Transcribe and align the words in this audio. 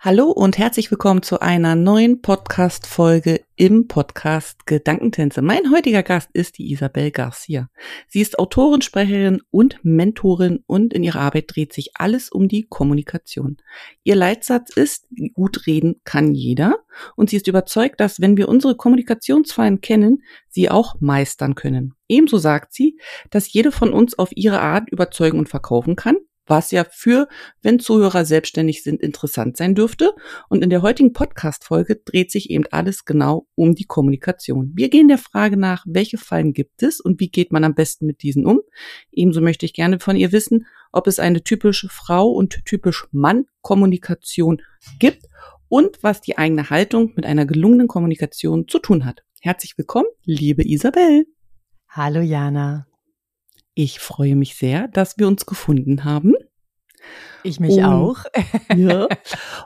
Hallo 0.00 0.30
und 0.30 0.58
herzlich 0.58 0.92
willkommen 0.92 1.22
zu 1.22 1.40
einer 1.40 1.74
neuen 1.74 2.22
Podcast-Folge 2.22 3.40
im 3.56 3.88
Podcast 3.88 4.64
Gedankentänze. 4.64 5.42
Mein 5.42 5.72
heutiger 5.72 6.04
Gast 6.04 6.30
ist 6.32 6.58
die 6.58 6.70
Isabel 6.70 7.10
Garcia. 7.10 7.68
Sie 8.06 8.20
ist 8.20 8.38
Autorin, 8.38 8.80
Sprecherin 8.80 9.42
und 9.50 9.80
Mentorin 9.82 10.62
und 10.68 10.94
in 10.94 11.02
ihrer 11.02 11.18
Arbeit 11.18 11.46
dreht 11.48 11.72
sich 11.72 11.90
alles 11.96 12.30
um 12.30 12.46
die 12.46 12.68
Kommunikation. 12.68 13.56
Ihr 14.04 14.14
Leitsatz 14.14 14.70
ist, 14.76 15.08
gut 15.34 15.66
reden 15.66 15.96
kann 16.04 16.32
jeder 16.32 16.76
und 17.16 17.30
sie 17.30 17.36
ist 17.36 17.48
überzeugt, 17.48 17.98
dass 17.98 18.20
wenn 18.20 18.36
wir 18.36 18.48
unsere 18.48 18.76
Kommunikationsfallen 18.76 19.80
kennen, 19.80 20.22
sie 20.48 20.70
auch 20.70 20.94
meistern 21.00 21.56
können. 21.56 21.94
Ebenso 22.06 22.38
sagt 22.38 22.72
sie, 22.72 23.00
dass 23.30 23.52
jede 23.52 23.72
von 23.72 23.92
uns 23.92 24.16
auf 24.16 24.30
ihre 24.30 24.60
Art 24.60 24.88
überzeugen 24.90 25.40
und 25.40 25.48
verkaufen 25.48 25.96
kann 25.96 26.18
was 26.48 26.70
ja 26.70 26.84
für, 26.90 27.28
wenn 27.62 27.78
Zuhörer 27.78 28.24
selbstständig 28.24 28.82
sind, 28.82 29.00
interessant 29.00 29.56
sein 29.56 29.74
dürfte. 29.74 30.12
Und 30.48 30.64
in 30.64 30.70
der 30.70 30.82
heutigen 30.82 31.12
Podcast-Folge 31.12 31.96
dreht 32.04 32.30
sich 32.30 32.50
eben 32.50 32.64
alles 32.70 33.04
genau 33.04 33.46
um 33.54 33.74
die 33.74 33.84
Kommunikation. 33.84 34.72
Wir 34.74 34.88
gehen 34.88 35.08
der 35.08 35.18
Frage 35.18 35.56
nach, 35.56 35.84
welche 35.86 36.18
Fallen 36.18 36.52
gibt 36.52 36.82
es 36.82 37.00
und 37.00 37.20
wie 37.20 37.30
geht 37.30 37.52
man 37.52 37.64
am 37.64 37.74
besten 37.74 38.06
mit 38.06 38.22
diesen 38.22 38.46
um. 38.46 38.60
Ebenso 39.12 39.40
möchte 39.40 39.66
ich 39.66 39.74
gerne 39.74 40.00
von 40.00 40.16
ihr 40.16 40.32
wissen, 40.32 40.66
ob 40.92 41.06
es 41.06 41.18
eine 41.18 41.42
typische 41.42 41.88
Frau 41.88 42.28
und 42.28 42.64
typisch 42.64 43.06
Mann 43.12 43.44
Kommunikation 43.60 44.62
gibt 44.98 45.26
und 45.68 46.02
was 46.02 46.20
die 46.20 46.38
eigene 46.38 46.70
Haltung 46.70 47.12
mit 47.14 47.26
einer 47.26 47.46
gelungenen 47.46 47.88
Kommunikation 47.88 48.68
zu 48.68 48.78
tun 48.78 49.04
hat. 49.04 49.22
Herzlich 49.40 49.76
willkommen, 49.76 50.08
liebe 50.24 50.66
Isabel. 50.66 51.26
Hallo 51.88 52.20
Jana. 52.20 52.87
Ich 53.80 54.00
freue 54.00 54.34
mich 54.34 54.56
sehr, 54.56 54.88
dass 54.88 55.18
wir 55.18 55.28
uns 55.28 55.46
gefunden 55.46 56.02
haben. 56.02 56.34
Ich 57.44 57.60
mich 57.60 57.76
und, 57.76 57.84
auch. 57.84 58.24
ja. 58.76 59.06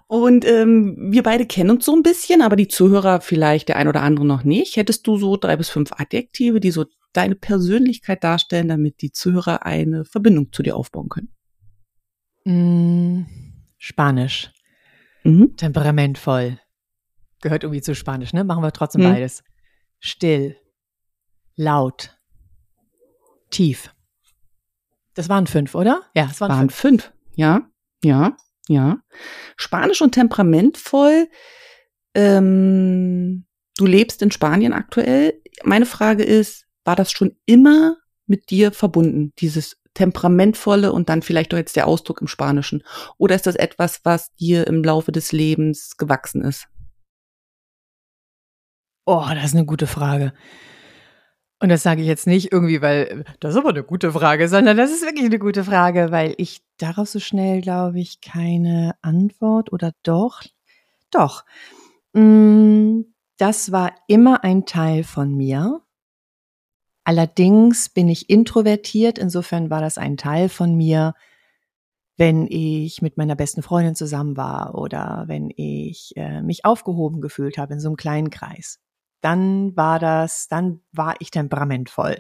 Und 0.06 0.44
ähm, 0.44 1.10
wir 1.10 1.22
beide 1.22 1.46
kennen 1.46 1.70
uns 1.70 1.86
so 1.86 1.96
ein 1.96 2.02
bisschen, 2.02 2.42
aber 2.42 2.56
die 2.56 2.68
Zuhörer 2.68 3.22
vielleicht 3.22 3.70
der 3.70 3.77
ein 3.77 3.88
oder 3.88 4.02
andere 4.02 4.27
noch 4.27 4.44
nicht. 4.44 4.77
Hättest 4.77 5.06
du 5.06 5.16
so 5.16 5.38
drei 5.38 5.56
bis 5.56 5.70
fünf 5.70 5.92
Adjektive, 5.92 6.60
die 6.60 6.72
so 6.72 6.84
deine 7.14 7.36
Persönlichkeit 7.36 8.22
darstellen, 8.22 8.68
damit 8.68 9.00
die 9.00 9.12
Zuhörer 9.12 9.64
eine 9.64 10.05
Verbindung 10.05 10.52
zu 10.52 10.62
dir 10.62 10.77
aufbauen 10.77 11.08
können? 11.08 11.33
Mm, 12.44 13.22
Spanisch. 13.78 14.52
Mhm. 15.24 15.56
Temperamentvoll. 15.56 16.58
Gehört 17.40 17.62
irgendwie 17.62 17.80
zu 17.80 17.94
Spanisch, 17.94 18.34
ne? 18.34 18.44
Machen 18.44 18.62
wir 18.62 18.72
trotzdem 18.72 19.05
mhm. 19.05 19.14
beides. 19.14 19.42
Still. 20.00 20.58
Laut. 21.56 22.14
Tief. 23.48 23.90
Das 25.14 25.28
waren 25.28 25.46
fünf, 25.46 25.74
oder? 25.74 26.02
Ja, 26.14 26.28
es 26.30 26.41
waren, 26.41 26.50
waren 26.50 26.70
fünf. 26.70 27.05
fünf. 27.05 27.12
Ja, 27.34 27.68
ja, 28.02 28.36
ja. 28.68 28.98
Spanisch 29.56 30.02
und 30.02 30.12
temperamentvoll. 30.12 31.28
Ähm, 32.14 33.46
du 33.77 33.86
lebst 33.86 34.22
in 34.22 34.30
Spanien 34.30 34.72
aktuell. 34.72 35.40
Meine 35.64 35.86
Frage 35.86 36.24
ist, 36.24 36.66
war 36.84 36.96
das 36.96 37.12
schon 37.12 37.36
immer 37.46 37.96
mit 38.27 38.50
dir 38.50 38.72
verbunden, 38.72 39.33
dieses 39.38 39.77
temperamentvolle 39.94 40.92
und 40.92 41.08
dann 41.08 41.22
vielleicht 41.22 41.52
doch 41.52 41.58
jetzt 41.58 41.77
der 41.77 41.86
Ausdruck 41.86 42.20
im 42.20 42.28
Spanischen? 42.28 42.83
Oder 43.18 43.34
ist 43.34 43.46
das 43.46 43.56
etwas, 43.56 44.01
was 44.05 44.33
dir 44.34 44.67
im 44.67 44.83
Laufe 44.83 45.12
des 45.12 45.33
Lebens 45.33 45.96
gewachsen 45.96 46.42
ist? 46.42 46.67
Oh, 49.05 49.24
das 49.34 49.46
ist 49.46 49.55
eine 49.55 49.67
gute 49.67 49.86
Frage. 49.86 50.33
Und 51.62 51.68
das 51.68 51.84
sage 51.84 52.00
ich 52.02 52.08
jetzt 52.08 52.27
nicht 52.27 52.50
irgendwie, 52.50 52.83
weil 52.83 53.24
das 53.39 53.52
ist 53.52 53.56
aber 53.56 53.68
eine 53.68 53.84
gute 53.84 54.11
Frage, 54.11 54.48
sondern 54.48 54.77
das 54.77 54.90
ist 54.90 55.06
wirklich 55.06 55.27
eine 55.27 55.39
gute 55.39 55.62
Frage, 55.62 56.11
weil 56.11 56.34
ich 56.39 56.61
darauf 56.77 57.08
so 57.08 57.20
schnell, 57.20 57.61
glaube 57.61 58.00
ich, 58.00 58.20
keine 58.20 58.96
Antwort 59.00 59.72
oder 59.72 59.92
doch, 60.02 60.42
doch. 61.12 61.45
Mm, 62.14 63.02
das 63.36 63.70
war 63.70 63.92
immer 64.08 64.42
ein 64.42 64.67
Teil 64.67 65.05
von 65.05 65.36
mir. 65.36 65.83
Allerdings 67.05 67.90
bin 67.90 68.08
ich 68.08 68.28
introvertiert, 68.28 69.17
insofern 69.17 69.70
war 69.70 69.80
das 69.80 69.98
ein 69.98 70.17
Teil 70.17 70.48
von 70.48 70.74
mir, 70.74 71.14
wenn 72.17 72.48
ich 72.51 73.02
mit 73.02 73.17
meiner 73.17 73.36
besten 73.36 73.62
Freundin 73.62 73.95
zusammen 73.95 74.36
war 74.36 74.74
oder 74.74 75.27
wenn 75.28 75.48
ich 75.55 76.12
äh, 76.17 76.42
mich 76.42 76.64
aufgehoben 76.64 77.20
gefühlt 77.20 77.56
habe 77.56 77.74
in 77.74 77.78
so 77.78 77.89
einem 77.89 77.96
kleinen 77.96 78.30
Kreis 78.30 78.82
dann 79.22 79.77
war 79.77 79.98
das, 79.98 80.48
dann 80.48 80.80
war 80.92 81.14
ich 81.20 81.30
temperamentvoll. 81.30 82.18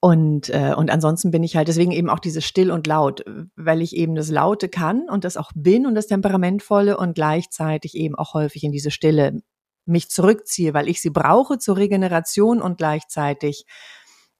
Und, 0.00 0.50
äh, 0.50 0.74
und 0.76 0.90
ansonsten 0.90 1.30
bin 1.30 1.42
ich 1.42 1.56
halt 1.56 1.68
deswegen 1.68 1.90
eben 1.90 2.10
auch 2.10 2.18
dieses 2.18 2.44
still 2.44 2.70
und 2.70 2.86
laut, 2.86 3.24
weil 3.56 3.80
ich 3.80 3.96
eben 3.96 4.14
das 4.14 4.30
Laute 4.30 4.68
kann 4.68 5.08
und 5.08 5.24
das 5.24 5.36
auch 5.36 5.50
bin 5.54 5.86
und 5.86 5.94
das 5.94 6.06
Temperamentvolle 6.06 6.96
und 6.98 7.14
gleichzeitig 7.14 7.96
eben 7.96 8.14
auch 8.14 8.34
häufig 8.34 8.62
in 8.62 8.72
diese 8.72 8.90
Stille 8.90 9.40
mich 9.86 10.10
zurückziehe, 10.10 10.74
weil 10.74 10.88
ich 10.88 11.00
sie 11.00 11.10
brauche 11.10 11.58
zur 11.58 11.76
Regeneration 11.76 12.60
und 12.60 12.78
gleichzeitig, 12.78 13.64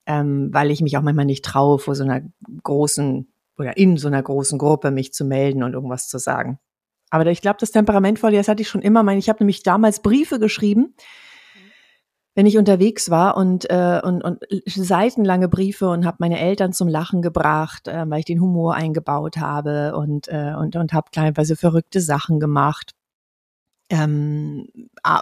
ähm, 0.05 0.49
weil 0.51 0.69
ich 0.69 0.81
mich 0.81 0.97
auch 0.97 1.01
manchmal 1.01 1.25
nicht 1.25 1.43
traue, 1.43 1.79
vor 1.79 1.95
so 1.95 2.03
einer 2.03 2.21
großen 2.63 3.31
oder 3.57 3.77
in 3.77 3.97
so 3.97 4.07
einer 4.07 4.21
großen 4.21 4.59
Gruppe 4.59 4.91
mich 4.91 5.13
zu 5.13 5.25
melden 5.25 5.63
und 5.63 5.73
irgendwas 5.73 6.07
zu 6.07 6.19
sagen. 6.19 6.59
Aber 7.09 7.25
ich 7.27 7.41
glaube, 7.41 7.57
das 7.59 7.71
Temperamentvolle, 7.71 8.37
das 8.37 8.47
hatte 8.47 8.61
ich 8.61 8.69
schon 8.69 8.81
immer. 8.81 9.05
Ich 9.13 9.29
habe 9.29 9.39
nämlich 9.39 9.63
damals 9.63 10.01
Briefe 10.01 10.39
geschrieben 10.39 10.93
wenn 12.37 12.45
ich 12.45 12.59
unterwegs 12.59 13.09
war 13.09 13.35
und, 13.35 13.67
äh, 13.67 13.99
und, 14.03 14.23
und 14.23 14.39
seitenlange 14.67 15.47
Briefe 15.49 15.89
und 15.89 16.05
habe 16.05 16.17
meine 16.19 16.39
Eltern 16.39 16.71
zum 16.71 16.87
Lachen 16.87 17.23
gebracht, 17.23 17.87
äh, 17.87 18.07
weil 18.07 18.19
ich 18.19 18.25
den 18.25 18.39
Humor 18.39 18.75
eingebaut 18.75 19.37
habe 19.37 19.95
und, 19.95 20.27
äh, 20.27 20.53
und, 20.55 20.75
und 20.75 20.93
habe 20.93 21.09
kleinweise 21.11 21.55
verrückte 21.55 21.99
Sachen 21.99 22.39
gemacht. 22.39 22.93
Ähm, 23.89 24.67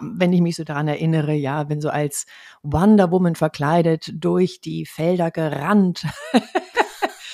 wenn 0.02 0.34
ich 0.34 0.42
mich 0.42 0.58
so 0.58 0.66
daran 0.66 0.90
erinnere, 0.90 1.34
ja, 1.34 1.70
wenn 1.70 1.80
so 1.80 1.88
als 1.88 2.26
Wonder 2.64 3.12
Woman 3.12 3.36
verkleidet 3.36 4.12
durch 4.14 4.60
die 4.60 4.86
Felder 4.86 5.32
gerannt, 5.32 6.06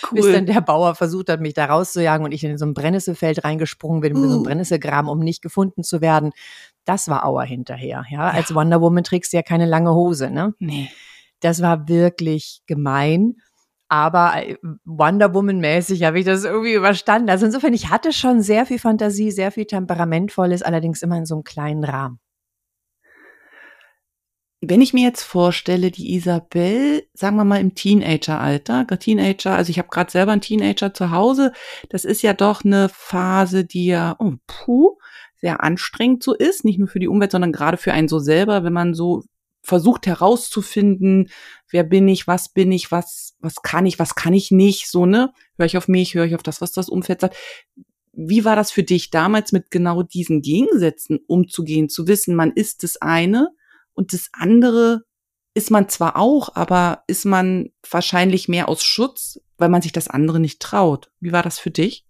cool. 0.10 0.22
bis 0.22 0.32
dann 0.32 0.46
der 0.46 0.62
Bauer 0.62 0.96
versucht 0.96 1.30
hat, 1.30 1.42
mich 1.42 1.54
da 1.54 1.66
rauszujagen 1.66 2.26
und 2.26 2.32
ich 2.32 2.44
in 2.44 2.58
so 2.58 2.66
ein 2.66 2.74
Brennnesselfeld 2.74 3.44
reingesprungen 3.44 4.02
bin, 4.02 4.16
uh. 4.16 4.24
in 4.24 4.30
so 4.30 4.36
ein 4.36 4.40
uh. 4.42 4.44
Brennnesselgraben, 4.44 5.10
um 5.10 5.20
nicht 5.20 5.42
gefunden 5.42 5.84
zu 5.84 6.02
werden. 6.02 6.32
Das 6.86 7.08
war 7.08 7.26
Auer 7.26 7.44
hinterher. 7.44 8.06
Ja, 8.10 8.18
ja. 8.18 8.30
als 8.30 8.54
Wonder 8.56 8.82
Woman 8.82 9.04
trägst 9.04 9.34
du 9.34 9.38
ja 9.38 9.44
keine 9.44 9.66
lange 9.66 9.94
Hose, 9.94 10.32
ne? 10.32 10.54
Nee. 10.60 10.90
Das 11.40 11.62
war 11.62 11.88
wirklich 11.88 12.62
gemein. 12.68 13.36
Aber 13.90 14.34
äh, 14.38 14.56
Wonder 14.86 15.34
Woman-mäßig 15.34 16.04
habe 16.04 16.20
ich 16.20 16.26
das 16.26 16.46
irgendwie 16.46 16.74
überstanden. 16.74 17.30
Also 17.30 17.46
insofern, 17.46 17.74
ich 17.74 17.90
hatte 17.90 18.14
schon 18.14 18.42
sehr 18.42 18.66
viel 18.66 18.80
Fantasie, 18.80 19.32
sehr 19.32 19.52
viel 19.52 19.66
Temperamentvolles, 19.66 20.62
allerdings 20.62 21.02
immer 21.02 21.18
in 21.18 21.26
so 21.26 21.36
einem 21.36 21.44
kleinen 21.44 21.84
Rahmen. 21.84 22.20
Wenn 24.64 24.82
ich 24.82 24.94
mir 24.94 25.02
jetzt 25.04 25.24
vorstelle, 25.24 25.90
die 25.90 26.14
Isabel, 26.14 27.08
sagen 27.16 27.36
wir 27.36 27.46
mal 27.46 27.60
im 27.60 27.74
Teenager-Alter, 27.74 28.86
Teenager, 29.00 29.56
also 29.56 29.72
ich 29.72 29.80
habe 29.80 29.90
gerade 29.90 30.12
selber 30.12 30.34
einen 30.34 30.42
Teenager 30.42 30.94
zu 30.94 31.10
Hause, 31.10 31.52
das 31.90 32.06
ist 32.06 32.22
ja 32.22 32.34
doch 32.34 32.64
eine 32.64 32.88
Phase, 32.90 33.66
die 33.66 33.88
ja, 33.88 34.16
oh, 34.20 34.34
puh, 34.46 35.00
sehr 35.38 35.64
anstrengend 35.64 36.22
so 36.22 36.36
ist, 36.36 36.64
nicht 36.64 36.78
nur 36.78 36.88
für 36.88 37.00
die 37.00 37.08
Umwelt, 37.08 37.32
sondern 37.32 37.52
gerade 37.52 37.78
für 37.78 37.92
einen 37.92 38.08
so 38.08 38.20
selber, 38.20 38.64
wenn 38.64 38.72
man 38.72 38.94
so 38.94 39.24
versucht 39.64 40.06
herauszufinden, 40.06 41.30
wer 41.72 41.84
bin 41.84 42.08
ich, 42.08 42.28
was 42.28 42.50
bin 42.50 42.72
ich, 42.72 42.92
was, 42.92 43.36
was 43.40 43.64
kann 43.64 43.88
ich, 43.88 43.98
was 43.98 44.14
kann 44.14 44.36
ich 44.36 44.52
nicht, 44.52 44.92
so, 44.92 45.08
ne? 45.08 45.34
Höre 45.58 45.66
ich 45.66 45.78
auf 45.78 45.88
mich, 45.88 46.14
höre 46.14 46.26
ich 46.26 46.36
auf 46.36 46.44
das, 46.44 46.62
was 46.62 46.72
das 46.72 46.88
Umfeld 46.88 47.22
sagt. 47.22 47.36
Wie 48.14 48.46
war 48.46 48.56
das 48.56 48.72
für 48.72 48.84
dich 48.84 49.10
damals 49.10 49.54
mit 49.54 49.72
genau 49.72 50.04
diesen 50.04 50.42
Gegensätzen 50.44 51.20
umzugehen, 51.26 51.90
zu 51.90 52.08
wissen, 52.08 52.36
man 52.36 52.52
ist 52.52 52.84
das 52.84 53.02
eine 53.02 53.50
und 53.94 54.14
das 54.14 54.30
andere 54.34 55.04
ist 55.54 55.72
man 55.72 55.90
zwar 55.90 56.16
auch, 56.16 56.56
aber 56.56 57.04
ist 57.08 57.26
man 57.26 57.70
wahrscheinlich 57.90 58.48
mehr 58.48 58.70
aus 58.70 58.84
Schutz, 58.84 59.40
weil 59.58 59.70
man 59.70 59.82
sich 59.82 59.92
das 59.92 60.08
andere 60.08 60.40
nicht 60.40 60.62
traut. 60.62 61.12
Wie 61.20 61.34
war 61.34 61.44
das 61.44 61.60
für 61.60 61.72
dich? 61.72 62.06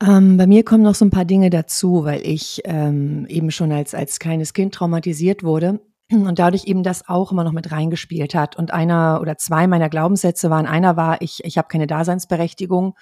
Ähm, 0.00 0.36
bei 0.36 0.46
mir 0.46 0.64
kommen 0.64 0.84
noch 0.84 0.94
so 0.94 1.04
ein 1.04 1.10
paar 1.10 1.24
Dinge 1.24 1.50
dazu, 1.50 2.04
weil 2.04 2.24
ich 2.24 2.62
ähm, 2.64 3.26
eben 3.28 3.50
schon 3.50 3.72
als, 3.72 3.94
als 3.94 4.20
kleines 4.20 4.52
Kind 4.52 4.72
traumatisiert 4.74 5.42
wurde 5.42 5.80
und 6.10 6.38
dadurch 6.38 6.66
eben 6.66 6.84
das 6.84 7.08
auch 7.08 7.32
immer 7.32 7.42
noch 7.42 7.52
mit 7.52 7.72
reingespielt 7.72 8.34
hat. 8.34 8.56
Und 8.56 8.72
einer 8.72 9.18
oder 9.20 9.36
zwei 9.36 9.66
meiner 9.66 9.88
Glaubenssätze 9.88 10.50
waren, 10.50 10.66
einer 10.66 10.96
war, 10.96 11.20
ich, 11.20 11.44
ich 11.44 11.58
habe 11.58 11.68
keine 11.68 11.88
Daseinsberechtigung, 11.88 12.94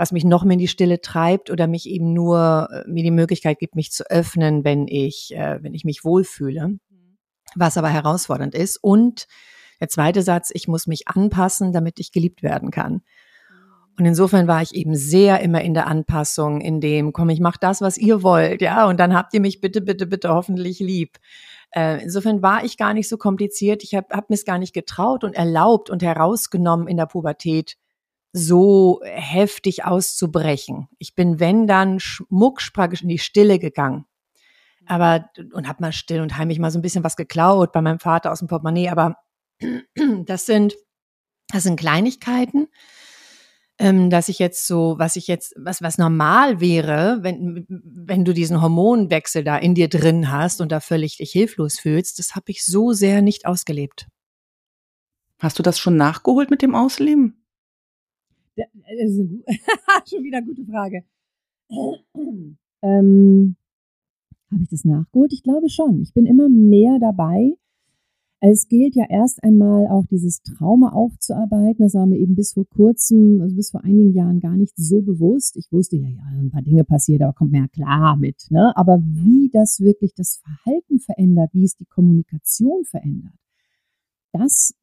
was 0.00 0.12
mich 0.12 0.24
noch 0.24 0.44
mehr 0.44 0.54
in 0.54 0.58
die 0.60 0.66
Stille 0.66 1.02
treibt 1.02 1.50
oder 1.50 1.66
mich 1.66 1.86
eben 1.86 2.14
nur 2.14 2.68
äh, 2.72 2.88
mir 2.88 3.02
die 3.02 3.10
Möglichkeit 3.10 3.58
gibt, 3.58 3.76
mich 3.76 3.92
zu 3.92 4.10
öffnen, 4.10 4.64
wenn 4.64 4.88
ich, 4.88 5.34
äh, 5.36 5.62
wenn 5.62 5.74
ich 5.74 5.84
mich 5.84 6.04
wohlfühle. 6.04 6.78
was 7.54 7.76
aber 7.76 7.90
herausfordernd 7.90 8.54
ist. 8.54 8.78
Und 8.80 9.26
der 9.80 9.88
zweite 9.88 10.22
Satz, 10.22 10.50
ich 10.54 10.68
muss 10.68 10.86
mich 10.86 11.08
anpassen, 11.08 11.72
damit 11.72 12.00
ich 12.00 12.12
geliebt 12.12 12.42
werden 12.42 12.70
kann. 12.70 13.02
Und 13.98 14.06
insofern 14.06 14.46
war 14.46 14.62
ich 14.62 14.74
eben 14.74 14.94
sehr 14.94 15.40
immer 15.40 15.60
in 15.60 15.74
der 15.74 15.86
Anpassung, 15.86 16.62
in 16.62 16.80
dem, 16.80 17.12
komm, 17.12 17.28
ich 17.28 17.40
mach 17.40 17.58
das, 17.58 17.82
was 17.82 17.98
ihr 17.98 18.22
wollt, 18.22 18.62
ja, 18.62 18.86
und 18.86 18.98
dann 18.98 19.14
habt 19.14 19.34
ihr 19.34 19.40
mich 19.40 19.60
bitte, 19.60 19.82
bitte, 19.82 20.06
bitte 20.06 20.30
hoffentlich 20.30 20.78
lieb. 20.78 21.18
Äh, 21.72 22.02
insofern 22.02 22.40
war 22.40 22.64
ich 22.64 22.78
gar 22.78 22.94
nicht 22.94 23.08
so 23.08 23.18
kompliziert. 23.18 23.82
Ich 23.82 23.94
habe 23.94 24.06
hab 24.12 24.30
mir 24.30 24.34
es 24.36 24.46
gar 24.46 24.58
nicht 24.58 24.72
getraut 24.72 25.24
und 25.24 25.34
erlaubt 25.34 25.90
und 25.90 26.02
herausgenommen 26.02 26.88
in 26.88 26.96
der 26.96 27.06
Pubertät, 27.06 27.76
so 28.32 29.00
heftig 29.04 29.84
auszubrechen. 29.84 30.88
Ich 30.98 31.14
bin, 31.14 31.40
wenn 31.40 31.66
dann, 31.66 32.00
schmucksprachig 32.00 33.02
in 33.02 33.08
die 33.08 33.18
Stille 33.18 33.58
gegangen. 33.58 34.06
Aber, 34.86 35.30
und 35.52 35.68
hab 35.68 35.80
mal 35.80 35.92
still 35.92 36.20
und 36.20 36.36
heimlich 36.36 36.58
mal 36.58 36.70
so 36.70 36.78
ein 36.78 36.82
bisschen 36.82 37.04
was 37.04 37.16
geklaut 37.16 37.72
bei 37.72 37.80
meinem 37.80 38.00
Vater 38.00 38.32
aus 38.32 38.38
dem 38.40 38.48
Portemonnaie. 38.48 38.88
Aber 38.88 39.16
das 40.24 40.46
sind, 40.46 40.74
das 41.48 41.64
sind 41.64 41.78
Kleinigkeiten 41.78 42.68
ähm, 43.80 44.10
dass 44.10 44.28
ich 44.28 44.38
jetzt 44.38 44.66
so, 44.66 44.96
was 44.98 45.16
ich 45.16 45.26
jetzt, 45.26 45.54
was, 45.56 45.80
was 45.80 45.96
normal 45.96 46.60
wäre, 46.60 47.20
wenn, 47.22 47.64
wenn 47.68 48.26
du 48.26 48.34
diesen 48.34 48.60
Hormonwechsel 48.60 49.42
da 49.42 49.56
in 49.56 49.74
dir 49.74 49.88
drin 49.88 50.30
hast 50.30 50.60
und 50.60 50.70
da 50.70 50.80
völlig 50.80 51.16
dich 51.16 51.32
hilflos 51.32 51.78
fühlst, 51.78 52.18
das 52.18 52.36
habe 52.36 52.50
ich 52.50 52.62
so 52.62 52.92
sehr 52.92 53.22
nicht 53.22 53.46
ausgelebt. 53.46 54.06
Hast 55.38 55.58
du 55.58 55.62
das 55.62 55.78
schon 55.78 55.96
nachgeholt 55.96 56.50
mit 56.50 56.60
dem 56.60 56.74
Ausleben? 56.74 57.39
Das 58.60 59.10
ist 59.10 60.10
schon 60.10 60.24
wieder 60.24 60.38
eine 60.38 60.46
gute 60.46 60.64
Frage. 60.64 61.04
ähm, 62.82 63.56
habe 64.50 64.62
ich 64.62 64.68
das 64.68 64.84
nachgeholt? 64.84 65.32
Ich 65.32 65.42
glaube 65.42 65.68
schon. 65.68 66.00
Ich 66.00 66.12
bin 66.12 66.26
immer 66.26 66.48
mehr 66.48 66.98
dabei, 66.98 67.56
es 68.42 68.68
gilt 68.68 68.96
ja 68.96 69.04
erst 69.06 69.44
einmal 69.44 69.86
auch 69.88 70.06
dieses 70.06 70.40
Trauma 70.40 70.92
aufzuarbeiten. 70.92 71.84
Das 71.84 71.92
war 71.92 72.06
mir 72.06 72.16
eben 72.16 72.34
bis 72.34 72.54
vor 72.54 72.66
kurzem, 72.66 73.42
also 73.42 73.54
bis 73.54 73.70
vor 73.70 73.84
einigen 73.84 74.14
Jahren 74.14 74.40
gar 74.40 74.56
nicht 74.56 74.72
so 74.78 75.02
bewusst. 75.02 75.56
Ich 75.56 75.70
wusste 75.70 75.98
ja, 75.98 76.08
ja, 76.08 76.24
ein 76.24 76.50
paar 76.50 76.62
Dinge 76.62 76.84
passiert, 76.84 77.20
aber 77.20 77.34
kommt 77.34 77.52
mir 77.52 77.60
ja 77.60 77.68
klar 77.68 78.16
mit. 78.16 78.46
Ne? 78.48 78.74
Aber 78.76 78.98
wie 79.02 79.48
mhm. 79.48 79.50
das 79.52 79.80
wirklich 79.80 80.14
das 80.14 80.40
Verhalten 80.42 81.00
verändert, 81.00 81.50
wie 81.52 81.64
es 81.64 81.76
die 81.76 81.84
Kommunikation 81.84 82.84
verändert, 82.84 83.34
das 84.32 84.74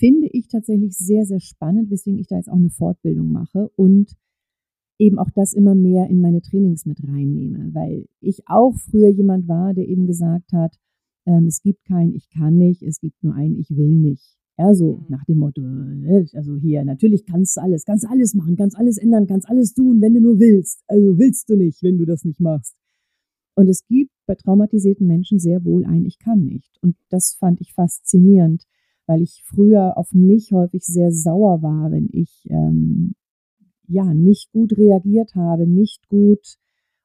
finde 0.00 0.28
ich 0.32 0.48
tatsächlich 0.48 0.96
sehr, 0.96 1.26
sehr 1.26 1.40
spannend, 1.40 1.90
weswegen 1.90 2.18
ich 2.18 2.26
da 2.26 2.36
jetzt 2.36 2.50
auch 2.50 2.56
eine 2.56 2.70
Fortbildung 2.70 3.30
mache 3.30 3.70
und 3.76 4.16
eben 4.98 5.18
auch 5.18 5.30
das 5.30 5.52
immer 5.52 5.74
mehr 5.74 6.08
in 6.08 6.20
meine 6.20 6.40
Trainings 6.40 6.86
mit 6.86 7.06
reinnehme, 7.06 7.70
weil 7.74 8.06
ich 8.20 8.42
auch 8.46 8.76
früher 8.76 9.08
jemand 9.08 9.46
war, 9.46 9.74
der 9.74 9.86
eben 9.86 10.06
gesagt 10.06 10.52
hat, 10.52 10.76
ähm, 11.26 11.46
es 11.46 11.62
gibt 11.62 11.84
kein 11.84 12.12
Ich 12.14 12.30
kann 12.30 12.56
nicht, 12.56 12.82
es 12.82 13.00
gibt 13.00 13.22
nur 13.22 13.34
ein 13.34 13.56
Ich 13.56 13.70
will 13.70 13.96
nicht. 13.96 14.36
Ja, 14.58 14.74
so 14.74 14.96
mhm. 14.96 15.04
nach 15.08 15.24
dem 15.24 15.38
Motto, 15.38 15.62
ne, 15.62 16.26
also 16.34 16.56
hier, 16.56 16.84
natürlich 16.84 17.24
kannst 17.24 17.56
du 17.56 17.62
alles, 17.62 17.84
kannst 17.84 18.06
alles 18.06 18.34
machen, 18.34 18.56
kannst 18.56 18.76
alles 18.76 18.98
ändern, 18.98 19.26
kannst 19.26 19.48
alles 19.48 19.74
tun, 19.74 20.00
wenn 20.00 20.14
du 20.14 20.20
nur 20.20 20.38
willst. 20.38 20.82
Also 20.86 21.18
willst 21.18 21.48
du 21.48 21.56
nicht, 21.56 21.82
wenn 21.82 21.98
du 21.98 22.04
das 22.06 22.24
nicht 22.24 22.40
machst. 22.40 22.74
Und 23.54 23.68
es 23.68 23.86
gibt 23.86 24.12
bei 24.26 24.34
traumatisierten 24.34 25.06
Menschen 25.06 25.38
sehr 25.38 25.64
wohl 25.64 25.84
ein 25.84 26.06
Ich 26.06 26.18
kann 26.18 26.44
nicht. 26.44 26.78
Und 26.82 26.96
das 27.10 27.34
fand 27.38 27.60
ich 27.60 27.74
faszinierend, 27.74 28.64
weil 29.10 29.22
ich 29.22 29.42
früher 29.44 29.98
auf 29.98 30.12
mich 30.12 30.52
häufig 30.52 30.84
sehr 30.84 31.10
sauer 31.10 31.62
war, 31.62 31.90
wenn 31.90 32.08
ich 32.12 32.46
ähm, 32.48 33.16
ja 33.88 34.14
nicht 34.14 34.52
gut 34.52 34.78
reagiert 34.78 35.34
habe, 35.34 35.66
nicht 35.66 36.06
gut 36.06 36.58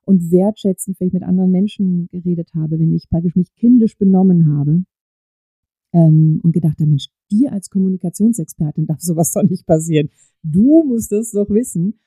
und 0.06 0.30
wertschätzend 0.32 0.98
vielleicht 0.98 1.16
mit 1.16 1.24
anderen 1.24 1.50
Menschen 1.50 2.08
geredet 2.12 2.52
habe, 2.54 2.78
wenn 2.78 2.94
ich 2.94 3.10
praktisch 3.10 3.36
mich 3.36 3.56
kindisch 3.56 3.98
benommen 3.98 4.56
habe 4.56 4.84
ähm, 5.94 6.42
und 6.44 6.52
gedacht 6.52 6.80
habe, 6.80 6.90
Mensch, 6.90 7.08
dir 7.32 7.52
als 7.52 7.72
Kommunikationsexpertin 7.72 8.86
darf 8.86 9.02
sowas 9.02 9.32
doch 9.32 9.42
nicht 9.42 9.66
passieren. 9.66 10.10
Du 10.44 10.84
musst 10.84 11.12
das 11.12 11.32
doch 11.32 11.50
wissen. 11.50 12.00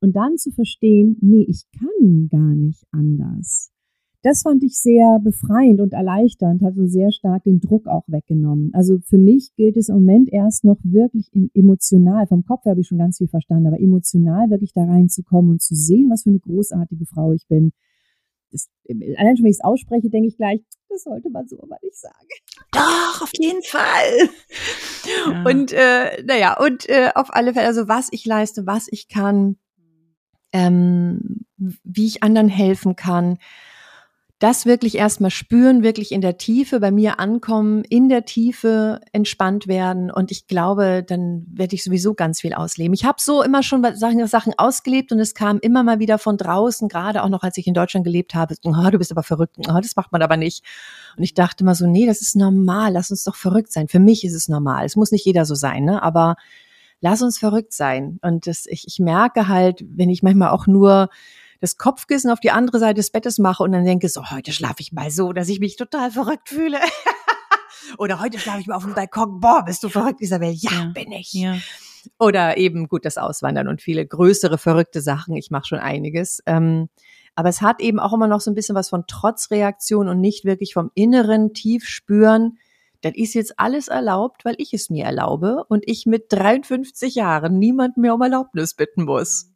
Und 0.00 0.16
dann 0.16 0.36
zu 0.36 0.50
verstehen, 0.50 1.16
nee, 1.20 1.44
ich 1.48 1.62
kann 1.78 2.28
gar 2.28 2.56
nicht 2.56 2.84
anders 2.90 3.70
das 4.22 4.42
fand 4.42 4.62
ich 4.64 4.78
sehr 4.78 5.20
befreiend 5.22 5.80
und 5.80 5.92
erleichternd, 5.92 6.62
hat 6.62 6.74
so 6.74 6.86
sehr 6.86 7.12
stark 7.12 7.44
den 7.44 7.60
Druck 7.60 7.86
auch 7.86 8.04
weggenommen. 8.08 8.70
Also 8.74 8.98
für 9.04 9.18
mich 9.18 9.54
gilt 9.56 9.76
es 9.76 9.88
im 9.88 9.96
Moment 9.96 10.32
erst 10.32 10.64
noch 10.64 10.78
wirklich 10.82 11.30
emotional, 11.54 12.26
vom 12.26 12.44
Kopf 12.44 12.64
habe 12.64 12.80
ich 12.80 12.88
schon 12.88 12.98
ganz 12.98 13.18
viel 13.18 13.28
verstanden, 13.28 13.68
aber 13.68 13.80
emotional 13.80 14.50
wirklich 14.50 14.72
da 14.72 14.84
reinzukommen 14.84 15.52
und 15.52 15.62
zu 15.62 15.74
sehen, 15.74 16.10
was 16.10 16.24
für 16.24 16.30
eine 16.30 16.40
großartige 16.40 17.06
Frau 17.06 17.32
ich 17.32 17.46
bin. 17.46 17.72
Das, 18.50 18.68
allein 18.88 19.36
schon, 19.36 19.44
wenn 19.44 19.50
ich 19.50 19.58
es 19.58 19.64
ausspreche, 19.64 20.10
denke 20.10 20.28
ich 20.28 20.36
gleich, 20.36 20.62
das 20.88 21.04
sollte 21.04 21.30
man 21.30 21.46
so 21.46 21.62
aber 21.62 21.76
nicht 21.82 21.96
sagen. 21.96 22.28
Doch, 22.72 23.22
auf 23.22 23.30
jeden 23.38 23.62
Fall. 23.62 24.30
Ja. 25.06 25.44
Und 25.44 25.72
äh, 25.72 26.22
naja, 26.24 26.58
und 26.58 26.88
äh, 26.88 27.10
auf 27.14 27.34
alle 27.34 27.52
Fälle, 27.54 27.66
also 27.66 27.88
was 27.88 28.08
ich 28.10 28.26
leiste, 28.26 28.66
was 28.66 28.88
ich 28.90 29.08
kann, 29.08 29.56
ähm, 30.52 31.44
wie 31.56 32.06
ich 32.06 32.22
anderen 32.22 32.48
helfen 32.48 32.96
kann, 32.96 33.38
das 34.38 34.66
wirklich 34.66 34.96
erstmal 34.96 35.32
spüren, 35.32 35.82
wirklich 35.82 36.12
in 36.12 36.20
der 36.20 36.38
Tiefe 36.38 36.78
bei 36.78 36.92
mir 36.92 37.18
ankommen, 37.18 37.82
in 37.82 38.08
der 38.08 38.24
Tiefe 38.24 39.00
entspannt 39.12 39.66
werden 39.66 40.12
und 40.12 40.30
ich 40.30 40.46
glaube, 40.46 41.04
dann 41.04 41.44
werde 41.50 41.74
ich 41.74 41.82
sowieso 41.82 42.14
ganz 42.14 42.40
viel 42.40 42.54
ausleben. 42.54 42.94
Ich 42.94 43.04
habe 43.04 43.18
so 43.20 43.42
immer 43.42 43.64
schon 43.64 43.84
Sachen, 43.96 44.54
ausgelebt 44.56 45.10
und 45.10 45.18
es 45.18 45.34
kam 45.34 45.58
immer 45.58 45.82
mal 45.82 45.98
wieder 45.98 46.18
von 46.18 46.36
draußen, 46.36 46.88
gerade 46.88 47.24
auch 47.24 47.28
noch 47.28 47.42
als 47.42 47.56
ich 47.56 47.66
in 47.66 47.74
Deutschland 47.74 48.04
gelebt 48.04 48.34
habe, 48.34 48.54
oh, 48.62 48.90
du 48.90 48.98
bist 48.98 49.10
aber 49.10 49.24
verrückt, 49.24 49.56
oh, 49.58 49.80
das 49.80 49.96
macht 49.96 50.12
man 50.12 50.22
aber 50.22 50.36
nicht. 50.36 50.64
Und 51.16 51.24
ich 51.24 51.34
dachte 51.34 51.64
immer 51.64 51.74
so, 51.74 51.88
nee, 51.88 52.06
das 52.06 52.20
ist 52.20 52.36
normal, 52.36 52.92
lass 52.92 53.10
uns 53.10 53.24
doch 53.24 53.34
verrückt 53.34 53.72
sein. 53.72 53.88
Für 53.88 53.98
mich 53.98 54.24
ist 54.24 54.34
es 54.34 54.48
normal. 54.48 54.86
Es 54.86 54.94
muss 54.94 55.10
nicht 55.10 55.24
jeder 55.24 55.44
so 55.46 55.56
sein, 55.56 55.84
ne? 55.84 56.00
aber 56.02 56.36
lass 57.00 57.22
uns 57.22 57.38
verrückt 57.38 57.72
sein. 57.72 58.18
Und 58.22 58.46
das, 58.46 58.66
ich, 58.66 58.84
ich 58.86 59.00
merke 59.00 59.48
halt, 59.48 59.84
wenn 59.88 60.10
ich 60.10 60.22
manchmal 60.22 60.50
auch 60.50 60.68
nur 60.68 61.08
das 61.60 61.76
Kopfkissen 61.76 62.30
auf 62.30 62.40
die 62.40 62.50
andere 62.50 62.78
Seite 62.78 62.94
des 62.94 63.10
Bettes 63.10 63.38
mache 63.38 63.62
und 63.62 63.72
dann 63.72 63.84
denke, 63.84 64.08
so, 64.08 64.30
heute 64.30 64.52
schlafe 64.52 64.80
ich 64.80 64.92
mal 64.92 65.10
so, 65.10 65.32
dass 65.32 65.48
ich 65.48 65.60
mich 65.60 65.76
total 65.76 66.10
verrückt 66.10 66.48
fühle. 66.48 66.78
Oder 67.98 68.20
heute 68.20 68.38
schlafe 68.38 68.60
ich 68.60 68.66
mal 68.66 68.76
auf 68.76 68.84
dem 68.84 68.94
Balkon. 68.94 69.40
Boah, 69.40 69.64
bist 69.64 69.82
du 69.82 69.88
verrückt, 69.88 70.20
Isabel? 70.20 70.52
Ja, 70.52 70.70
ja 70.70 70.84
bin 70.94 71.12
ich. 71.12 71.32
Ja. 71.32 71.56
Oder 72.18 72.56
eben 72.56 72.88
gut 72.88 73.04
das 73.04 73.18
Auswandern 73.18 73.68
und 73.68 73.82
viele 73.82 74.06
größere 74.06 74.58
verrückte 74.58 75.00
Sachen. 75.00 75.36
Ich 75.36 75.50
mache 75.50 75.66
schon 75.66 75.78
einiges. 75.78 76.42
Ähm, 76.46 76.88
aber 77.34 77.48
es 77.48 77.62
hat 77.62 77.80
eben 77.80 78.00
auch 78.00 78.12
immer 78.12 78.26
noch 78.26 78.40
so 78.40 78.50
ein 78.50 78.54
bisschen 78.54 78.74
was 78.74 78.88
von 78.88 79.06
Trotzreaktion 79.06 80.08
und 80.08 80.20
nicht 80.20 80.44
wirklich 80.44 80.74
vom 80.74 80.90
inneren 80.94 81.54
tief 81.54 81.86
spüren. 81.86 82.58
Das 83.00 83.12
ist 83.14 83.34
jetzt 83.34 83.58
alles 83.58 83.88
erlaubt, 83.88 84.44
weil 84.44 84.56
ich 84.58 84.74
es 84.74 84.90
mir 84.90 85.04
erlaube 85.04 85.64
und 85.68 85.84
ich 85.86 86.04
mit 86.04 86.26
53 86.30 87.14
Jahren 87.14 87.58
niemand 87.58 87.96
mehr 87.96 88.14
um 88.14 88.22
Erlaubnis 88.22 88.74
bitten 88.74 89.04
muss. 89.04 89.52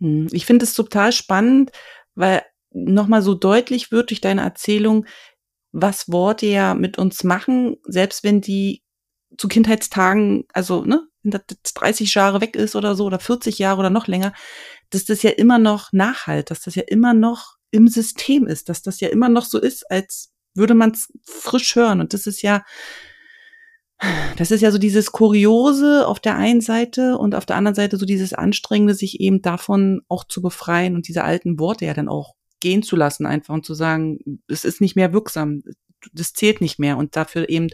Hm, 0.00 0.28
ich 0.32 0.46
finde 0.46 0.64
es 0.64 0.74
total 0.74 1.12
spannend, 1.12 1.72
weil 2.14 2.42
nochmal 2.70 3.22
so 3.22 3.34
deutlich 3.34 3.90
wird 3.92 4.10
durch 4.10 4.20
deine 4.20 4.42
Erzählung, 4.42 5.06
was 5.72 6.10
Worte 6.10 6.46
ja 6.46 6.74
mit 6.74 6.98
uns 6.98 7.24
machen, 7.24 7.76
selbst 7.84 8.24
wenn 8.24 8.40
die 8.40 8.82
zu 9.36 9.48
Kindheitstagen, 9.48 10.44
also 10.52 10.84
ne, 10.84 11.06
30 11.22 12.14
Jahre 12.14 12.40
weg 12.40 12.56
ist 12.56 12.74
oder 12.74 12.94
so 12.94 13.04
oder 13.04 13.18
40 13.18 13.58
Jahre 13.58 13.80
oder 13.80 13.90
noch 13.90 14.06
länger, 14.06 14.32
dass 14.90 15.04
das 15.04 15.22
ja 15.22 15.30
immer 15.30 15.58
noch 15.58 15.92
nachhalt, 15.92 16.50
dass 16.50 16.62
das 16.62 16.74
ja 16.74 16.84
immer 16.86 17.12
noch 17.12 17.56
im 17.70 17.88
System 17.88 18.46
ist, 18.46 18.68
dass 18.68 18.82
das 18.82 19.00
ja 19.00 19.08
immer 19.08 19.28
noch 19.28 19.44
so 19.44 19.58
ist, 19.58 19.90
als 19.90 20.32
würde 20.54 20.74
man 20.74 20.92
es 20.92 21.12
frisch 21.24 21.76
hören. 21.76 22.00
Und 22.00 22.14
das 22.14 22.26
ist 22.26 22.40
ja 22.42 22.64
das 24.36 24.50
ist 24.50 24.60
ja 24.60 24.70
so 24.70 24.78
dieses 24.78 25.12
Kuriose 25.12 26.06
auf 26.06 26.20
der 26.20 26.36
einen 26.36 26.60
Seite 26.60 27.18
und 27.18 27.34
auf 27.34 27.46
der 27.46 27.56
anderen 27.56 27.74
Seite 27.74 27.96
so 27.96 28.06
dieses 28.06 28.32
Anstrengende, 28.32 28.94
sich 28.94 29.20
eben 29.20 29.42
davon 29.42 30.02
auch 30.08 30.24
zu 30.24 30.40
befreien 30.40 30.94
und 30.94 31.08
diese 31.08 31.24
alten 31.24 31.58
Worte 31.58 31.86
ja 31.86 31.94
dann 31.94 32.08
auch 32.08 32.34
gehen 32.60 32.82
zu 32.82 32.96
lassen 32.96 33.26
einfach 33.26 33.54
und 33.54 33.66
zu 33.66 33.74
sagen, 33.74 34.18
es 34.48 34.64
ist 34.64 34.80
nicht 34.80 34.96
mehr 34.96 35.12
wirksam, 35.12 35.62
das 36.12 36.32
zählt 36.32 36.60
nicht 36.60 36.78
mehr 36.78 36.96
und 36.96 37.16
dafür 37.16 37.48
eben 37.48 37.68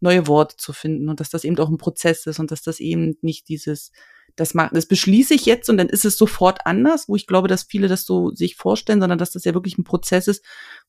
neue 0.00 0.26
Worte 0.26 0.56
zu 0.56 0.72
finden 0.72 1.08
und 1.08 1.20
dass 1.20 1.30
das 1.30 1.44
eben 1.44 1.58
auch 1.58 1.70
ein 1.70 1.78
Prozess 1.78 2.26
ist 2.26 2.38
und 2.38 2.50
dass 2.50 2.62
das 2.62 2.80
eben 2.80 3.16
nicht 3.22 3.48
dieses, 3.48 3.92
das 4.36 4.54
macht, 4.54 4.74
das 4.74 4.86
beschließe 4.86 5.34
ich 5.34 5.46
jetzt 5.46 5.70
und 5.70 5.76
dann 5.76 5.88
ist 5.88 6.04
es 6.04 6.18
sofort 6.18 6.66
anders, 6.66 7.08
wo 7.08 7.16
ich 7.16 7.26
glaube, 7.26 7.48
dass 7.48 7.62
viele 7.62 7.88
das 7.88 8.04
so 8.04 8.30
sich 8.30 8.56
vorstellen, 8.56 9.00
sondern 9.00 9.18
dass 9.18 9.32
das 9.32 9.44
ja 9.44 9.54
wirklich 9.54 9.78
ein 9.78 9.84
Prozess 9.84 10.28
ist 10.28 10.44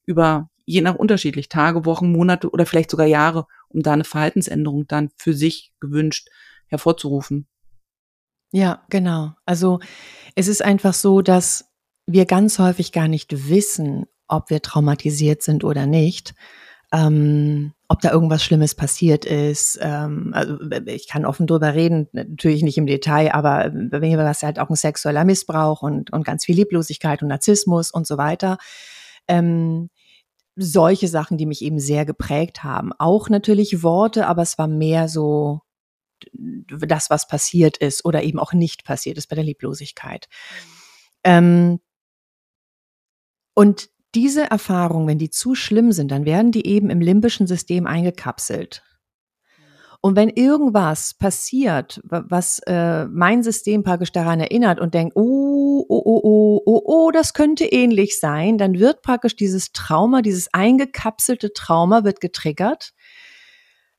über 0.06 0.50
je 0.66 0.82
nach 0.82 0.96
unterschiedlich 0.96 1.50
Tage, 1.50 1.86
Wochen, 1.86 2.12
Monate 2.12 2.50
oder 2.50 2.66
vielleicht 2.66 2.92
sogar 2.92 3.08
Jahre, 3.08 3.48
um 3.74 3.82
da 3.82 3.94
eine 3.94 4.04
Verhaltensänderung 4.04 4.88
dann 4.88 5.10
für 5.18 5.34
sich 5.34 5.74
gewünscht 5.80 6.30
hervorzurufen. 6.68 7.48
Ja, 8.52 8.84
genau. 8.90 9.32
Also 9.46 9.80
es 10.36 10.48
ist 10.48 10.64
einfach 10.64 10.94
so, 10.94 11.22
dass 11.22 11.66
wir 12.06 12.26
ganz 12.26 12.60
häufig 12.60 12.92
gar 12.92 13.08
nicht 13.08 13.50
wissen, 13.50 14.06
ob 14.28 14.50
wir 14.50 14.62
traumatisiert 14.62 15.42
sind 15.42 15.64
oder 15.64 15.86
nicht. 15.86 16.34
Ähm, 16.92 17.74
ob 17.88 18.02
da 18.02 18.12
irgendwas 18.12 18.44
Schlimmes 18.44 18.76
passiert 18.76 19.26
ist. 19.26 19.80
Ähm, 19.82 20.32
also 20.34 20.58
ich 20.86 21.08
kann 21.08 21.26
offen 21.26 21.48
drüber 21.48 21.74
reden, 21.74 22.08
natürlich 22.12 22.62
nicht 22.62 22.78
im 22.78 22.86
Detail, 22.86 23.32
aber 23.34 23.72
bei 23.72 24.00
mir 24.00 24.18
war 24.18 24.30
es 24.30 24.44
halt 24.44 24.60
auch 24.60 24.70
ein 24.70 24.76
sexueller 24.76 25.24
Missbrauch 25.26 25.82
und, 25.82 26.12
und 26.12 26.24
ganz 26.26 26.46
viel 26.46 26.56
Lieblosigkeit 26.56 27.22
und 27.24 27.30
Narzissmus 27.30 27.90
und 27.92 28.06
so 28.06 28.18
weiter. 28.18 28.58
Ähm, 29.28 29.90
solche 30.56 31.08
Sachen, 31.08 31.38
die 31.38 31.46
mich 31.46 31.62
eben 31.62 31.80
sehr 31.80 32.06
geprägt 32.06 32.64
haben. 32.64 32.92
Auch 33.00 33.30
natürlich 33.30 33.84
Worte, 33.84 34.28
aber 34.28 34.42
es 34.42 34.58
war 34.58 34.68
mehr 34.68 35.08
so 35.10 35.62
das, 36.32 37.10
was 37.10 37.28
passiert 37.28 37.78
ist 37.78 38.06
oder 38.06 38.24
eben 38.24 38.40
auch 38.40 38.54
nicht 38.54 38.86
passiert 38.86 39.18
ist 39.18 39.28
bei 39.28 39.36
der 39.36 39.44
Lieblosigkeit. 39.44 40.28
Ähm, 41.24 41.80
und 43.56 43.90
diese 44.16 44.50
Erfahrungen, 44.50 45.08
wenn 45.08 45.18
die 45.18 45.30
zu 45.30 45.56
schlimm 45.56 45.92
sind, 45.92 46.12
dann 46.12 46.26
werden 46.26 46.52
die 46.52 46.68
eben 46.68 46.90
im 46.90 47.02
limbischen 47.02 47.48
System 47.48 47.88
eingekapselt. 47.88 48.84
Und 50.06 50.18
wenn 50.18 50.28
irgendwas 50.28 51.14
passiert, 51.14 52.02
was 52.04 52.60
äh, 52.68 53.06
mein 53.06 53.42
System 53.42 53.84
praktisch 53.84 54.12
daran 54.12 54.42
erinnert 54.42 54.82
und 54.82 54.94
denkt, 54.94 55.16
oh, 55.16 55.86
oh, 55.88 56.02
oh, 56.06 56.20
oh, 56.22 56.62
oh, 56.66 56.82
oh, 56.84 57.12
das 57.12 57.34
könnte 57.34 57.64
ähnlich 57.64 58.20
sein, 58.20 58.58
dann 58.58 58.80
wird 58.80 59.02
praktisch 59.02 59.38
dieses 59.38 59.72
Trauma, 59.72 60.22
dieses 60.22 60.54
eingekapselte 60.54 61.54
Trauma 61.54 62.04
wird 62.04 62.20
getriggert. 62.20 62.92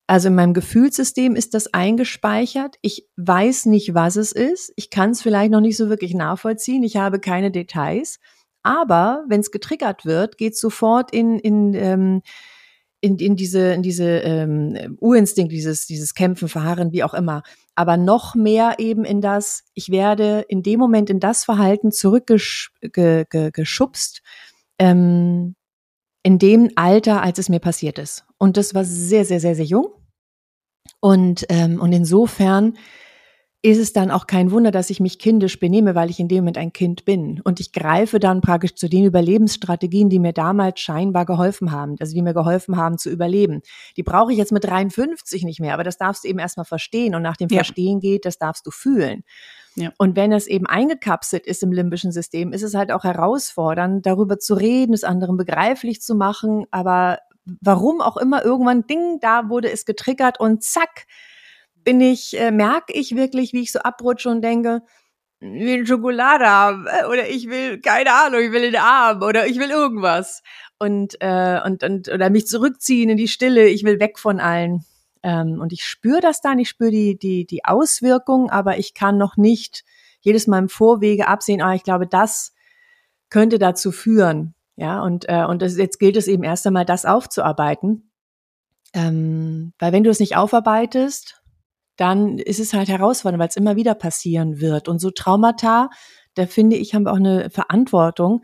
Also 0.06 0.28
in 0.28 0.34
meinem 0.34 0.52
Gefühlssystem 0.52 1.36
ist 1.36 1.54
das 1.54 1.72
eingespeichert. 1.72 2.76
Ich 2.82 3.08
weiß 3.16 3.64
nicht, 3.64 3.94
was 3.94 4.16
es 4.16 4.32
ist. 4.32 4.74
Ich 4.76 4.90
kann 4.90 5.12
es 5.12 5.22
vielleicht 5.22 5.52
noch 5.52 5.62
nicht 5.62 5.78
so 5.78 5.88
wirklich 5.88 6.12
nachvollziehen. 6.12 6.82
Ich 6.82 6.98
habe 6.98 7.18
keine 7.18 7.50
Details. 7.50 8.18
Aber 8.62 9.24
wenn 9.26 9.40
es 9.40 9.50
getriggert 9.50 10.04
wird, 10.04 10.36
geht 10.36 10.58
sofort 10.58 11.14
in, 11.14 11.38
in 11.38 11.72
ähm, 11.72 12.22
in, 13.04 13.18
in 13.18 13.36
diese, 13.36 13.74
in 13.74 13.82
diese 13.82 14.20
ähm, 14.20 14.96
Urinstinkt, 14.98 15.52
dieses, 15.52 15.86
dieses 15.86 16.14
Kämpfen, 16.14 16.48
Verharren, 16.48 16.90
wie 16.92 17.04
auch 17.04 17.12
immer. 17.12 17.42
Aber 17.74 17.98
noch 17.98 18.34
mehr 18.34 18.76
eben 18.78 19.04
in 19.04 19.20
das, 19.20 19.64
ich 19.74 19.90
werde 19.90 20.46
in 20.48 20.62
dem 20.62 20.80
Moment 20.80 21.10
in 21.10 21.20
das 21.20 21.44
Verhalten 21.44 21.92
zurückgeschubst, 21.92 24.22
ähm, 24.78 25.54
in 26.22 26.38
dem 26.38 26.70
Alter, 26.76 27.22
als 27.22 27.38
es 27.38 27.50
mir 27.50 27.60
passiert 27.60 27.98
ist. 27.98 28.24
Und 28.38 28.56
das 28.56 28.74
war 28.74 28.86
sehr, 28.86 29.26
sehr, 29.26 29.40
sehr, 29.40 29.54
sehr 29.54 29.66
jung. 29.66 29.88
Und, 31.00 31.44
ähm, 31.50 31.82
und 31.82 31.92
insofern 31.92 32.78
ist 33.64 33.78
es 33.78 33.94
dann 33.94 34.10
auch 34.10 34.26
kein 34.26 34.50
Wunder, 34.50 34.70
dass 34.70 34.90
ich 34.90 35.00
mich 35.00 35.18
kindisch 35.18 35.58
benehme, 35.58 35.94
weil 35.94 36.10
ich 36.10 36.20
in 36.20 36.28
dem 36.28 36.40
Moment 36.40 36.58
ein 36.58 36.74
Kind 36.74 37.06
bin. 37.06 37.40
Und 37.44 37.60
ich 37.60 37.72
greife 37.72 38.18
dann 38.18 38.42
praktisch 38.42 38.74
zu 38.74 38.90
den 38.90 39.06
Überlebensstrategien, 39.06 40.10
die 40.10 40.18
mir 40.18 40.34
damals 40.34 40.80
scheinbar 40.80 41.24
geholfen 41.24 41.72
haben, 41.72 41.96
also 41.98 42.14
die 42.14 42.20
mir 42.20 42.34
geholfen 42.34 42.76
haben 42.76 42.98
zu 42.98 43.08
überleben. 43.08 43.62
Die 43.96 44.02
brauche 44.02 44.32
ich 44.32 44.36
jetzt 44.36 44.52
mit 44.52 44.64
53 44.64 45.44
nicht 45.44 45.60
mehr, 45.60 45.72
aber 45.72 45.82
das 45.82 45.96
darfst 45.96 46.24
du 46.24 46.28
eben 46.28 46.40
erstmal 46.40 46.66
verstehen. 46.66 47.14
Und 47.14 47.22
nach 47.22 47.38
dem 47.38 47.48
ja. 47.48 47.56
Verstehen 47.56 48.00
geht, 48.00 48.26
das 48.26 48.36
darfst 48.36 48.66
du 48.66 48.70
fühlen. 48.70 49.24
Ja. 49.76 49.92
Und 49.96 50.14
wenn 50.14 50.32
es 50.32 50.46
eben 50.46 50.66
eingekapselt 50.66 51.46
ist 51.46 51.62
im 51.62 51.72
limbischen 51.72 52.12
System, 52.12 52.52
ist 52.52 52.62
es 52.62 52.74
halt 52.74 52.92
auch 52.92 53.04
herausfordernd, 53.04 54.04
darüber 54.04 54.38
zu 54.38 54.52
reden, 54.52 54.92
es 54.92 55.04
anderen 55.04 55.38
begreiflich 55.38 56.02
zu 56.02 56.14
machen. 56.14 56.66
Aber 56.70 57.20
warum 57.62 58.02
auch 58.02 58.18
immer 58.18 58.44
irgendwann, 58.44 58.86
Ding, 58.86 59.20
da 59.20 59.48
wurde 59.48 59.72
es 59.72 59.86
getriggert 59.86 60.38
und 60.38 60.62
zack, 60.62 61.06
bin 61.84 62.00
ich, 62.00 62.38
äh, 62.38 62.50
merke 62.50 62.92
ich 62.92 63.14
wirklich, 63.14 63.52
wie 63.52 63.62
ich 63.62 63.72
so 63.72 63.80
abrutsche 63.80 64.30
und 64.30 64.42
denke, 64.42 64.82
ich 65.40 65.60
will 65.60 65.86
Schokolade 65.86 66.46
haben 66.46 66.86
äh, 66.86 67.06
oder 67.06 67.28
ich 67.28 67.48
will, 67.48 67.80
keine 67.80 68.12
Ahnung, 68.12 68.40
ich 68.40 68.52
will 68.52 68.62
den 68.62 68.76
Arm 68.76 69.22
oder 69.22 69.46
ich 69.46 69.58
will 69.58 69.70
irgendwas. 69.70 70.42
Und, 70.78 71.16
äh, 71.20 71.60
und, 71.64 71.82
und 71.82 72.08
oder 72.08 72.30
mich 72.30 72.46
zurückziehen 72.46 73.10
in 73.10 73.16
die 73.16 73.28
Stille, 73.28 73.66
ich 73.66 73.84
will 73.84 74.00
weg 74.00 74.18
von 74.18 74.40
allen. 74.40 74.84
Ähm, 75.22 75.60
und 75.60 75.72
ich 75.72 75.84
spüre 75.84 76.20
das 76.20 76.40
dann, 76.40 76.58
ich 76.58 76.68
spüre 76.68 76.90
die, 76.90 77.18
die, 77.18 77.46
die 77.46 77.64
Auswirkungen, 77.64 78.50
aber 78.50 78.78
ich 78.78 78.94
kann 78.94 79.18
noch 79.18 79.36
nicht 79.36 79.84
jedes 80.20 80.46
Mal 80.46 80.58
im 80.58 80.68
Vorwege 80.68 81.28
absehen, 81.28 81.62
ah, 81.62 81.74
ich 81.74 81.82
glaube, 81.82 82.06
das 82.06 82.52
könnte 83.28 83.58
dazu 83.58 83.92
führen. 83.92 84.54
Ja, 84.76 85.02
und, 85.02 85.28
äh, 85.28 85.44
und 85.44 85.62
das, 85.62 85.76
jetzt 85.76 85.98
gilt 85.98 86.16
es 86.16 86.26
eben 86.26 86.42
erst 86.42 86.66
einmal, 86.66 86.84
das 86.84 87.04
aufzuarbeiten. 87.04 88.10
Ähm, 88.92 89.72
weil 89.78 89.92
wenn 89.92 90.04
du 90.04 90.10
es 90.10 90.20
nicht 90.20 90.36
aufarbeitest, 90.36 91.42
dann 91.96 92.38
ist 92.38 92.60
es 92.60 92.72
halt 92.72 92.88
herausfordernd, 92.88 93.40
weil 93.40 93.48
es 93.48 93.56
immer 93.56 93.76
wieder 93.76 93.94
passieren 93.94 94.60
wird. 94.60 94.88
Und 94.88 94.98
so 94.98 95.10
Traumata, 95.10 95.90
da 96.34 96.46
finde 96.46 96.76
ich, 96.76 96.94
haben 96.94 97.04
wir 97.04 97.12
auch 97.12 97.16
eine 97.16 97.50
Verantwortung. 97.50 98.42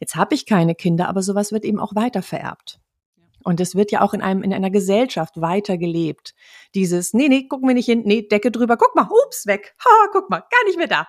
Jetzt 0.00 0.16
habe 0.16 0.34
ich 0.34 0.46
keine 0.46 0.74
Kinder, 0.74 1.08
aber 1.08 1.22
sowas 1.22 1.52
wird 1.52 1.64
eben 1.64 1.78
auch 1.78 1.94
weiter 1.94 2.22
vererbt. 2.22 2.80
Und 3.44 3.60
es 3.60 3.74
wird 3.74 3.92
ja 3.92 4.02
auch 4.02 4.14
in 4.14 4.20
einem, 4.20 4.42
in 4.42 4.52
einer 4.52 4.70
Gesellschaft 4.70 5.40
weitergelebt. 5.40 6.34
Dieses, 6.74 7.14
nee, 7.14 7.28
nee, 7.28 7.46
guck 7.48 7.62
mir 7.62 7.74
nicht 7.74 7.86
hin, 7.86 8.02
nee, 8.04 8.22
Decke 8.22 8.50
drüber, 8.50 8.76
guck 8.76 8.94
mal, 8.94 9.08
ups, 9.26 9.46
weg, 9.46 9.74
ha, 9.78 10.08
guck 10.12 10.28
mal, 10.28 10.40
gar 10.40 10.64
nicht 10.66 10.76
mehr 10.76 10.88
da. 10.88 11.06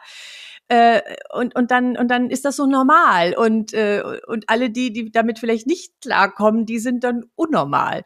Äh, 0.69 1.01
und, 1.33 1.55
und 1.55 1.71
dann, 1.71 1.97
und 1.97 2.09
dann 2.09 2.29
ist 2.29 2.45
das 2.45 2.55
so 2.55 2.67
normal. 2.67 3.33
Und, 3.35 3.73
äh, 3.73 4.03
und 4.27 4.45
alle, 4.47 4.69
die, 4.69 4.93
die 4.93 5.11
damit 5.11 5.39
vielleicht 5.39 5.65
nicht 5.65 5.93
klarkommen, 6.01 6.67
die 6.67 6.77
sind 6.77 7.03
dann 7.03 7.25
unnormal. 7.35 8.03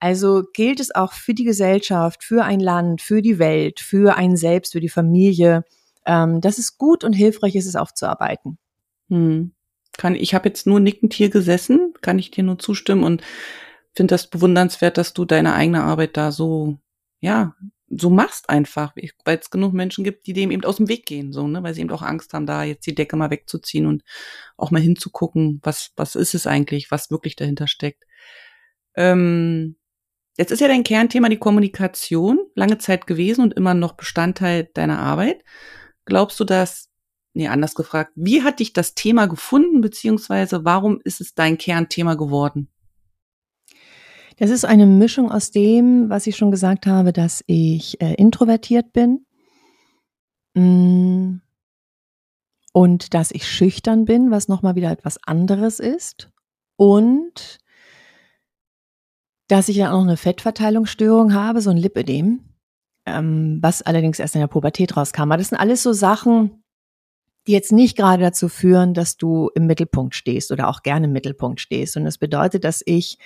Also 0.00 0.42
gilt 0.54 0.80
es 0.80 0.94
auch 0.94 1.12
für 1.12 1.34
die 1.34 1.44
Gesellschaft, 1.44 2.24
für 2.24 2.42
ein 2.44 2.60
Land, 2.60 3.02
für 3.02 3.20
die 3.20 3.38
Welt, 3.38 3.80
für 3.80 4.16
einen 4.16 4.38
selbst, 4.38 4.72
für 4.72 4.80
die 4.80 4.88
Familie, 4.88 5.64
ähm, 6.06 6.40
dass 6.40 6.56
es 6.56 6.78
gut 6.78 7.04
und 7.04 7.12
hilfreich 7.12 7.54
ist, 7.54 7.66
es 7.66 7.76
aufzuarbeiten. 7.76 8.58
Hm. 9.10 9.52
Kann, 9.98 10.14
ich 10.14 10.34
habe 10.34 10.48
jetzt 10.48 10.66
nur 10.66 10.80
nickend 10.80 11.12
hier 11.12 11.28
gesessen, 11.28 11.92
kann 12.00 12.18
ich 12.18 12.30
dir 12.30 12.44
nur 12.44 12.58
zustimmen 12.58 13.04
und 13.04 13.22
finde 13.94 14.14
das 14.14 14.28
bewundernswert, 14.28 14.96
dass 14.96 15.12
du 15.12 15.24
deine 15.24 15.54
eigene 15.54 15.82
Arbeit 15.82 16.16
da 16.16 16.32
so, 16.32 16.78
ja, 17.20 17.54
so 17.88 18.10
machst 18.10 18.50
einfach, 18.50 18.94
weil 19.24 19.38
es 19.38 19.50
genug 19.50 19.72
Menschen 19.72 20.04
gibt, 20.04 20.26
die 20.26 20.32
dem 20.32 20.50
eben 20.50 20.64
aus 20.64 20.76
dem 20.76 20.88
Weg 20.88 21.06
gehen, 21.06 21.32
so, 21.32 21.46
ne, 21.46 21.62
weil 21.62 21.74
sie 21.74 21.82
eben 21.82 21.90
auch 21.90 22.02
Angst 22.02 22.32
haben, 22.32 22.46
da 22.46 22.64
jetzt 22.64 22.86
die 22.86 22.94
Decke 22.94 23.16
mal 23.16 23.30
wegzuziehen 23.30 23.86
und 23.86 24.02
auch 24.56 24.70
mal 24.70 24.80
hinzugucken, 24.82 25.60
was, 25.62 25.92
was 25.96 26.16
ist 26.16 26.34
es 26.34 26.46
eigentlich, 26.46 26.90
was 26.90 27.10
wirklich 27.10 27.36
dahinter 27.36 27.68
steckt. 27.68 28.04
Ähm, 28.96 29.76
Jetzt 30.38 30.50
ist 30.50 30.60
ja 30.60 30.68
dein 30.68 30.84
Kernthema 30.84 31.28
die 31.28 31.38
Kommunikation, 31.38 32.38
lange 32.54 32.76
Zeit 32.78 33.06
gewesen 33.06 33.40
und 33.40 33.54
immer 33.54 33.72
noch 33.72 33.94
Bestandteil 33.94 34.68
deiner 34.74 34.98
Arbeit. 34.98 35.42
Glaubst 36.04 36.38
du, 36.38 36.44
dass, 36.44 36.90
nee, 37.32 37.48
anders 37.48 37.74
gefragt, 37.74 38.12
wie 38.16 38.42
hat 38.42 38.60
dich 38.60 38.74
das 38.74 38.94
Thema 38.94 39.26
gefunden, 39.26 39.80
beziehungsweise 39.80 40.64
warum 40.64 41.00
ist 41.04 41.22
es 41.22 41.34
dein 41.34 41.56
Kernthema 41.56 42.14
geworden? 42.14 42.68
Das 44.36 44.50
ist 44.50 44.66
eine 44.66 44.86
Mischung 44.86 45.30
aus 45.32 45.50
dem, 45.50 46.10
was 46.10 46.26
ich 46.26 46.36
schon 46.36 46.50
gesagt 46.50 46.86
habe, 46.86 47.12
dass 47.12 47.42
ich 47.46 48.00
äh, 48.02 48.14
introvertiert 48.14 48.92
bin 48.92 49.24
mm, 50.54 51.40
und 52.74 53.14
dass 53.14 53.30
ich 53.30 53.48
schüchtern 53.48 54.04
bin, 54.04 54.30
was 54.30 54.48
nochmal 54.48 54.74
wieder 54.74 54.90
etwas 54.90 55.18
anderes 55.24 55.80
ist 55.80 56.30
und 56.76 57.58
dass 59.48 59.70
ich 59.70 59.76
ja 59.76 59.92
auch 59.92 60.02
eine 60.02 60.18
Fettverteilungsstörung 60.18 61.32
habe, 61.32 61.62
so 61.62 61.70
ein 61.70 61.78
Lipödem, 61.78 62.40
ähm, 63.06 63.58
was 63.62 63.80
allerdings 63.80 64.18
erst 64.18 64.34
in 64.34 64.42
der 64.42 64.48
Pubertät 64.48 64.98
rauskam. 64.98 65.22
Aber 65.22 65.38
das 65.38 65.48
sind 65.48 65.58
alles 65.58 65.82
so 65.82 65.94
Sachen, 65.94 66.62
die 67.46 67.52
jetzt 67.52 67.72
nicht 67.72 67.96
gerade 67.96 68.22
dazu 68.22 68.48
führen, 68.48 68.92
dass 68.92 69.16
du 69.16 69.50
im 69.54 69.66
Mittelpunkt 69.66 70.14
stehst 70.14 70.50
oder 70.50 70.68
auch 70.68 70.82
gerne 70.82 71.06
im 71.06 71.12
Mittelpunkt 71.12 71.60
stehst. 71.60 71.96
Und 71.96 72.04
das 72.04 72.18
bedeutet, 72.18 72.64
dass 72.64 72.82
ich 72.84 73.18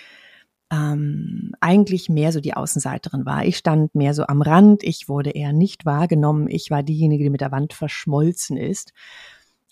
ähm, 0.70 1.52
eigentlich 1.60 2.08
mehr 2.08 2.32
so 2.32 2.40
die 2.40 2.54
Außenseiterin 2.54 3.26
war. 3.26 3.44
Ich 3.44 3.56
stand 3.56 3.94
mehr 3.94 4.14
so 4.14 4.24
am 4.24 4.42
Rand, 4.42 4.82
ich 4.82 5.08
wurde 5.08 5.30
eher 5.30 5.52
nicht 5.52 5.84
wahrgenommen, 5.84 6.48
ich 6.48 6.70
war 6.70 6.82
diejenige, 6.82 7.24
die 7.24 7.30
mit 7.30 7.40
der 7.40 7.52
Wand 7.52 7.72
verschmolzen 7.72 8.56
ist 8.56 8.92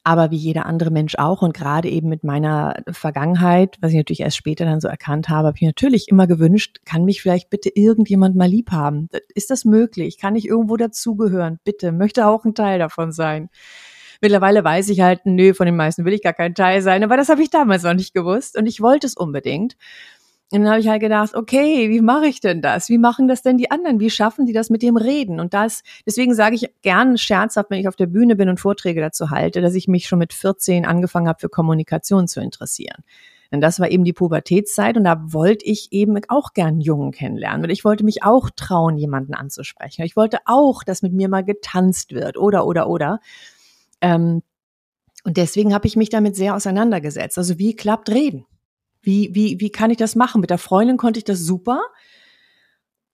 aber 0.08 0.30
wie 0.30 0.36
jeder 0.36 0.64
andere 0.64 0.90
Mensch 0.90 1.16
auch. 1.16 1.42
Und 1.42 1.52
gerade 1.52 1.90
eben 1.90 2.08
mit 2.08 2.24
meiner 2.24 2.82
Vergangenheit, 2.90 3.76
was 3.82 3.90
ich 3.90 3.98
natürlich 3.98 4.20
erst 4.20 4.38
später 4.38 4.64
dann 4.64 4.80
so 4.80 4.88
erkannt 4.88 5.28
habe, 5.28 5.48
habe 5.48 5.58
ich 5.58 5.66
natürlich 5.66 6.08
immer 6.08 6.26
gewünscht, 6.26 6.78
kann 6.86 7.04
mich 7.04 7.20
vielleicht 7.20 7.50
bitte 7.50 7.68
irgendjemand 7.74 8.34
mal 8.34 8.48
lieb 8.48 8.70
haben? 8.70 9.10
Ist 9.34 9.50
das 9.50 9.66
möglich? 9.66 10.16
Kann 10.16 10.34
ich 10.34 10.48
irgendwo 10.48 10.78
dazugehören? 10.78 11.58
Bitte, 11.62 11.92
möchte 11.92 12.26
auch 12.26 12.46
ein 12.46 12.54
Teil 12.54 12.78
davon 12.78 13.12
sein. 13.12 13.50
Mittlerweile 14.22 14.64
weiß 14.64 14.88
ich 14.88 15.02
halt, 15.02 15.26
nö, 15.26 15.52
von 15.52 15.66
den 15.66 15.76
meisten 15.76 16.06
will 16.06 16.14
ich 16.14 16.22
gar 16.22 16.32
kein 16.32 16.54
Teil 16.54 16.80
sein, 16.80 17.04
aber 17.04 17.18
das 17.18 17.28
habe 17.28 17.42
ich 17.42 17.50
damals 17.50 17.82
noch 17.82 17.92
nicht 17.92 18.14
gewusst 18.14 18.56
und 18.56 18.66
ich 18.66 18.80
wollte 18.80 19.06
es 19.06 19.14
unbedingt. 19.14 19.76
Und 20.50 20.62
dann 20.62 20.70
habe 20.70 20.80
ich 20.80 20.88
halt 20.88 21.02
gedacht, 21.02 21.34
okay, 21.34 21.90
wie 21.90 22.00
mache 22.00 22.26
ich 22.26 22.40
denn 22.40 22.62
das? 22.62 22.88
Wie 22.88 22.96
machen 22.96 23.28
das 23.28 23.42
denn 23.42 23.58
die 23.58 23.70
anderen? 23.70 24.00
Wie 24.00 24.08
schaffen 24.08 24.46
die 24.46 24.54
das 24.54 24.70
mit 24.70 24.82
dem 24.82 24.96
Reden? 24.96 25.40
Und 25.40 25.52
das, 25.52 25.82
deswegen 26.06 26.34
sage 26.34 26.54
ich 26.54 26.70
gern 26.80 27.18
scherzhaft, 27.18 27.70
wenn 27.70 27.80
ich 27.80 27.88
auf 27.88 27.96
der 27.96 28.06
Bühne 28.06 28.34
bin 28.34 28.48
und 28.48 28.58
Vorträge 28.58 29.02
dazu 29.02 29.30
halte, 29.30 29.60
dass 29.60 29.74
ich 29.74 29.88
mich 29.88 30.08
schon 30.08 30.18
mit 30.18 30.32
14 30.32 30.86
angefangen 30.86 31.28
habe, 31.28 31.38
für 31.38 31.50
Kommunikation 31.50 32.28
zu 32.28 32.40
interessieren. 32.40 33.04
Denn 33.52 33.60
das 33.60 33.78
war 33.78 33.90
eben 33.90 34.04
die 34.04 34.12
Pubertätszeit 34.14 34.96
und 34.96 35.04
da 35.04 35.20
wollte 35.32 35.66
ich 35.66 35.92
eben 35.92 36.18
auch 36.28 36.54
gern 36.54 36.80
Jungen 36.80 37.12
kennenlernen. 37.12 37.64
Und 37.64 37.70
ich 37.70 37.84
wollte 37.84 38.04
mich 38.04 38.22
auch 38.22 38.48
trauen, 38.54 38.96
jemanden 38.96 39.34
anzusprechen. 39.34 40.02
Ich 40.04 40.16
wollte 40.16 40.38
auch, 40.46 40.82
dass 40.82 41.02
mit 41.02 41.12
mir 41.12 41.28
mal 41.28 41.44
getanzt 41.44 42.12
wird 42.12 42.38
oder, 42.38 42.66
oder, 42.66 42.88
oder. 42.88 43.20
Ähm, 44.00 44.42
und 45.24 45.36
deswegen 45.36 45.74
habe 45.74 45.86
ich 45.86 45.96
mich 45.96 46.10
damit 46.10 46.36
sehr 46.36 46.54
auseinandergesetzt. 46.54 47.36
Also 47.36 47.58
wie 47.58 47.74
klappt 47.74 48.10
Reden? 48.10 48.46
Wie, 49.00 49.30
wie, 49.34 49.60
wie 49.60 49.70
kann 49.70 49.90
ich 49.90 49.96
das 49.96 50.14
machen? 50.16 50.40
Mit 50.40 50.50
der 50.50 50.58
Freundin 50.58 50.96
konnte 50.96 51.18
ich 51.18 51.24
das 51.24 51.40
super. 51.40 51.80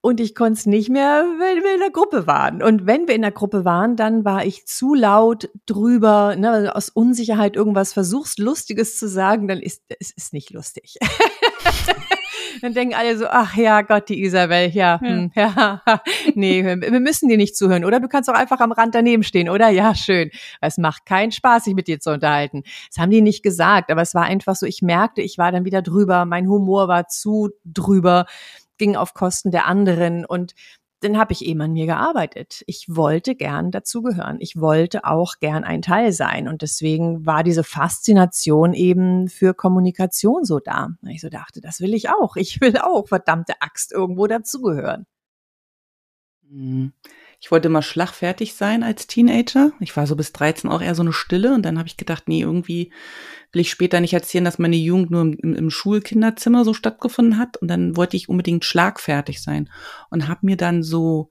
und 0.01 0.21
ich 0.21 0.35
konnte 0.35 0.59
es 0.59 0.67
nicht 0.67 0.91
mehr, 0.91 1.25
wenn 1.39 1.63
wir 1.63 1.75
in 1.75 1.81
der 1.81 1.91
Gruppe 1.91 2.27
waren. 2.27 2.63
Und 2.63 2.85
wenn 2.87 3.09
wir 3.09 3.15
in 3.15 3.23
der 3.23 3.31
Gruppe 3.33 3.65
waren, 3.65 3.97
dann 3.97 4.25
war 4.25 4.45
ich 4.45 4.67
zu 4.67 4.93
laut 4.95 5.49
drüber, 5.65 6.37
ne, 6.37 6.51
also 6.51 6.69
aus 6.73 6.89
Unsicherheit 6.91 7.57
irgendwas 7.57 7.95
versuchst, 7.95 8.39
Lustiges 8.39 8.99
zu 8.99 9.09
sagen, 9.09 9.49
dann 9.49 9.61
ist 9.61 9.83
es 9.99 10.11
ist 10.11 10.35
nicht 10.35 10.51
lustig. 10.51 10.97
dann 12.63 12.75
denken 12.75 12.95
alle 12.95 13.17
so, 13.17 13.27
ach 13.29 13.57
ja, 13.57 13.83
Gott, 13.83 14.09
die 14.09 14.23
Isabel, 14.23 14.71
ja, 14.71 14.85
ja. 14.85 15.01
Hm, 15.01 15.31
ja, 15.35 15.83
nee, 16.35 16.65
wir 16.65 17.01
müssen 17.01 17.29
dir 17.29 17.37
nicht 17.37 17.57
zuhören, 17.57 17.85
oder? 17.85 18.01
Du 18.01 18.09
kannst 18.09 18.29
auch 18.31 18.35
einfach 18.35 18.61
am 18.61 18.73
Rand 18.73 18.95
daneben 18.95 19.23
stehen, 19.23 19.49
oder? 19.49 19.69
Ja, 19.71 19.95
schön. 19.95 20.31
Es 20.61 20.79
macht 20.79 21.07
keinen 21.07 21.33
Spaß, 21.33 21.65
sich 21.65 21.75
mit 21.75 21.89
dir 21.89 22.01
zu 22.01 22.11
unterhalten. 22.13 22.63
Das 22.89 22.99
haben 22.99 23.11
die 23.11 23.23
nicht 23.23 23.43
gesagt, 23.43 23.91
aber 23.91 24.03
es 24.03 24.15
war 24.15 24.25
einfach 24.25 24.57
so, 24.57 24.67
ich 24.67 24.83
merkte, 24.83 25.23
ich 25.23 25.39
war 25.39 25.53
dann 25.53 25.65
wieder 25.65 25.83
drüber, 25.83 26.25
mein 26.25 26.49
Humor 26.49 26.89
war 26.89 27.09
zu 27.09 27.51
drüber, 27.65 28.27
ging 28.79 28.97
auf 28.97 29.15
Kosten 29.15 29.51
der 29.51 29.67
anderen 29.67 30.25
und 30.25 30.55
dann 31.01 31.19
habe 31.19 31.33
ich 31.33 31.45
eben 31.45 31.61
an 31.61 31.73
mir 31.73 31.87
gearbeitet. 31.87 32.63
Ich 32.67 32.87
wollte 32.89 33.35
gern 33.35 33.71
dazugehören. 33.71 34.39
Ich 34.41 34.59
wollte 34.59 35.05
auch 35.05 35.35
gern 35.39 35.65
ein 35.65 35.83
Teil 35.83 36.13
sein. 36.13 36.49
Und 36.49 36.63
deswegen 36.63 37.27
war 37.27 37.43
diese 37.43 37.65
Faszination 37.65 38.73
eben 38.73 39.29
für 39.29 39.55
Kommunikation 39.55 40.45
so 40.45 40.61
da. 40.61 40.89
Ich 41.09 41.21
so 41.21 41.29
dachte, 41.29 41.61
das 41.61 41.81
will 41.81 41.95
ich 41.95 42.09
auch. 42.09 42.37
Ich 42.37 42.61
will 42.61 42.79
auch, 42.79 43.09
verdammte 43.09 43.61
Axt, 43.61 43.93
irgendwo 43.93 44.27
dazugehören. 44.27 45.07
Mhm. 46.49 46.93
Ich 47.45 47.51
wollte 47.51 47.69
immer 47.69 47.83
schlagfertig 47.83 48.55
sein 48.55 48.83
als 48.83 49.07
Teenager. 49.07 49.73
Ich 49.79 49.95
war 49.99 50.07
so 50.07 50.17
bis 50.17 50.33
13 50.33 50.71
auch 50.71 50.81
eher 50.81 50.95
so 50.95 51.03
eine 51.03 51.13
Stille 51.13 51.53
und 51.53 51.61
dann 51.61 51.77
habe 51.77 51.87
ich 51.87 51.99
gedacht, 51.99 52.23
nee, 52.27 52.41
irgendwie 52.41 52.91
will 53.53 53.61
ich 53.61 53.69
später 53.69 54.01
nicht 54.01 54.15
erzählen, 54.15 54.47
dass 54.47 54.59
meine 54.59 54.77
Jugend 54.77 55.11
nur 55.11 55.21
im, 55.21 55.55
im 55.55 55.69
Schulkinderzimmer 55.69 56.65
so 56.65 56.73
stattgefunden 56.73 57.37
hat 57.37 57.59
und 57.59 57.69
dann 57.69 57.99
wollte 57.99 58.17
ich 58.17 58.31
unbedingt 58.31 58.65
schlagfertig 58.65 59.43
sein 59.43 59.69
und 60.09 60.27
habe 60.27 60.41
mir 60.47 60.57
dann 60.57 60.83
so 60.83 61.29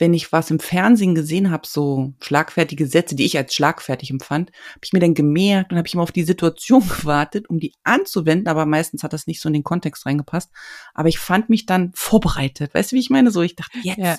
wenn 0.00 0.14
ich 0.14 0.30
was 0.30 0.52
im 0.52 0.60
Fernsehen 0.60 1.16
gesehen 1.16 1.50
habe, 1.50 1.66
so 1.66 2.14
schlagfertige 2.20 2.86
Sätze, 2.86 3.16
die 3.16 3.24
ich 3.24 3.36
als 3.36 3.52
schlagfertig 3.52 4.10
empfand, 4.10 4.52
habe 4.52 4.80
ich 4.84 4.92
mir 4.92 5.00
dann 5.00 5.14
gemerkt 5.14 5.72
und 5.72 5.76
habe 5.76 5.88
ich 5.88 5.94
immer 5.94 6.04
auf 6.04 6.12
die 6.12 6.22
Situation 6.22 6.88
gewartet, 7.00 7.50
um 7.50 7.58
die 7.58 7.74
anzuwenden, 7.82 8.46
aber 8.46 8.64
meistens 8.64 9.02
hat 9.02 9.12
das 9.12 9.26
nicht 9.26 9.40
so 9.40 9.48
in 9.48 9.54
den 9.54 9.64
Kontext 9.64 10.06
reingepasst. 10.06 10.52
Aber 10.94 11.08
ich 11.08 11.18
fand 11.18 11.50
mich 11.50 11.66
dann 11.66 11.90
vorbereitet. 11.96 12.74
Weißt 12.74 12.92
du, 12.92 12.94
wie 12.94 13.00
ich 13.00 13.10
meine? 13.10 13.32
So, 13.32 13.42
ich 13.42 13.56
dachte, 13.56 13.76
jetzt, 13.82 13.98
ja 13.98 14.18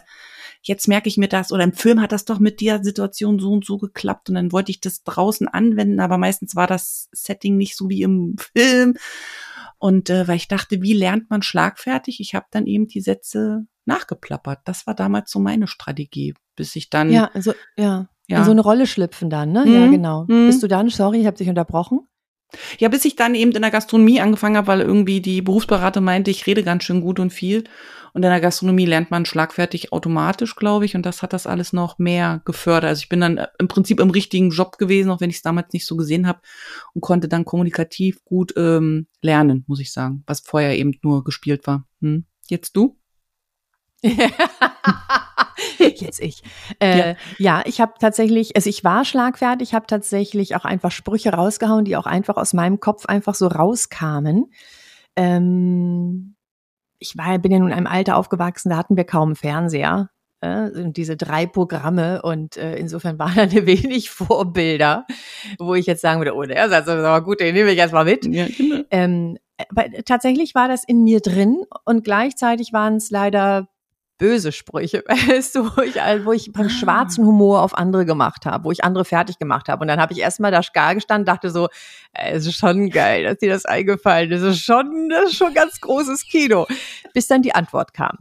jetzt 0.61 0.87
merke 0.87 1.07
ich 1.07 1.17
mir 1.17 1.29
das 1.29 1.51
oder 1.51 1.63
im 1.63 1.73
Film 1.73 2.01
hat 2.01 2.11
das 2.11 2.25
doch 2.25 2.39
mit 2.39 2.61
der 2.61 2.83
Situation 2.83 3.39
so 3.39 3.51
und 3.51 3.65
so 3.65 3.77
geklappt 3.77 4.29
und 4.29 4.35
dann 4.35 4.51
wollte 4.51 4.71
ich 4.71 4.81
das 4.81 5.03
draußen 5.03 5.47
anwenden, 5.47 5.99
aber 5.99 6.17
meistens 6.17 6.55
war 6.55 6.67
das 6.67 7.09
Setting 7.11 7.57
nicht 7.57 7.77
so 7.77 7.89
wie 7.89 8.01
im 8.01 8.35
Film. 8.55 8.95
Und 9.79 10.09
äh, 10.09 10.27
weil 10.27 10.35
ich 10.35 10.49
dachte, 10.49 10.81
wie 10.81 10.93
lernt 10.93 11.29
man 11.29 11.41
schlagfertig? 11.41 12.19
Ich 12.19 12.35
habe 12.35 12.47
dann 12.51 12.67
eben 12.67 12.87
die 12.87 12.99
Sätze 12.99 13.65
nachgeplappert. 13.85 14.59
Das 14.65 14.85
war 14.85 14.93
damals 14.93 15.31
so 15.31 15.39
meine 15.39 15.67
Strategie, 15.67 16.33
bis 16.55 16.75
ich 16.75 16.89
dann. 16.89 17.09
Ja, 17.09 17.31
also, 17.33 17.53
ja. 17.77 18.09
ja. 18.27 18.39
In 18.39 18.43
so 18.43 18.51
eine 18.51 18.61
Rolle 18.61 18.87
schlüpfen 18.87 19.29
dann, 19.29 19.53
ne? 19.53 19.65
Mhm. 19.65 19.73
Ja, 19.73 19.87
genau. 19.87 20.25
Mhm. 20.27 20.47
Bist 20.47 20.61
du 20.61 20.67
dann, 20.67 20.89
sorry, 20.89 21.21
ich 21.21 21.25
habe 21.25 21.37
dich 21.37 21.47
unterbrochen? 21.47 22.01
Ja, 22.79 22.89
bis 22.89 23.05
ich 23.05 23.15
dann 23.15 23.35
eben 23.35 23.51
in 23.51 23.61
der 23.61 23.71
Gastronomie 23.71 24.21
angefangen 24.21 24.57
habe, 24.57 24.67
weil 24.67 24.81
irgendwie 24.81 25.21
die 25.21 25.41
Berufsberater 25.41 26.01
meinte, 26.01 26.31
ich 26.31 26.47
rede 26.47 26.63
ganz 26.63 26.83
schön 26.83 27.01
gut 27.01 27.19
und 27.19 27.31
viel. 27.31 27.65
Und 28.13 28.23
in 28.23 28.29
der 28.29 28.41
Gastronomie 28.41 28.85
lernt 28.85 29.11
man 29.11 29.25
schlagfertig 29.25 29.93
automatisch, 29.93 30.55
glaube 30.55 30.85
ich. 30.85 30.95
Und 30.95 31.05
das 31.05 31.21
hat 31.21 31.33
das 31.33 31.45
alles 31.45 31.73
noch 31.73 31.99
mehr 31.99 32.41
gefördert. 32.45 32.89
Also 32.89 33.01
ich 33.03 33.09
bin 33.09 33.21
dann 33.21 33.37
äh, 33.37 33.47
im 33.59 33.67
Prinzip 33.67 33.99
im 33.99 34.09
richtigen 34.09 34.49
Job 34.49 34.77
gewesen, 34.77 35.11
auch 35.11 35.21
wenn 35.21 35.29
ich 35.29 35.37
es 35.37 35.41
damals 35.41 35.73
nicht 35.73 35.85
so 35.85 35.95
gesehen 35.95 36.27
habe 36.27 36.41
und 36.93 37.01
konnte 37.01 37.27
dann 37.27 37.45
kommunikativ 37.45 38.23
gut 38.25 38.53
ähm, 38.57 39.07
lernen, 39.21 39.63
muss 39.67 39.79
ich 39.79 39.91
sagen, 39.91 40.23
was 40.25 40.39
vorher 40.39 40.77
eben 40.77 40.97
nur 41.03 41.23
gespielt 41.23 41.67
war. 41.67 41.85
Hm? 42.01 42.25
Jetzt 42.49 42.75
du? 42.75 42.98
Jetzt 45.77 46.21
ich. 46.21 46.41
Äh, 46.79 47.09
ja. 47.09 47.15
ja, 47.37 47.61
ich 47.65 47.81
habe 47.81 47.93
tatsächlich, 47.99 48.55
also 48.55 48.69
ich 48.69 48.83
war 48.83 49.03
schlagfertig, 49.05 49.73
habe 49.73 49.87
tatsächlich 49.87 50.55
auch 50.55 50.65
einfach 50.65 50.91
Sprüche 50.91 51.33
rausgehauen, 51.33 51.85
die 51.85 51.97
auch 51.97 52.05
einfach 52.05 52.37
aus 52.37 52.53
meinem 52.53 52.79
Kopf 52.79 53.05
einfach 53.05 53.35
so 53.35 53.47
rauskamen. 53.47 54.51
Ähm, 55.15 56.35
ich 56.99 57.17
war, 57.17 57.37
bin 57.39 57.51
ja 57.51 57.59
nun 57.59 57.69
in 57.69 57.73
einem 57.73 57.87
Alter 57.87 58.15
aufgewachsen, 58.17 58.69
da 58.69 58.77
hatten 58.77 58.97
wir 58.97 59.05
kaum 59.05 59.35
Fernseher. 59.35 60.09
Äh, 60.41 60.69
diese 60.91 61.17
drei 61.17 61.45
Programme 61.45 62.21
und 62.21 62.55
äh, 62.55 62.77
insofern 62.77 63.19
waren 63.19 63.35
da 63.49 63.65
wenig 63.65 64.09
Vorbilder, 64.09 65.05
wo 65.57 65.75
ich 65.75 65.85
jetzt 65.85 66.01
sagen 66.01 66.21
würde, 66.21 66.33
oh, 66.33 66.43
der 66.43 66.69
Satz 66.69 66.87
ist 66.87 66.93
aber 66.93 67.21
gut, 67.21 67.41
den 67.41 67.53
nehme 67.53 67.71
ich 67.71 67.77
erstmal 67.77 68.05
mit. 68.05 68.25
Ja, 68.25 68.47
genau. 68.47 68.83
ähm, 68.89 69.37
aber 69.69 69.91
tatsächlich 70.05 70.55
war 70.55 70.69
das 70.69 70.85
in 70.85 71.03
mir 71.03 71.19
drin 71.19 71.65
und 71.83 72.05
gleichzeitig 72.05 72.71
waren 72.71 72.95
es 72.95 73.09
leider 73.11 73.67
böse 74.19 74.51
Sprüche, 74.51 75.03
weißt 75.07 75.55
du, 75.55 75.75
wo 75.75 75.81
ich, 75.81 75.95
wo 75.95 76.31
ich 76.31 76.53
beim 76.53 76.67
ah. 76.67 76.69
schwarzen 76.69 77.25
Humor 77.25 77.63
auf 77.63 77.75
andere 77.75 78.05
gemacht 78.05 78.45
habe, 78.45 78.65
wo 78.65 78.71
ich 78.71 78.83
andere 78.83 79.05
fertig 79.05 79.39
gemacht 79.39 79.67
habe. 79.67 79.81
Und 79.81 79.87
dann 79.87 79.99
habe 79.99 80.13
ich 80.13 80.19
erstmal 80.19 80.51
da 80.51 80.61
gar 80.71 80.93
gestanden, 80.93 81.25
dachte 81.25 81.49
so, 81.49 81.67
äh, 82.13 82.33
es 82.33 82.45
ist 82.45 82.57
schon 82.57 82.91
geil, 82.91 83.23
dass 83.23 83.39
dir 83.39 83.49
das 83.49 83.65
eingefallen 83.65 84.31
ist. 84.31 84.43
Das 84.43 84.55
ist 84.55 84.63
schon, 84.63 85.09
das 85.09 85.31
ist 85.31 85.37
schon 85.37 85.55
ganz 85.55 85.81
großes 85.81 86.25
Kino. 86.25 86.67
Bis 87.13 87.25
dann 87.25 87.41
die 87.41 87.55
Antwort 87.55 87.95
kam. 87.95 88.19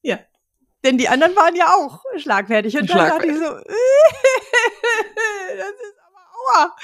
Ja. 0.00 0.18
Denn 0.82 0.96
die 0.96 1.08
anderen 1.08 1.36
waren 1.36 1.54
ja 1.54 1.66
auch 1.66 2.02
schlagfertig. 2.16 2.78
Und 2.78 2.88
dann 2.88 3.10
dachte 3.10 3.26
ich 3.26 3.34
so, 3.34 3.44
das 3.44 3.64
ist 5.74 5.99
Aua. 6.40 6.74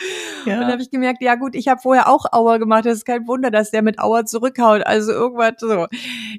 Ja. 0.44 0.54
Und 0.54 0.60
dann 0.62 0.72
habe 0.72 0.82
ich 0.82 0.90
gemerkt, 0.90 1.22
ja 1.22 1.34
gut, 1.34 1.54
ich 1.54 1.68
habe 1.68 1.80
vorher 1.80 2.08
auch 2.08 2.26
Aua 2.32 2.58
gemacht. 2.58 2.86
Das 2.86 2.98
ist 2.98 3.04
kein 3.04 3.26
Wunder, 3.26 3.50
dass 3.50 3.70
der 3.70 3.82
mit 3.82 3.98
Aua 3.98 4.24
zurückhaut. 4.24 4.86
Also 4.86 5.12
irgendwas 5.12 5.54
so. 5.58 5.86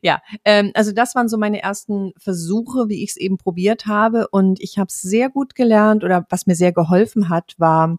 Ja, 0.02 0.22
ähm, 0.46 0.72
also 0.74 0.92
das 0.92 1.16
waren 1.16 1.30
so 1.30 1.38
meine 1.38 1.62
ersten 1.62 2.14
Versuche, 2.18 2.90
wie 2.90 3.04
ich 3.04 3.12
es 3.12 3.18
eben 3.18 3.38
probiert 3.38 3.86
habe. 3.86 4.28
Und 4.30 4.60
ich 4.60 4.78
habe 4.78 4.88
es 4.88 5.02
sehr 5.02 5.30
gut 5.30 5.56
gelernt 5.56 6.04
oder 6.04 6.26
was 6.30 6.48
mir 6.48 6.56
sehr 6.56 6.72
geholfen 6.72 7.30
hat, 7.30 7.56
war, 7.58 7.98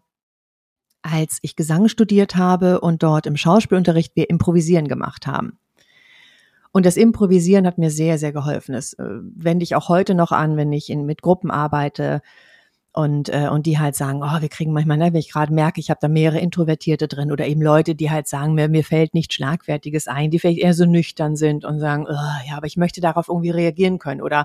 als 1.01 1.39
ich 1.41 1.55
Gesang 1.55 1.87
studiert 1.87 2.35
habe 2.35 2.81
und 2.81 3.03
dort 3.03 3.25
im 3.25 3.37
Schauspielunterricht 3.37 4.15
wir 4.15 4.29
Improvisieren 4.29 4.87
gemacht 4.87 5.27
haben. 5.27 5.57
Und 6.71 6.85
das 6.85 6.97
Improvisieren 6.97 7.65
hat 7.65 7.77
mir 7.77 7.89
sehr, 7.89 8.17
sehr 8.17 8.31
geholfen. 8.31 8.73
Das 8.73 8.93
äh, 8.93 9.03
wende 9.03 9.63
ich 9.63 9.75
auch 9.75 9.89
heute 9.89 10.13
noch 10.13 10.31
an, 10.31 10.55
wenn 10.55 10.71
ich 10.71 10.89
in, 10.89 11.05
mit 11.05 11.21
Gruppen 11.21 11.49
arbeite 11.49 12.21
und, 12.99 13.29
äh, 13.29 13.47
und 13.47 13.65
die 13.65 13.79
halt 13.79 13.95
sagen, 13.95 14.21
oh, 14.21 14.41
wir 14.41 14.49
kriegen 14.49 14.73
manchmal, 14.73 14.97
ne, 14.97 15.13
wenn 15.13 15.19
ich 15.21 15.31
gerade 15.31 15.53
merke, 15.53 15.79
ich 15.79 15.89
habe 15.89 15.99
da 16.01 16.09
mehrere 16.09 16.39
Introvertierte 16.39 17.07
drin 17.07 17.31
oder 17.31 17.47
eben 17.47 17.61
Leute, 17.61 17.95
die 17.95 18.11
halt 18.11 18.27
sagen, 18.27 18.55
mir, 18.55 18.67
mir 18.67 18.83
fällt 18.83 19.13
nichts 19.13 19.35
Schlagfertiges 19.35 20.09
ein, 20.09 20.31
die 20.31 20.39
vielleicht 20.39 20.59
eher 20.59 20.73
so 20.73 20.85
nüchtern 20.85 21.37
sind 21.37 21.63
und 21.63 21.79
sagen, 21.79 22.07
oh, 22.09 22.47
ja, 22.49 22.57
aber 22.57 22.67
ich 22.67 22.75
möchte 22.75 22.99
darauf 22.99 23.29
irgendwie 23.29 23.51
reagieren 23.51 23.99
können. 23.99 24.21
Oder 24.21 24.43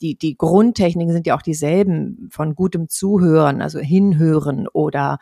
die, 0.00 0.16
die 0.16 0.38
Grundtechniken 0.38 1.12
sind 1.12 1.26
ja 1.26 1.36
auch 1.36 1.42
dieselben 1.42 2.28
von 2.30 2.54
gutem 2.54 2.88
Zuhören, 2.88 3.60
also 3.60 3.78
hinhören 3.78 4.68
oder 4.68 5.18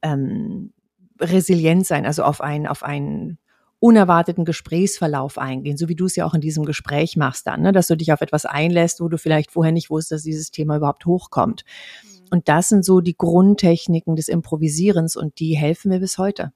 ähm, 0.00 0.72
resilient 1.20 1.84
sein, 1.84 2.06
also 2.06 2.22
auf 2.22 2.40
ein, 2.40 2.68
auf 2.68 2.84
ein 2.84 3.38
unerwarteten 3.80 4.44
Gesprächsverlauf 4.44 5.38
eingehen, 5.38 5.76
so 5.76 5.88
wie 5.88 5.94
du 5.94 6.06
es 6.06 6.16
ja 6.16 6.24
auch 6.24 6.34
in 6.34 6.40
diesem 6.40 6.64
Gespräch 6.64 7.16
machst 7.16 7.46
dann, 7.46 7.62
ne? 7.62 7.72
dass 7.72 7.86
du 7.88 7.96
dich 7.96 8.12
auf 8.12 8.20
etwas 8.20 8.46
einlässt, 8.46 9.00
wo 9.00 9.08
du 9.08 9.18
vielleicht 9.18 9.50
vorher 9.50 9.72
nicht 9.72 9.90
wusstest, 9.90 10.12
dass 10.12 10.22
dieses 10.22 10.50
Thema 10.50 10.76
überhaupt 10.76 11.06
hochkommt. 11.06 11.64
Mhm. 12.02 12.26
Und 12.30 12.48
das 12.48 12.68
sind 12.68 12.84
so 12.84 13.00
die 13.00 13.16
Grundtechniken 13.16 14.16
des 14.16 14.28
Improvisierens 14.28 15.16
und 15.16 15.38
die 15.38 15.56
helfen 15.56 15.90
mir 15.90 16.00
bis 16.00 16.18
heute. 16.18 16.52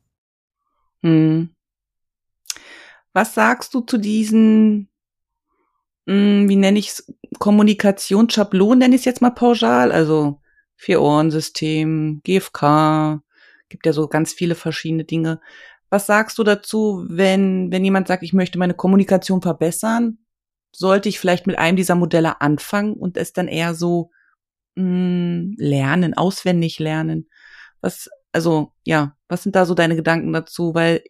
Hm. 1.03 1.51
Was 3.13 3.35
sagst 3.35 3.75
du 3.75 3.81
zu 3.81 3.99
diesen, 3.99 4.89
hm, 6.07 6.49
wie 6.49 6.57
nenne 6.57 6.79
ich 6.79 6.89
es, 6.89 7.13
Kommunikationsschablonen, 7.39 8.79
nenne 8.79 8.95
ich 8.95 9.03
es 9.03 9.05
jetzt 9.05 9.23
mal 9.23 9.31
pauschal, 9.31 9.93
also 9.93 10.41
Vier-Ohren-System, 10.77 12.23
GFK, 12.25 13.23
gibt 13.69 13.87
ja 13.87 13.93
so 13.93 14.09
ganz 14.09 14.33
viele 14.33 14.55
verschiedene 14.55 15.05
Dinge. 15.05 15.41
Was 15.91 16.07
sagst 16.07 16.39
du 16.39 16.45
dazu, 16.45 17.05
wenn, 17.09 17.73
wenn 17.73 17.85
jemand 17.85 18.09
sagt, 18.09 18.23
ich 18.23 18.33
möchte 18.33 18.59
meine 18.59 18.75
Kommunikation 18.75 19.43
verbessern? 19.43 20.19
Sollte 20.71 21.09
ich 21.09 21.19
vielleicht 21.19 21.47
mit 21.47 21.59
einem 21.59 21.77
dieser 21.77 21.95
Modelle 21.95 22.41
anfangen 22.41 22.93
und 22.95 23.17
es 23.17 23.33
dann 23.33 23.49
eher 23.49 23.75
so 23.75 24.11
mh, 24.75 24.85
hm, 24.85 25.55
lernen, 25.59 26.15
auswendig 26.15 26.79
lernen? 26.79 27.29
Was, 27.81 28.09
also, 28.33 28.73
ja, 28.85 29.17
was 29.29 29.43
sind 29.43 29.57
da 29.57 29.65
so 29.65 29.75
deine 29.75 29.97
Gedanken 29.97 30.33
dazu? 30.33 30.75
Weil 30.75 31.03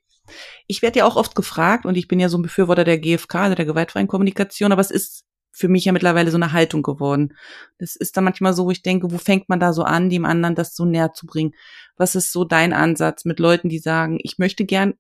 ich 0.66 0.82
werde 0.82 1.00
ja 1.00 1.06
auch 1.06 1.16
oft 1.16 1.34
gefragt 1.34 1.86
und 1.86 1.96
ich 1.96 2.08
bin 2.08 2.20
ja 2.20 2.28
so 2.28 2.38
ein 2.38 2.42
Befürworter 2.42 2.84
der 2.84 2.98
GFK, 2.98 3.34
also 3.34 3.54
der 3.54 3.64
gewaltfreien 3.64 4.08
Kommunikation, 4.08 4.72
aber 4.72 4.80
es 4.80 4.90
ist 4.90 5.24
für 5.58 5.68
mich 5.68 5.84
ja 5.84 5.92
mittlerweile 5.92 6.30
so 6.30 6.36
eine 6.36 6.52
Haltung 6.52 6.82
geworden. 6.82 7.34
Das 7.78 7.96
ist 7.96 8.16
dann 8.16 8.24
manchmal 8.24 8.54
so, 8.54 8.66
wo 8.66 8.70
ich 8.70 8.82
denke, 8.82 9.10
wo 9.10 9.18
fängt 9.18 9.48
man 9.48 9.58
da 9.58 9.72
so 9.72 9.82
an, 9.82 10.08
dem 10.08 10.24
anderen 10.24 10.54
das 10.54 10.76
so 10.76 10.84
näher 10.84 11.12
zu 11.12 11.26
bringen? 11.26 11.54
Was 11.96 12.14
ist 12.14 12.32
so 12.32 12.44
dein 12.44 12.72
Ansatz 12.72 13.24
mit 13.24 13.40
Leuten, 13.40 13.68
die 13.68 13.80
sagen, 13.80 14.18
ich 14.22 14.38
möchte 14.38 14.64
gern 14.64 14.94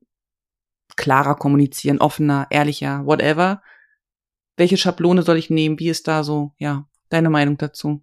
klarer 0.96 1.36
kommunizieren, 1.36 2.00
offener, 2.00 2.48
ehrlicher, 2.50 3.06
whatever? 3.06 3.62
Welche 4.56 4.76
Schablone 4.76 5.22
soll 5.22 5.36
ich 5.36 5.50
nehmen? 5.50 5.78
Wie 5.78 5.88
ist 5.88 6.08
da 6.08 6.24
so, 6.24 6.52
ja, 6.58 6.88
deine 7.08 7.30
Meinung 7.30 7.56
dazu? 7.56 8.02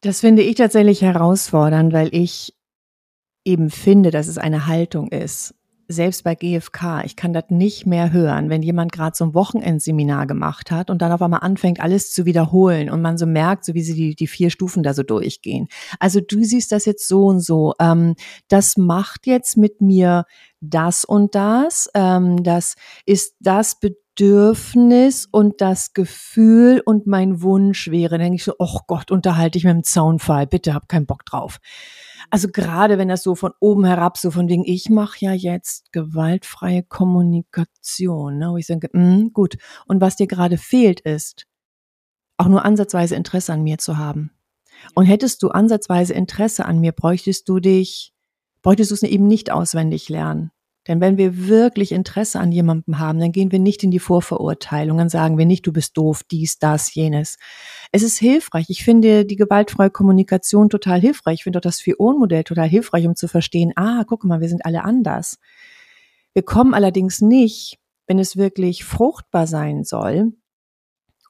Das 0.00 0.20
finde 0.20 0.42
ich 0.42 0.54
tatsächlich 0.54 1.02
herausfordernd, 1.02 1.92
weil 1.92 2.14
ich 2.14 2.54
eben 3.44 3.70
finde, 3.70 4.10
dass 4.10 4.28
es 4.28 4.38
eine 4.38 4.66
Haltung 4.66 5.08
ist 5.08 5.54
selbst 5.88 6.24
bei 6.24 6.34
GFK, 6.34 7.02
ich 7.04 7.16
kann 7.16 7.32
das 7.32 7.44
nicht 7.48 7.86
mehr 7.86 8.12
hören, 8.12 8.50
wenn 8.50 8.62
jemand 8.62 8.92
gerade 8.92 9.16
so 9.16 9.24
ein 9.24 9.34
Wochenendseminar 9.34 10.26
gemacht 10.26 10.70
hat 10.70 10.90
und 10.90 11.02
dann 11.02 11.12
auf 11.12 11.22
einmal 11.22 11.40
anfängt, 11.40 11.80
alles 11.80 12.12
zu 12.12 12.24
wiederholen 12.24 12.90
und 12.90 13.02
man 13.02 13.18
so 13.18 13.26
merkt, 13.26 13.64
so 13.64 13.74
wie 13.74 13.82
sie 13.82 13.94
die, 13.94 14.14
die 14.14 14.26
vier 14.26 14.50
Stufen 14.50 14.82
da 14.82 14.94
so 14.94 15.02
durchgehen. 15.02 15.68
Also 16.00 16.20
du 16.20 16.42
siehst 16.42 16.72
das 16.72 16.84
jetzt 16.84 17.06
so 17.08 17.26
und 17.26 17.40
so. 17.40 17.74
Ähm, 17.80 18.14
das 18.48 18.76
macht 18.76 19.26
jetzt 19.26 19.56
mit 19.56 19.80
mir 19.80 20.24
das 20.60 21.04
und 21.04 21.34
das. 21.34 21.88
Ähm, 21.94 22.42
das 22.42 22.74
ist 23.06 23.36
das 23.40 23.78
Bedürfnis 23.78 25.26
und 25.30 25.60
das 25.60 25.92
Gefühl 25.92 26.82
und 26.84 27.06
mein 27.06 27.42
Wunsch 27.42 27.90
wäre. 27.90 28.10
Dann 28.10 28.20
denke 28.20 28.36
ich 28.36 28.44
so, 28.44 28.54
oh 28.58 28.80
Gott, 28.86 29.10
unterhalte 29.10 29.58
ich 29.58 29.64
mit 29.64 29.74
dem 29.74 29.84
Zaunfall. 29.84 30.46
Bitte, 30.46 30.74
hab 30.74 30.88
keinen 30.88 31.06
Bock 31.06 31.24
drauf. 31.24 31.58
Also 32.30 32.48
gerade 32.48 32.98
wenn 32.98 33.08
das 33.08 33.22
so 33.22 33.34
von 33.34 33.52
oben 33.60 33.84
herab, 33.84 34.18
so 34.18 34.30
von 34.30 34.48
wegen, 34.48 34.64
ich 34.64 34.90
mache 34.90 35.16
ja 35.20 35.32
jetzt 35.32 35.92
gewaltfreie 35.92 36.82
Kommunikation, 36.82 38.38
ne, 38.38 38.50
wo 38.50 38.56
ich 38.56 38.66
denke, 38.66 38.88
mh, 38.92 39.16
hm, 39.16 39.32
gut. 39.32 39.56
Und 39.86 40.00
was 40.00 40.16
dir 40.16 40.26
gerade 40.26 40.58
fehlt, 40.58 41.00
ist 41.00 41.46
auch 42.36 42.48
nur 42.48 42.64
ansatzweise 42.64 43.14
Interesse 43.14 43.52
an 43.52 43.62
mir 43.62 43.78
zu 43.78 43.98
haben. 43.98 44.32
Und 44.94 45.06
hättest 45.06 45.42
du 45.42 45.48
ansatzweise 45.50 46.14
Interesse 46.14 46.64
an 46.66 46.80
mir, 46.80 46.92
bräuchtest 46.92 47.48
du 47.48 47.60
dich, 47.60 48.12
bräuchtest 48.62 48.90
du 48.90 48.94
es 48.94 49.02
eben 49.02 49.26
nicht 49.26 49.50
auswendig 49.52 50.08
lernen. 50.08 50.50
Denn 50.86 51.00
wenn 51.00 51.16
wir 51.16 51.48
wirklich 51.48 51.92
Interesse 51.92 52.38
an 52.38 52.52
jemandem 52.52 52.98
haben, 52.98 53.18
dann 53.18 53.32
gehen 53.32 53.50
wir 53.50 53.58
nicht 53.58 53.82
in 53.82 53.90
die 53.90 53.98
Vorverurteilung, 53.98 54.98
dann 54.98 55.08
sagen 55.08 55.38
wir 55.38 55.46
nicht, 55.46 55.66
du 55.66 55.72
bist 55.72 55.96
doof, 55.96 56.22
dies, 56.30 56.58
das, 56.58 56.94
jenes. 56.94 57.38
Es 57.90 58.02
ist 58.02 58.18
hilfreich. 58.18 58.66
Ich 58.68 58.84
finde 58.84 59.24
die 59.24 59.36
gewaltfreie 59.36 59.90
Kommunikation 59.90 60.68
total 60.68 61.00
hilfreich. 61.00 61.36
Ich 61.36 61.44
finde 61.44 61.58
auch 61.58 61.62
das 61.62 61.80
Vier-Ohren-Modell 61.80 62.44
total 62.44 62.68
hilfreich, 62.68 63.06
um 63.06 63.16
zu 63.16 63.28
verstehen, 63.28 63.72
ah, 63.76 64.04
guck 64.06 64.24
mal, 64.24 64.40
wir 64.40 64.48
sind 64.48 64.66
alle 64.66 64.84
anders. 64.84 65.38
Wir 66.34 66.42
kommen 66.42 66.74
allerdings 66.74 67.22
nicht, 67.22 67.78
wenn 68.06 68.18
es 68.18 68.36
wirklich 68.36 68.84
fruchtbar 68.84 69.46
sein 69.46 69.84
soll, 69.84 70.32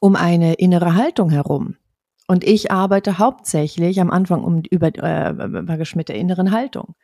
um 0.00 0.16
eine 0.16 0.54
innere 0.54 0.96
Haltung 0.96 1.30
herum. 1.30 1.76
Und 2.26 2.42
ich 2.42 2.72
arbeite 2.72 3.18
hauptsächlich 3.18 4.00
am 4.00 4.10
Anfang 4.10 4.42
um, 4.42 4.62
über, 4.70 4.88
äh, 4.96 5.32
mit 5.94 6.08
der 6.08 6.16
inneren 6.16 6.50
Haltung. 6.50 6.94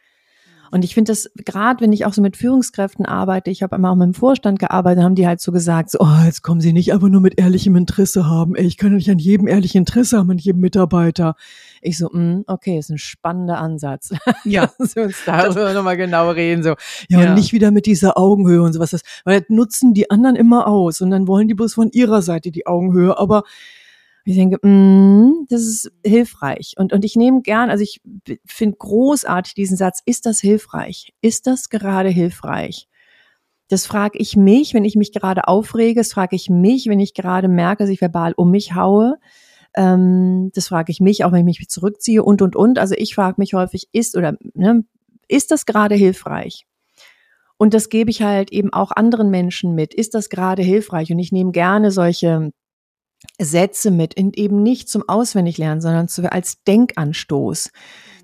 Und 0.70 0.84
ich 0.84 0.94
finde 0.94 1.12
das, 1.12 1.30
gerade 1.44 1.80
wenn 1.82 1.92
ich 1.92 2.04
auch 2.04 2.12
so 2.12 2.22
mit 2.22 2.36
Führungskräften 2.36 3.06
arbeite, 3.06 3.50
ich 3.50 3.62
habe 3.62 3.74
einmal 3.74 3.92
auch 3.92 3.96
mit 3.96 4.06
dem 4.06 4.14
Vorstand 4.14 4.58
gearbeitet, 4.58 5.02
haben 5.02 5.14
die 5.14 5.26
halt 5.26 5.40
so 5.40 5.52
gesagt, 5.52 5.90
so, 5.90 5.98
oh, 6.00 6.24
jetzt 6.24 6.42
kommen 6.42 6.60
sie 6.60 6.72
nicht 6.72 6.92
einfach 6.92 7.08
nur 7.08 7.20
mit 7.20 7.38
ehrlichem 7.38 7.76
Interesse 7.76 8.26
haben. 8.26 8.54
Ey, 8.54 8.66
ich 8.66 8.76
kann 8.76 8.94
nicht 8.94 9.10
an 9.10 9.18
jedem 9.18 9.48
ehrlich 9.48 9.74
Interesse 9.74 10.18
haben, 10.18 10.30
an 10.30 10.38
jedem 10.38 10.60
Mitarbeiter. 10.60 11.34
Ich 11.82 11.98
so, 11.98 12.08
mm, 12.10 12.44
okay, 12.46 12.78
ist 12.78 12.90
ein 12.90 12.98
spannender 12.98 13.58
Ansatz. 13.58 14.12
Ja. 14.44 14.70
Wir 14.94 15.04
uns 15.04 15.16
darüber 15.24 15.72
nochmal 15.72 15.96
genau 15.96 16.30
reden. 16.30 16.62
So, 16.62 16.70
ja, 17.08 17.20
ja, 17.20 17.28
und 17.28 17.34
nicht 17.34 17.52
wieder 17.52 17.70
mit 17.70 17.86
dieser 17.86 18.16
Augenhöhe 18.16 18.62
und 18.62 18.72
sowas. 18.72 18.90
Das, 18.90 19.02
weil 19.24 19.40
das 19.40 19.50
nutzen 19.50 19.94
die 19.94 20.10
anderen 20.10 20.36
immer 20.36 20.66
aus 20.66 21.00
und 21.00 21.10
dann 21.10 21.26
wollen 21.26 21.48
die 21.48 21.54
bloß 21.54 21.74
von 21.74 21.90
ihrer 21.90 22.22
Seite 22.22 22.50
die 22.50 22.66
Augenhöhe. 22.66 23.18
Aber 23.18 23.44
ich 24.24 24.36
denke, 24.36 24.58
mm, 24.66 25.46
das 25.48 25.62
ist 25.62 25.92
hilfreich. 26.04 26.74
Und, 26.76 26.92
und 26.92 27.04
ich 27.04 27.16
nehme 27.16 27.42
gern, 27.42 27.70
also 27.70 27.82
ich 27.82 28.00
finde 28.44 28.76
großartig 28.76 29.54
diesen 29.54 29.76
Satz, 29.76 30.02
ist 30.04 30.26
das 30.26 30.40
hilfreich? 30.40 31.12
Ist 31.20 31.46
das 31.46 31.68
gerade 31.70 32.10
hilfreich? 32.10 32.88
Das 33.68 33.86
frage 33.86 34.18
ich 34.18 34.36
mich, 34.36 34.74
wenn 34.74 34.84
ich 34.84 34.96
mich 34.96 35.12
gerade 35.12 35.46
aufrege, 35.46 36.00
das 36.00 36.12
frage 36.12 36.36
ich 36.36 36.50
mich, 36.50 36.88
wenn 36.88 37.00
ich 37.00 37.14
gerade 37.14 37.48
merke, 37.48 37.84
dass 37.84 37.90
ich 37.90 38.00
verbal 38.00 38.34
um 38.36 38.50
mich 38.50 38.74
haue. 38.74 39.18
Ähm, 39.76 40.50
das 40.54 40.68
frage 40.68 40.90
ich 40.90 41.00
mich, 41.00 41.24
auch 41.24 41.32
wenn 41.32 41.46
ich 41.46 41.58
mich 41.60 41.68
zurückziehe 41.68 42.22
und, 42.22 42.42
und, 42.42 42.56
und. 42.56 42.78
Also 42.78 42.94
ich 42.98 43.14
frage 43.14 43.36
mich 43.38 43.54
häufig, 43.54 43.88
ist 43.92 44.16
oder 44.16 44.36
ne, 44.54 44.84
ist 45.28 45.52
das 45.52 45.66
gerade 45.66 45.94
hilfreich? 45.94 46.66
Und 47.56 47.74
das 47.74 47.90
gebe 47.90 48.10
ich 48.10 48.22
halt 48.22 48.52
eben 48.52 48.72
auch 48.72 48.90
anderen 48.90 49.30
Menschen 49.30 49.74
mit. 49.74 49.94
Ist 49.94 50.14
das 50.14 50.30
gerade 50.30 50.62
hilfreich? 50.62 51.12
Und 51.12 51.18
ich 51.18 51.30
nehme 51.30 51.52
gerne 51.52 51.90
solche 51.90 52.52
Sätze 53.40 53.90
mit, 53.90 54.18
und 54.18 54.36
eben 54.36 54.62
nicht 54.62 54.88
zum 54.88 55.08
Auswendiglernen, 55.08 55.80
sondern 55.80 56.08
zu, 56.08 56.30
als 56.30 56.62
Denkanstoß. 56.64 57.70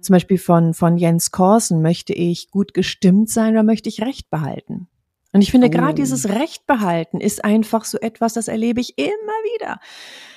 Zum 0.01 0.13
Beispiel 0.13 0.39
von, 0.39 0.75
von 0.75 0.97
Jens 0.97 1.31
Korsen, 1.31 1.83
möchte 1.83 2.13
ich 2.13 2.51
gut 2.51 2.75
gestimmt 2.75 3.31
sein 3.31 3.53
oder 3.53 3.63
möchte 3.63 3.89
ich 3.89 4.03
Recht 4.03 4.31
behalten? 4.31 4.89
Und 5.33 5.43
ich 5.43 5.51
finde, 5.51 5.67
oh. 5.67 5.71
gerade 5.71 5.95
dieses 5.95 6.29
Recht 6.31 6.67
behalten 6.67 7.21
ist 7.21 7.45
einfach 7.45 7.85
so 7.85 7.99
etwas, 7.99 8.33
das 8.33 8.49
erlebe 8.49 8.81
ich 8.81 8.97
immer 8.97 9.11
wieder. 9.55 9.81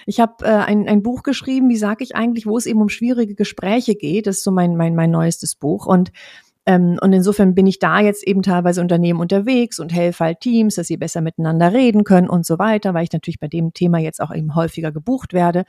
Ich 0.06 0.19
habe 0.19 0.43
äh, 0.43 0.50
ein, 0.50 0.89
ein 0.89 1.04
Buch 1.04 1.24
geschrieben, 1.24 1.69
wie 1.69 1.78
sage 1.78 2.04
ich 2.04 2.15
eigentlich, 2.15 2.45
wo 2.45 2.58
es 2.58 2.65
eben 2.65 2.82
um 2.82 2.89
schwierige 2.89 3.36
Gespräche 3.36 3.95
geht. 3.95 4.28
Das 4.28 4.38
ist 4.38 4.43
so 4.43 4.52
mein, 4.52 4.76
mein, 4.76 4.95
mein 4.95 5.12
neuestes 5.12 5.56
Buch. 5.56 5.86
Und 5.86 6.12
ähm, 6.65 6.98
und 7.02 7.13
insofern 7.13 7.56
bin 7.56 7.67
ich 7.67 7.80
da 7.80 8.00
jetzt 8.00 8.28
eben 8.28 8.41
teilweise 8.41 8.82
Unternehmen 8.82 9.19
unterwegs 9.19 9.80
und 9.80 9.93
helfe 9.93 10.26
halt 10.26 10.41
Teams, 10.41 10.76
dass 10.76 10.88
sie 10.88 10.98
besser 10.98 11.22
miteinander 11.22 11.74
reden 11.74 12.04
können 12.04 12.30
und 12.30 12.45
so 12.45 12.60
weiter, 12.60 12.93
weil 12.93 13.04
ich 13.04 13.13
natürlich 13.13 13.39
bei 13.39 13.48
dem 13.48 13.74
Thema 13.74 14.00
jetzt 14.00 14.22
auch 14.22 14.34
eben 14.34 14.56
häufiger 14.56 14.91
gebucht 14.91 15.34
werde. 15.34 15.63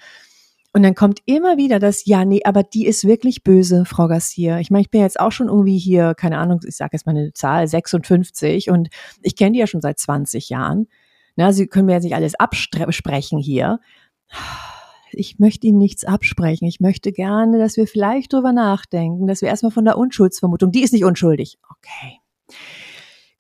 Und 0.72 0.84
dann 0.84 0.94
kommt 0.94 1.20
immer 1.26 1.56
wieder 1.56 1.80
das, 1.80 2.04
ja, 2.06 2.24
nee, 2.24 2.42
aber 2.44 2.62
die 2.62 2.86
ist 2.86 3.04
wirklich 3.04 3.42
böse, 3.42 3.84
Frau 3.84 4.06
Garcia. 4.06 4.60
Ich 4.60 4.70
meine, 4.70 4.82
ich 4.82 4.90
bin 4.90 5.00
jetzt 5.00 5.18
auch 5.18 5.32
schon 5.32 5.48
irgendwie 5.48 5.78
hier, 5.78 6.14
keine 6.14 6.38
Ahnung, 6.38 6.60
ich 6.64 6.76
sage 6.76 6.90
jetzt 6.92 7.06
mal 7.06 7.16
eine 7.16 7.32
Zahl, 7.32 7.66
56 7.66 8.70
und 8.70 8.88
ich 9.22 9.34
kenne 9.34 9.52
die 9.52 9.58
ja 9.58 9.66
schon 9.66 9.80
seit 9.80 9.98
20 9.98 10.48
Jahren. 10.48 10.86
Na, 11.34 11.52
Sie 11.52 11.66
können 11.66 11.86
mir 11.86 11.94
jetzt 11.94 12.04
nicht 12.04 12.14
alles 12.14 12.34
absprechen 12.36 13.38
hier 13.38 13.80
ich 15.12 15.38
möchte 15.38 15.66
Ihnen 15.66 15.78
nichts 15.78 16.04
absprechen. 16.04 16.66
Ich 16.66 16.80
möchte 16.80 17.12
gerne, 17.12 17.58
dass 17.58 17.76
wir 17.76 17.86
vielleicht 17.86 18.32
drüber 18.32 18.52
nachdenken, 18.52 19.26
dass 19.26 19.40
wir 19.42 19.48
erstmal 19.48 19.72
von 19.72 19.84
der 19.84 19.98
Unschuldsvermutung, 19.98 20.72
die 20.72 20.82
ist 20.82 20.92
nicht 20.92 21.04
unschuldig. 21.04 21.58
Okay. 21.70 22.18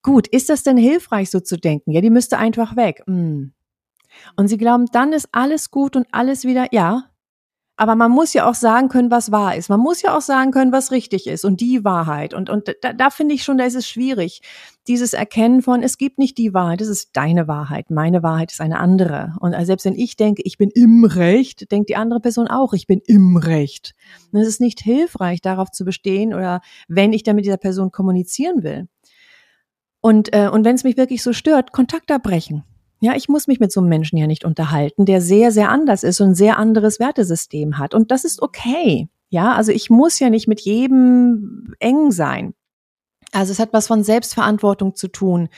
Gut, 0.02 0.26
ist 0.28 0.48
das 0.48 0.62
denn 0.62 0.76
hilfreich, 0.76 1.30
so 1.30 1.40
zu 1.40 1.58
denken? 1.58 1.92
Ja, 1.92 2.00
die 2.00 2.10
müsste 2.10 2.38
einfach 2.38 2.76
weg. 2.76 3.02
Hm. 3.06 3.52
Und 4.36 4.48
Sie 4.48 4.56
glauben, 4.56 4.86
dann 4.92 5.12
ist 5.12 5.28
alles 5.32 5.70
gut 5.70 5.96
und 5.96 6.06
alles 6.12 6.44
wieder, 6.44 6.68
ja, 6.72 7.09
aber 7.80 7.94
man 7.94 8.10
muss 8.10 8.34
ja 8.34 8.46
auch 8.46 8.54
sagen 8.54 8.90
können, 8.90 9.10
was 9.10 9.32
wahr 9.32 9.56
ist. 9.56 9.70
Man 9.70 9.80
muss 9.80 10.02
ja 10.02 10.14
auch 10.14 10.20
sagen 10.20 10.50
können, 10.50 10.70
was 10.70 10.90
richtig 10.90 11.26
ist 11.26 11.46
und 11.46 11.62
die 11.62 11.82
Wahrheit. 11.82 12.34
Und, 12.34 12.50
und 12.50 12.76
da, 12.82 12.92
da 12.92 13.08
finde 13.08 13.34
ich 13.34 13.42
schon, 13.42 13.56
da 13.56 13.64
ist 13.64 13.74
es 13.74 13.88
schwierig. 13.88 14.42
Dieses 14.86 15.14
Erkennen 15.14 15.62
von, 15.62 15.82
es 15.82 15.96
gibt 15.96 16.18
nicht 16.18 16.36
die 16.36 16.52
Wahrheit, 16.52 16.82
es 16.82 16.88
ist 16.88 17.16
deine 17.16 17.48
Wahrheit. 17.48 17.90
Meine 17.90 18.22
Wahrheit 18.22 18.52
ist 18.52 18.60
eine 18.60 18.78
andere. 18.78 19.32
Und 19.40 19.54
selbst 19.64 19.86
wenn 19.86 19.94
ich 19.94 20.16
denke, 20.16 20.42
ich 20.44 20.58
bin 20.58 20.68
im 20.74 21.06
Recht, 21.06 21.72
denkt 21.72 21.88
die 21.88 21.96
andere 21.96 22.20
Person 22.20 22.48
auch, 22.48 22.74
ich 22.74 22.86
bin 22.86 23.00
im 23.06 23.38
Recht. 23.38 23.94
Und 24.30 24.40
es 24.40 24.48
ist 24.48 24.60
nicht 24.60 24.82
hilfreich, 24.82 25.40
darauf 25.40 25.70
zu 25.70 25.86
bestehen 25.86 26.34
oder 26.34 26.60
wenn 26.86 27.14
ich 27.14 27.22
dann 27.22 27.36
mit 27.36 27.46
dieser 27.46 27.56
Person 27.56 27.90
kommunizieren 27.90 28.62
will. 28.62 28.88
Und, 30.02 30.34
äh, 30.34 30.50
und 30.52 30.66
wenn 30.66 30.74
es 30.74 30.84
mich 30.84 30.98
wirklich 30.98 31.22
so 31.22 31.32
stört, 31.32 31.72
Kontakt 31.72 32.10
abbrechen. 32.10 32.62
Ja, 33.00 33.14
ich 33.16 33.28
muss 33.28 33.46
mich 33.46 33.60
mit 33.60 33.72
so 33.72 33.80
einem 33.80 33.88
Menschen 33.88 34.18
ja 34.18 34.26
nicht 34.26 34.44
unterhalten, 34.44 35.06
der 35.06 35.20
sehr, 35.22 35.52
sehr 35.52 35.70
anders 35.70 36.04
ist 36.04 36.20
und 36.20 36.30
ein 36.30 36.34
sehr 36.34 36.58
anderes 36.58 37.00
Wertesystem 37.00 37.78
hat. 37.78 37.94
Und 37.94 38.10
das 38.10 38.24
ist 38.24 38.42
okay. 38.42 39.08
Ja, 39.30 39.54
also 39.54 39.72
ich 39.72 39.88
muss 39.90 40.18
ja 40.18 40.28
nicht 40.28 40.48
mit 40.48 40.60
jedem 40.60 41.74
eng 41.78 42.10
sein. 42.10 42.54
Also 43.32 43.52
es 43.52 43.58
hat 43.58 43.72
was 43.72 43.86
von 43.86 44.02
Selbstverantwortung 44.02 44.94
zu 44.96 45.08
tun 45.08 45.48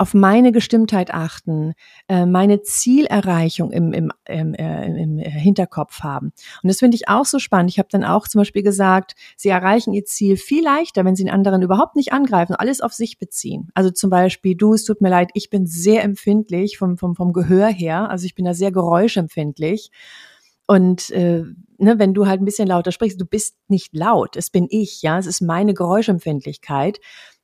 auf 0.00 0.14
meine 0.14 0.50
Gestimmtheit 0.50 1.12
achten, 1.12 1.74
äh, 2.08 2.24
meine 2.24 2.62
Zielerreichung 2.62 3.70
im, 3.70 3.92
im, 3.92 4.10
im, 4.26 4.54
äh, 4.54 4.86
im 4.86 5.18
Hinterkopf 5.18 6.00
haben. 6.00 6.32
Und 6.62 6.68
das 6.68 6.78
finde 6.78 6.94
ich 6.94 7.10
auch 7.10 7.26
so 7.26 7.38
spannend. 7.38 7.70
Ich 7.70 7.78
habe 7.78 7.90
dann 7.92 8.02
auch 8.02 8.26
zum 8.26 8.40
Beispiel 8.40 8.62
gesagt, 8.62 9.14
sie 9.36 9.50
erreichen 9.50 9.92
ihr 9.92 10.06
Ziel 10.06 10.38
viel 10.38 10.64
leichter, 10.64 11.04
wenn 11.04 11.16
sie 11.16 11.24
den 11.24 11.34
anderen 11.34 11.60
überhaupt 11.60 11.96
nicht 11.96 12.14
angreifen, 12.14 12.54
alles 12.54 12.80
auf 12.80 12.94
sich 12.94 13.18
beziehen. 13.18 13.68
Also 13.74 13.90
zum 13.90 14.08
Beispiel, 14.08 14.54
du, 14.54 14.72
es 14.72 14.84
tut 14.84 15.02
mir 15.02 15.10
leid, 15.10 15.32
ich 15.34 15.50
bin 15.50 15.66
sehr 15.66 16.02
empfindlich 16.02 16.78
vom, 16.78 16.96
vom, 16.96 17.14
vom 17.14 17.34
Gehör 17.34 17.68
her, 17.68 18.08
also 18.08 18.24
ich 18.24 18.34
bin 18.34 18.46
da 18.46 18.54
sehr 18.54 18.72
geräuschempfindlich. 18.72 19.90
Und 20.66 21.10
äh, 21.10 21.42
ne, 21.76 21.98
wenn 21.98 22.14
du 22.14 22.26
halt 22.26 22.40
ein 22.40 22.46
bisschen 22.46 22.68
lauter 22.68 22.92
sprichst, 22.92 23.20
du 23.20 23.26
bist 23.26 23.56
nicht 23.68 23.94
laut, 23.94 24.36
es 24.36 24.48
bin 24.48 24.66
ich, 24.70 25.02
ja, 25.02 25.18
es 25.18 25.26
ist 25.26 25.42
meine 25.42 25.74
Geräuschempfindlichkeit. 25.74 27.00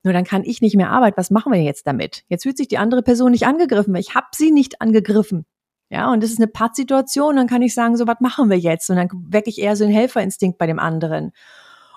Nur 0.06 0.12
dann 0.12 0.22
kann 0.22 0.44
ich 0.44 0.60
nicht 0.60 0.76
mehr 0.76 0.90
arbeiten. 0.90 1.16
Was 1.16 1.32
machen 1.32 1.52
wir 1.52 1.60
jetzt 1.60 1.84
damit? 1.88 2.22
Jetzt 2.28 2.44
fühlt 2.44 2.56
sich 2.56 2.68
die 2.68 2.78
andere 2.78 3.02
Person 3.02 3.32
nicht 3.32 3.44
angegriffen, 3.44 3.92
ich 3.96 4.14
habe 4.14 4.28
sie 4.32 4.52
nicht 4.52 4.80
angegriffen. 4.80 5.46
Ja, 5.90 6.12
und 6.12 6.22
das 6.22 6.30
ist 6.30 6.38
eine 6.38 6.46
Pattsituation, 6.46 7.34
dann 7.34 7.48
kann 7.48 7.60
ich 7.60 7.74
sagen, 7.74 7.96
so, 7.96 8.06
was 8.06 8.20
machen 8.20 8.48
wir 8.48 8.56
jetzt? 8.56 8.88
Und 8.88 8.96
dann 8.96 9.08
wecke 9.28 9.50
ich 9.50 9.60
eher 9.60 9.74
so 9.74 9.82
einen 9.82 9.92
Helferinstinkt 9.92 10.58
bei 10.58 10.68
dem 10.68 10.78
anderen. 10.78 11.32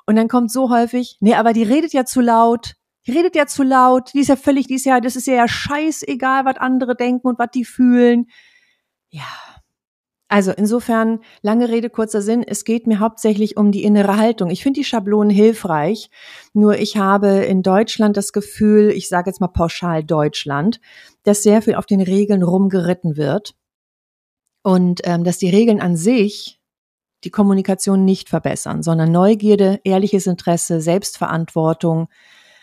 Und 0.08 0.16
dann 0.16 0.28
kommt 0.28 0.52
so 0.52 0.72
häufig, 0.72 1.18
nee, 1.20 1.36
aber 1.36 1.54
die 1.54 1.62
redet 1.62 1.94
ja 1.94 2.04
zu 2.04 2.20
laut. 2.20 2.74
Die 3.06 3.12
redet 3.12 3.36
ja 3.36 3.46
zu 3.46 3.62
laut. 3.62 4.12
Die 4.16 4.22
ist 4.22 4.30
ja 4.30 4.36
völlig, 4.36 4.66
die 4.66 4.76
ist 4.76 4.86
ja, 4.86 5.00
das 5.02 5.16
ist 5.16 5.28
ja 5.28 5.48
scheißegal, 5.48 6.46
was 6.46 6.58
andere 6.58 6.96
denken 6.96 7.28
und 7.28 7.38
was 7.38 7.50
die 7.54 7.64
fühlen. 7.64 8.26
Ja, 9.12 9.22
also 10.30 10.52
insofern, 10.52 11.22
lange 11.42 11.70
Rede, 11.70 11.90
kurzer 11.90 12.22
Sinn, 12.22 12.44
es 12.44 12.64
geht 12.64 12.86
mir 12.86 13.00
hauptsächlich 13.00 13.58
um 13.58 13.72
die 13.72 13.84
innere 13.84 14.16
Haltung. 14.16 14.52
Ich 14.52 14.62
finde 14.62 14.80
die 14.80 14.86
Schablonen 14.86 15.32
hilfreich, 15.32 16.12
nur 16.54 16.78
ich 16.78 16.98
habe 16.98 17.28
in 17.28 17.64
Deutschland 17.64 18.16
das 18.16 18.32
Gefühl, 18.32 18.92
ich 18.92 19.10
sage 19.10 19.32
jetzt 19.32 19.42
mal 19.42 19.48
pauschal 19.48 20.04
Deutschland, 20.04 20.80
dass 21.24 21.42
sehr 21.42 21.64
viel 21.64 21.74
auf 21.74 21.88
den 21.88 22.00
Regeln 22.00 22.44
rumgeritten 22.44 23.18
wird 23.18 23.56
und 24.62 25.02
ähm, 25.04 25.24
dass 25.24 25.40
die 25.40 25.50
Regeln 25.50 25.82
an 25.82 25.98
sich 25.98 26.60
die 27.24 27.32
Kommunikation 27.32 28.06
nicht 28.06 28.30
verbessern, 28.30 28.84
sondern 28.84 29.12
Neugierde, 29.12 29.82
ehrliches 29.84 30.28
Interesse, 30.28 30.80
Selbstverantwortung, 30.80 32.08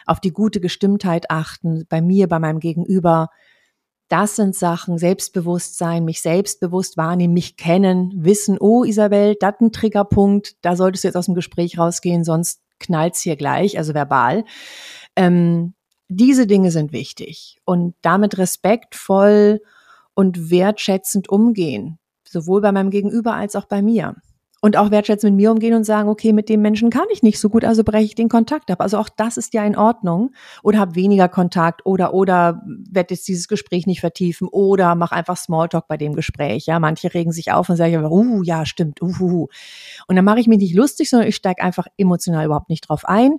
auf 0.07 0.21
die 0.21 0.33
gute 0.33 0.61
Gestimmtheit 0.61 1.31
achten, 1.31 1.85
bei 1.89 2.01
mir, 2.01 2.29
bei 2.29 2.39
meinem 2.39 2.61
Gegenüber. 2.61 3.29
Das 4.09 4.37
sind 4.37 4.55
Sachen, 4.55 4.99
Selbstbewusstsein, 4.99 6.05
mich 6.05 6.23
selbstbewusst 6.23 6.97
wahrnehmen, 6.97 7.35
mich 7.35 7.57
kennen, 7.57 8.13
wissen, 8.17 8.57
oh 8.61 8.85
Isabel, 8.85 9.35
das 9.41 9.55
ein 9.61 9.73
Triggerpunkt, 9.73 10.55
da 10.63 10.77
solltest 10.77 11.03
du 11.03 11.09
jetzt 11.09 11.17
aus 11.17 11.27
dem 11.27 11.35
Gespräch 11.35 11.79
rausgehen, 11.79 12.23
sonst 12.23 12.61
knallt's 12.79 13.21
hier 13.21 13.37
gleich, 13.37 13.79
also 13.79 13.95
verbal. 13.95 14.45
Ähm, 15.17 15.75
diese 16.09 16.47
Dinge 16.47 16.71
sind 16.71 16.93
wichtig 16.93 17.59
und 17.65 17.97
damit 18.01 18.39
respektvoll 18.39 19.61
und 20.15 20.51
wertschätzend 20.51 21.29
umgehen, 21.29 21.99
sowohl 22.29 22.61
bei 22.61 22.71
meinem 22.71 22.91
Gegenüber 22.91 23.35
als 23.35 23.57
auch 23.57 23.65
bei 23.65 23.83
mir 23.83 24.15
und 24.63 24.77
auch 24.77 24.91
wertschätzend 24.91 25.35
mit 25.35 25.43
mir 25.43 25.53
umgehen 25.53 25.75
und 25.75 25.85
sagen, 25.85 26.09
okay, 26.09 26.33
mit 26.33 26.49
dem 26.49 26.63
Menschen 26.63 26.91
kann 26.91 27.07
ich 27.13 27.23
nicht 27.23 27.39
so 27.39 27.51
gut, 27.51 27.65
also 27.65 27.85
breche 27.85 28.05
ich 28.05 28.15
den 28.15 28.29
Kontakt 28.29 28.71
ab. 28.71 28.81
Also 28.81 28.99
auch 28.99 29.09
das 29.09 29.37
ist 29.37 29.55
ja 29.55 29.65
in 29.65 29.77
Ordnung 29.77 30.33
oder 30.63 30.79
habe 30.79 30.95
weniger 30.95 31.29
Kontakt 31.29 31.85
oder 31.85 32.15
oder 32.15 32.63
werde 32.67 33.15
jetzt 33.15 33.29
dieses 33.29 33.49
Gespräch 33.49 33.87
nicht 33.87 34.01
vertiefen 34.01 34.49
oder 34.49 34.95
mach 34.95 35.13
einfach 35.13 35.37
Smalltalk 35.37 35.87
bei 35.89 35.97
dem 35.97 36.15
Gespräch. 36.15 36.67
Ja, 36.67 36.79
manche 36.79 37.13
regen 37.13 37.33
sich 37.33 37.53
auf 37.53 37.69
und 37.69 37.77
sagen, 37.77 38.05
uh, 38.05 38.43
ja, 38.43 38.65
stimmt, 38.65 39.03
uh, 39.03 39.13
uh, 39.21 39.23
uh. 39.23 39.49
Und 40.09 40.17
dann 40.17 40.25
mache 40.25 40.41
ich 40.41 40.47
mich 40.47 40.59
nicht 40.59 40.75
lustig, 40.75 41.11
sondern 41.11 41.29
ich 41.29 41.37
steige 41.37 41.63
einfach 41.63 41.87
emotional 41.99 42.47
überhaupt 42.47 42.71
nicht 42.71 42.89
drauf 42.89 43.05
ein. 43.05 43.39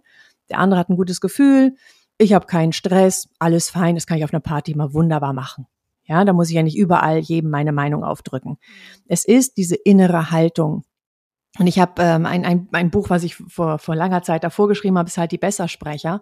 Der 0.49 0.60
andere 0.60 0.80
hat 0.80 0.89
ein 0.89 0.95
gutes 0.95 1.19
Gefühl, 1.19 1.75
ich 2.19 2.34
habe 2.34 2.45
keinen 2.45 2.73
Stress, 2.73 3.27
alles 3.38 3.69
fein, 3.69 3.95
das 3.95 4.08
kann 4.08 4.17
ich 4.17 4.23
auf 4.23 4.34
einer 4.34 4.39
Party 4.39 4.75
mal 4.75 4.93
wunderbar 4.93 5.34
machen. 5.34 5.67
Ja, 6.06 6.23
da 6.23 6.32
muss 6.32 6.49
ich 6.49 6.56
ja 6.56 6.63
nicht 6.63 6.77
überall 6.77 7.19
jedem 7.19 7.49
meine 7.49 7.73
Meinung 7.73 8.03
aufdrücken. 8.03 8.58
Es 9.08 9.25
ist 9.25 9.58
diese 9.58 9.75
innere 9.75 10.32
Haltung, 10.32 10.84
und 11.60 11.68
ich 11.68 11.80
habe 11.80 12.02
ähm, 12.02 12.26
ein, 12.26 12.46
ein, 12.46 12.68
ein 12.72 12.92
Buch, 12.92 13.10
was 13.10 13.24
ich 13.24 13.36
vor, 13.36 13.80
vor 13.80 13.96
langer 13.96 14.22
Zeit 14.22 14.44
davor 14.44 14.68
geschrieben 14.68 14.98
habe, 14.98 15.08
ist 15.08 15.18
halt 15.18 15.32
die 15.32 15.38
Bessersprecher, 15.38 16.22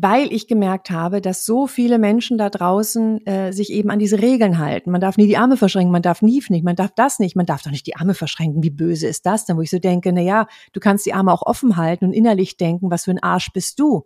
weil 0.00 0.32
ich 0.32 0.46
gemerkt 0.46 0.90
habe, 0.90 1.20
dass 1.20 1.44
so 1.44 1.66
viele 1.66 1.98
Menschen 1.98 2.38
da 2.38 2.50
draußen 2.50 3.26
äh, 3.26 3.52
sich 3.52 3.72
eben 3.72 3.90
an 3.90 3.98
diese 3.98 4.22
Regeln 4.22 4.58
halten. 4.58 4.92
Man 4.92 5.00
darf 5.00 5.16
nie 5.16 5.26
die 5.26 5.36
Arme 5.36 5.56
verschränken, 5.56 5.90
man 5.90 6.02
darf 6.02 6.22
nie 6.22 6.40
nicht, 6.50 6.64
man 6.64 6.76
darf 6.76 6.92
das 6.94 7.18
nicht, 7.18 7.34
man 7.34 7.46
darf 7.46 7.62
doch 7.62 7.72
nicht 7.72 7.86
die 7.86 7.96
Arme 7.96 8.14
verschränken. 8.14 8.62
Wie 8.62 8.70
böse 8.70 9.08
ist 9.08 9.26
das 9.26 9.44
denn? 9.44 9.56
Wo 9.56 9.62
ich 9.62 9.70
so 9.70 9.80
denke, 9.80 10.12
na 10.12 10.20
ja, 10.20 10.46
du 10.72 10.78
kannst 10.78 11.04
die 11.04 11.14
Arme 11.14 11.32
auch 11.32 11.42
offen 11.42 11.76
halten 11.76 12.04
und 12.04 12.12
innerlich 12.12 12.56
denken, 12.56 12.90
was 12.92 13.06
für 13.06 13.10
ein 13.10 13.22
Arsch 13.22 13.50
bist 13.52 13.80
du? 13.80 14.04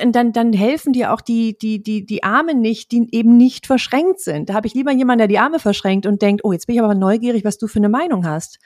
Und 0.00 0.14
dann, 0.14 0.32
dann 0.32 0.52
helfen 0.52 0.92
dir 0.92 1.12
auch 1.12 1.20
die, 1.20 1.58
die, 1.58 1.82
die, 1.82 2.06
die 2.06 2.22
Arme 2.22 2.54
nicht, 2.54 2.92
die 2.92 3.08
eben 3.12 3.36
nicht 3.36 3.66
verschränkt 3.66 4.20
sind. 4.20 4.50
Da 4.50 4.54
habe 4.54 4.66
ich 4.66 4.74
lieber 4.74 4.92
jemanden, 4.92 5.18
der 5.18 5.28
die 5.28 5.38
Arme 5.38 5.58
verschränkt 5.58 6.06
und 6.06 6.22
denkt, 6.22 6.44
oh, 6.44 6.52
jetzt 6.52 6.66
bin 6.66 6.76
ich 6.76 6.82
aber 6.82 6.94
neugierig, 6.94 7.44
was 7.44 7.58
du 7.58 7.66
für 7.66 7.80
eine 7.80 7.88
Meinung 7.88 8.24
hast 8.24 8.58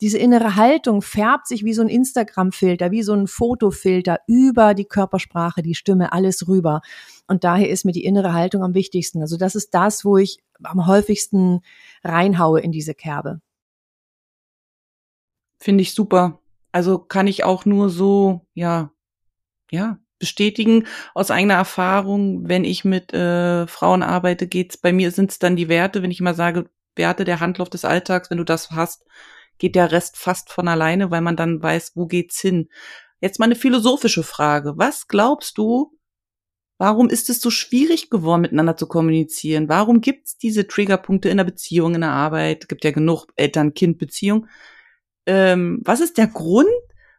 diese 0.00 0.18
innere 0.18 0.56
Haltung 0.56 1.02
färbt 1.02 1.46
sich 1.46 1.64
wie 1.64 1.74
so 1.74 1.82
ein 1.82 1.88
Instagram-Filter, 1.88 2.90
wie 2.90 3.02
so 3.02 3.12
ein 3.12 3.26
Fotofilter 3.26 4.20
über 4.26 4.74
die 4.74 4.86
Körpersprache, 4.86 5.62
die 5.62 5.74
Stimme, 5.74 6.12
alles 6.12 6.48
rüber. 6.48 6.80
Und 7.26 7.44
daher 7.44 7.68
ist 7.68 7.84
mir 7.84 7.92
die 7.92 8.04
innere 8.04 8.32
Haltung 8.32 8.62
am 8.62 8.74
wichtigsten. 8.74 9.20
Also 9.20 9.36
das 9.36 9.54
ist 9.54 9.74
das, 9.74 10.04
wo 10.04 10.16
ich 10.16 10.38
am 10.62 10.86
häufigsten 10.86 11.60
reinhaue 12.02 12.60
in 12.60 12.72
diese 12.72 12.94
Kerbe. 12.94 13.40
Finde 15.58 15.82
ich 15.82 15.94
super. 15.94 16.40
Also 16.72 16.98
kann 16.98 17.26
ich 17.26 17.44
auch 17.44 17.66
nur 17.66 17.90
so, 17.90 18.46
ja, 18.54 18.90
ja, 19.70 19.98
bestätigen 20.18 20.86
aus 21.14 21.30
eigener 21.30 21.54
Erfahrung, 21.54 22.48
wenn 22.48 22.64
ich 22.64 22.84
mit 22.84 23.12
äh, 23.12 23.66
Frauen 23.66 24.02
arbeite, 24.02 24.46
geht's 24.46 24.76
bei 24.76 24.92
mir 24.92 25.10
sind 25.10 25.30
es 25.30 25.38
dann 25.38 25.56
die 25.56 25.68
Werte, 25.68 26.02
wenn 26.02 26.10
ich 26.10 26.20
immer 26.20 26.34
sage, 26.34 26.70
Werte 26.94 27.24
der 27.24 27.40
Handlauf 27.40 27.70
des 27.70 27.84
Alltags, 27.84 28.30
wenn 28.30 28.38
du 28.38 28.44
das 28.44 28.70
hast, 28.70 29.04
geht 29.60 29.76
der 29.76 29.92
Rest 29.92 30.16
fast 30.16 30.50
von 30.50 30.66
alleine, 30.66 31.12
weil 31.12 31.20
man 31.20 31.36
dann 31.36 31.62
weiß, 31.62 31.92
wo 31.94 32.06
geht's 32.06 32.40
hin. 32.40 32.68
Jetzt 33.20 33.38
mal 33.38 33.44
eine 33.44 33.54
philosophische 33.54 34.24
Frage. 34.24 34.72
Was 34.76 35.06
glaubst 35.06 35.58
du, 35.58 35.96
warum 36.78 37.08
ist 37.08 37.30
es 37.30 37.40
so 37.40 37.50
schwierig 37.50 38.10
geworden, 38.10 38.40
miteinander 38.40 38.76
zu 38.76 38.88
kommunizieren? 38.88 39.68
Warum 39.68 40.00
gibt's 40.00 40.38
diese 40.38 40.66
Triggerpunkte 40.66 41.28
in 41.28 41.36
der 41.36 41.44
Beziehung, 41.44 41.94
in 41.94 42.00
der 42.00 42.10
Arbeit? 42.10 42.68
Gibt 42.68 42.84
ja 42.84 42.90
genug 42.90 43.26
Eltern-Kind-Beziehung. 43.36 44.46
Ähm, 45.26 45.80
was 45.84 46.00
ist 46.00 46.18
der 46.18 46.26
Grund? 46.26 46.68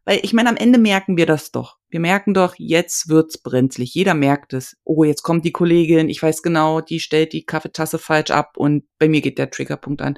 Weil 0.03 0.19
ich 0.23 0.33
meine, 0.33 0.49
am 0.49 0.57
Ende 0.57 0.79
merken 0.79 1.15
wir 1.15 1.27
das 1.27 1.51
doch. 1.51 1.77
Wir 1.89 1.99
merken 1.99 2.33
doch, 2.33 2.55
jetzt 2.57 3.07
wird's 3.07 3.37
brenzlig. 3.37 3.93
Jeder 3.93 4.15
merkt 4.15 4.53
es. 4.53 4.77
Oh, 4.83 5.03
jetzt 5.03 5.21
kommt 5.21 5.45
die 5.45 5.51
Kollegin, 5.51 6.09
ich 6.09 6.23
weiß 6.23 6.41
genau, 6.41 6.81
die 6.81 6.99
stellt 6.99 7.33
die 7.33 7.45
Kaffeetasse 7.45 7.99
falsch 7.99 8.31
ab 8.31 8.57
und 8.57 8.85
bei 8.97 9.07
mir 9.07 9.21
geht 9.21 9.37
der 9.37 9.51
Triggerpunkt 9.51 10.01
an. 10.01 10.17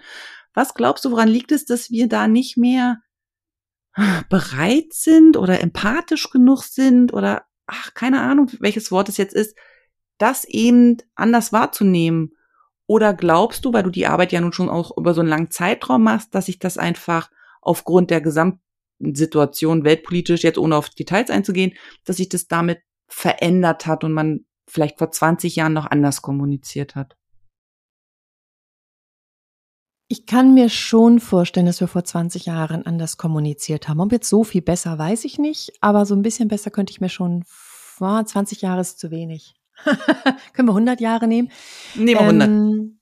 Was 0.53 0.73
glaubst 0.73 1.05
du, 1.05 1.11
woran 1.11 1.27
liegt 1.27 1.51
es, 1.51 1.65
dass 1.65 1.89
wir 1.89 2.07
da 2.07 2.27
nicht 2.27 2.57
mehr 2.57 3.01
bereit 4.29 4.91
sind 4.91 5.37
oder 5.37 5.61
empathisch 5.61 6.29
genug 6.29 6.63
sind 6.63 7.13
oder 7.13 7.45
ach, 7.67 7.93
keine 7.93 8.21
Ahnung, 8.21 8.49
welches 8.59 8.91
Wort 8.91 9.09
es 9.09 9.17
jetzt 9.17 9.33
ist, 9.33 9.57
das 10.17 10.45
eben 10.45 10.97
anders 11.15 11.53
wahrzunehmen? 11.53 12.33
Oder 12.85 13.13
glaubst 13.13 13.65
du, 13.65 13.73
weil 13.73 13.83
du 13.83 13.89
die 13.89 14.07
Arbeit 14.07 14.31
ja 14.31 14.41
nun 14.41 14.53
schon 14.53 14.69
auch 14.69 14.95
über 14.97 15.13
so 15.13 15.21
einen 15.21 15.29
langen 15.29 15.51
Zeitraum 15.51 16.03
machst, 16.03 16.35
dass 16.35 16.47
sich 16.47 16.59
das 16.59 16.77
einfach 16.77 17.29
aufgrund 17.61 18.11
der 18.11 18.21
Gesamtsituation 18.21 19.85
weltpolitisch, 19.85 20.43
jetzt 20.43 20.57
ohne 20.57 20.75
auf 20.75 20.89
Details 20.89 21.29
einzugehen, 21.29 21.73
dass 22.03 22.17
sich 22.17 22.29
das 22.29 22.47
damit 22.47 22.81
verändert 23.07 23.85
hat 23.85 24.03
und 24.03 24.11
man 24.11 24.45
vielleicht 24.67 24.97
vor 24.97 25.11
20 25.11 25.55
Jahren 25.55 25.73
noch 25.73 25.85
anders 25.85 26.21
kommuniziert 26.21 26.95
hat? 26.95 27.15
Ich 30.13 30.27
kann 30.27 30.53
mir 30.53 30.69
schon 30.69 31.19
vorstellen, 31.19 31.65
dass 31.65 31.81
wir 31.81 31.87
vor 31.87 32.03
20 32.03 32.45
Jahren 32.45 32.85
anders 32.85 33.17
kommuniziert 33.17 33.89
haben. 33.89 33.99
Ob 33.99 34.11
jetzt 34.11 34.29
so 34.29 34.43
viel 34.43 34.61
besser, 34.61 34.99
weiß 34.99 35.25
ich 35.25 35.39
nicht, 35.39 35.73
aber 35.81 36.05
so 36.05 36.13
ein 36.13 36.21
bisschen 36.21 36.49
besser 36.49 36.69
könnte 36.69 36.91
ich 36.91 37.01
mir 37.01 37.09
schon 37.09 37.43
vor 37.47 38.23
20 38.23 38.61
Jahre 38.61 38.81
ist 38.81 38.99
zu 38.99 39.09
wenig. 39.09 39.55
Können 40.53 40.67
wir 40.67 40.73
100 40.73 41.01
Jahre 41.01 41.27
nehmen? 41.27 41.49
Nehmen 41.95 42.09
wir 42.09 42.19
100. 42.19 42.47
Ähm, 42.47 42.99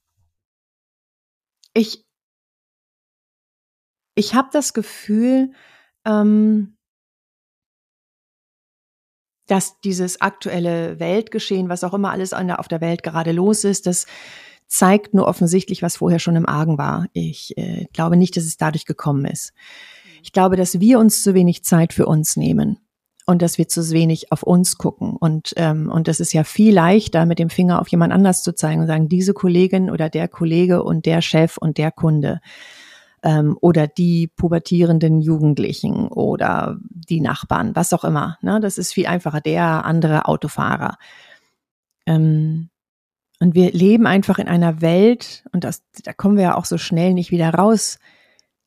ich 1.73 2.05
ich 4.15 4.33
habe 4.33 4.47
das 4.53 4.71
Gefühl, 4.71 5.51
ähm, 6.05 6.77
dass 9.47 9.81
dieses 9.81 10.21
aktuelle 10.21 10.97
Weltgeschehen, 11.01 11.67
was 11.67 11.83
auch 11.83 11.93
immer 11.93 12.11
alles 12.11 12.31
auf 12.31 12.69
der 12.69 12.79
Welt 12.79 13.03
gerade 13.03 13.33
los 13.33 13.65
ist, 13.65 13.85
dass 13.85 14.05
zeigt 14.71 15.13
nur 15.13 15.27
offensichtlich, 15.27 15.81
was 15.81 15.97
vorher 15.97 16.19
schon 16.19 16.37
im 16.37 16.47
Argen 16.47 16.77
war. 16.77 17.07
Ich 17.11 17.57
äh, 17.57 17.87
glaube 17.91 18.15
nicht, 18.15 18.37
dass 18.37 18.45
es 18.45 18.55
dadurch 18.55 18.85
gekommen 18.85 19.25
ist. 19.25 19.51
Ich 20.23 20.31
glaube, 20.31 20.55
dass 20.55 20.79
wir 20.79 20.97
uns 20.97 21.21
zu 21.21 21.33
wenig 21.33 21.65
Zeit 21.65 21.91
für 21.91 22.05
uns 22.05 22.37
nehmen 22.37 22.79
und 23.25 23.41
dass 23.41 23.57
wir 23.57 23.67
zu 23.67 23.89
wenig 23.91 24.31
auf 24.31 24.43
uns 24.43 24.77
gucken. 24.77 25.17
Und, 25.17 25.53
ähm, 25.57 25.91
und 25.91 26.07
das 26.07 26.21
ist 26.21 26.31
ja 26.31 26.45
viel 26.45 26.73
leichter, 26.73 27.25
mit 27.25 27.37
dem 27.37 27.49
Finger 27.49 27.81
auf 27.81 27.89
jemand 27.89 28.13
anders 28.13 28.43
zu 28.43 28.55
zeigen 28.55 28.79
und 28.79 28.87
sagen, 28.87 29.09
diese 29.09 29.33
Kollegin 29.33 29.89
oder 29.91 30.09
der 30.09 30.29
Kollege 30.29 30.83
und 30.83 31.05
der 31.05 31.21
Chef 31.21 31.57
und 31.57 31.77
der 31.77 31.91
Kunde 31.91 32.39
ähm, 33.23 33.57
oder 33.59 33.87
die 33.87 34.29
pubertierenden 34.29 35.19
Jugendlichen 35.19 36.07
oder 36.07 36.77
die 36.89 37.19
Nachbarn, 37.19 37.75
was 37.75 37.91
auch 37.91 38.05
immer. 38.05 38.37
Ne? 38.41 38.61
Das 38.61 38.77
ist 38.77 38.93
viel 38.93 39.07
einfacher, 39.07 39.41
der 39.41 39.83
andere 39.83 40.27
Autofahrer. 40.29 40.97
Ähm, 42.05 42.70
und 43.41 43.55
wir 43.55 43.71
leben 43.71 44.05
einfach 44.05 44.37
in 44.37 44.47
einer 44.47 44.81
Welt, 44.81 45.43
und 45.51 45.63
das, 45.63 45.81
da 46.03 46.13
kommen 46.13 46.37
wir 46.37 46.43
ja 46.43 46.57
auch 46.57 46.65
so 46.65 46.77
schnell 46.77 47.15
nicht 47.15 47.31
wieder 47.31 47.49
raus, 47.49 47.97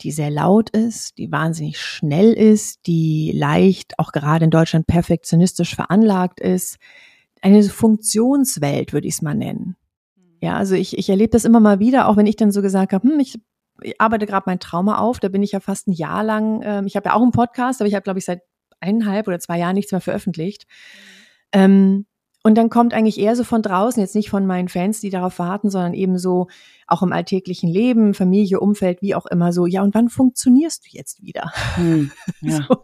die 0.01 0.11
sehr 0.11 0.31
laut 0.31 0.69
ist, 0.71 1.17
die 1.17 1.31
wahnsinnig 1.31 1.81
schnell 1.81 2.33
ist, 2.33 2.89
die 2.89 3.31
leicht, 3.33 3.97
auch 4.01 4.11
gerade 4.11 4.45
in 4.45 4.51
Deutschland, 4.51 4.89
perfektionistisch 4.89 5.77
veranlagt 5.77 6.41
ist. 6.41 6.79
Eine 7.41 7.63
Funktionswelt, 7.63 8.93
würde 8.93 9.07
ich 9.07 9.15
es 9.15 9.23
mal 9.23 9.37
nennen. 9.37 9.77
Ja, 10.41 10.57
also 10.57 10.75
ich, 10.75 10.99
ich 10.99 11.09
erlebe 11.09 11.31
das 11.31 11.45
immer 11.45 11.61
mal 11.61 11.79
wieder, 11.79 12.09
auch 12.09 12.17
wenn 12.17 12.27
ich 12.27 12.35
dann 12.35 12.51
so 12.51 12.61
gesagt 12.61 12.93
habe, 12.93 13.09
hm, 13.09 13.21
ich, 13.21 13.39
ich 13.81 14.01
arbeite 14.01 14.27
gerade 14.27 14.45
mein 14.47 14.59
Trauma 14.59 14.99
auf, 14.99 15.21
da 15.21 15.29
bin 15.29 15.45
ich 15.45 15.53
ja 15.53 15.61
fast 15.61 15.87
ein 15.87 15.93
Jahr 15.93 16.25
lang, 16.25 16.63
ähm, 16.65 16.87
ich 16.89 16.97
habe 16.97 17.11
ja 17.11 17.15
auch 17.15 17.23
einen 17.23 17.31
Podcast, 17.31 17.81
aber 17.81 17.87
ich 17.87 17.95
habe, 17.95 18.03
glaube 18.03 18.19
ich, 18.19 18.25
seit 18.25 18.43
eineinhalb 18.81 19.29
oder 19.29 19.39
zwei 19.39 19.61
Jahren 19.61 19.75
nichts 19.75 19.93
mehr 19.93 20.01
veröffentlicht. 20.01 20.67
Ähm, 21.53 22.07
und 22.47 22.57
dann 22.57 22.69
kommt 22.69 22.93
eigentlich 22.93 23.19
eher 23.19 23.35
so 23.37 23.43
von 23.43 23.63
draußen, 23.63 24.03
jetzt 24.03 24.15
nicht 24.15 24.29
von 24.29 24.45
meinen 24.47 24.69
Fans, 24.69 25.01
die 25.01 25.09
darauf 25.09 25.39
warten, 25.39 25.71
sondern 25.71 25.95
eben 25.95 26.19
so 26.19 26.49
auch 26.87 27.03
im 27.03 27.11
alltäglichen 27.11 27.71
Leben, 27.71 28.13
Familie, 28.13 28.61
Umfeld, 28.61 29.01
wie 29.01 29.15
auch 29.15 29.25
immer 29.25 29.51
so, 29.51 29.65
ja, 29.65 29.83
und 29.83 29.95
wann 29.95 30.11
funktionierst 30.11 30.85
du 30.85 30.89
jetzt 30.91 31.23
wieder? 31.23 31.53
Hm, 31.77 32.13
ja. 32.43 32.63
so, 32.69 32.77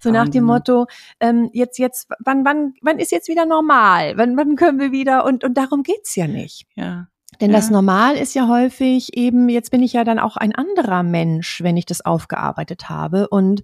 so 0.00 0.10
nach 0.10 0.28
dem 0.28 0.42
Motto, 0.42 0.86
ähm, 1.20 1.48
jetzt, 1.52 1.78
jetzt, 1.78 2.08
wann, 2.18 2.44
wann, 2.44 2.74
wann 2.82 2.98
ist 2.98 3.12
jetzt 3.12 3.28
wieder 3.28 3.46
normal? 3.46 4.14
Wann, 4.16 4.36
wann 4.36 4.56
können 4.56 4.80
wir 4.80 4.90
wieder? 4.90 5.24
Und, 5.24 5.44
und 5.44 5.54
darum 5.54 5.84
geht's 5.84 6.16
ja 6.16 6.26
nicht. 6.26 6.66
Ja. 6.74 7.06
Denn 7.40 7.50
ja. 7.50 7.56
das 7.56 7.70
Normal 7.70 8.16
ist 8.16 8.34
ja 8.34 8.48
häufig 8.48 9.16
eben, 9.16 9.48
jetzt 9.48 9.70
bin 9.70 9.82
ich 9.82 9.92
ja 9.92 10.02
dann 10.02 10.18
auch 10.18 10.36
ein 10.36 10.54
anderer 10.56 11.04
Mensch, 11.04 11.62
wenn 11.62 11.76
ich 11.76 11.86
das 11.86 12.04
aufgearbeitet 12.04 12.88
habe. 12.88 13.28
Und 13.28 13.62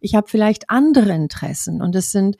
ich 0.00 0.14
habe 0.14 0.28
vielleicht 0.28 0.70
andere 0.70 1.12
Interessen. 1.12 1.82
Und 1.82 1.96
es 1.96 2.12
sind 2.12 2.36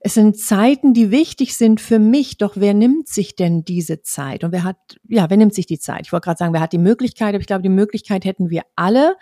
es 0.00 0.14
sind 0.14 0.38
Zeiten, 0.38 0.94
die 0.94 1.10
wichtig 1.10 1.54
sind 1.56 1.80
für 1.80 1.98
mich, 1.98 2.38
doch 2.38 2.54
wer 2.56 2.72
nimmt 2.72 3.08
sich 3.08 3.36
denn 3.36 3.64
diese 3.64 4.00
Zeit? 4.00 4.44
Und 4.44 4.52
wer 4.52 4.64
hat, 4.64 4.76
ja, 5.06 5.28
wer 5.28 5.36
nimmt 5.36 5.54
sich 5.54 5.66
die 5.66 5.78
Zeit? 5.78 6.06
Ich 6.06 6.12
wollte 6.12 6.24
gerade 6.24 6.38
sagen, 6.38 6.54
wer 6.54 6.62
hat 6.62 6.72
die 6.72 6.78
Möglichkeit, 6.78 7.34
aber 7.34 7.40
ich 7.40 7.46
glaube, 7.46 7.62
die 7.62 7.68
Möglichkeit 7.68 8.24
hätten 8.24 8.48
wir 8.48 8.62
alle. 8.76 9.16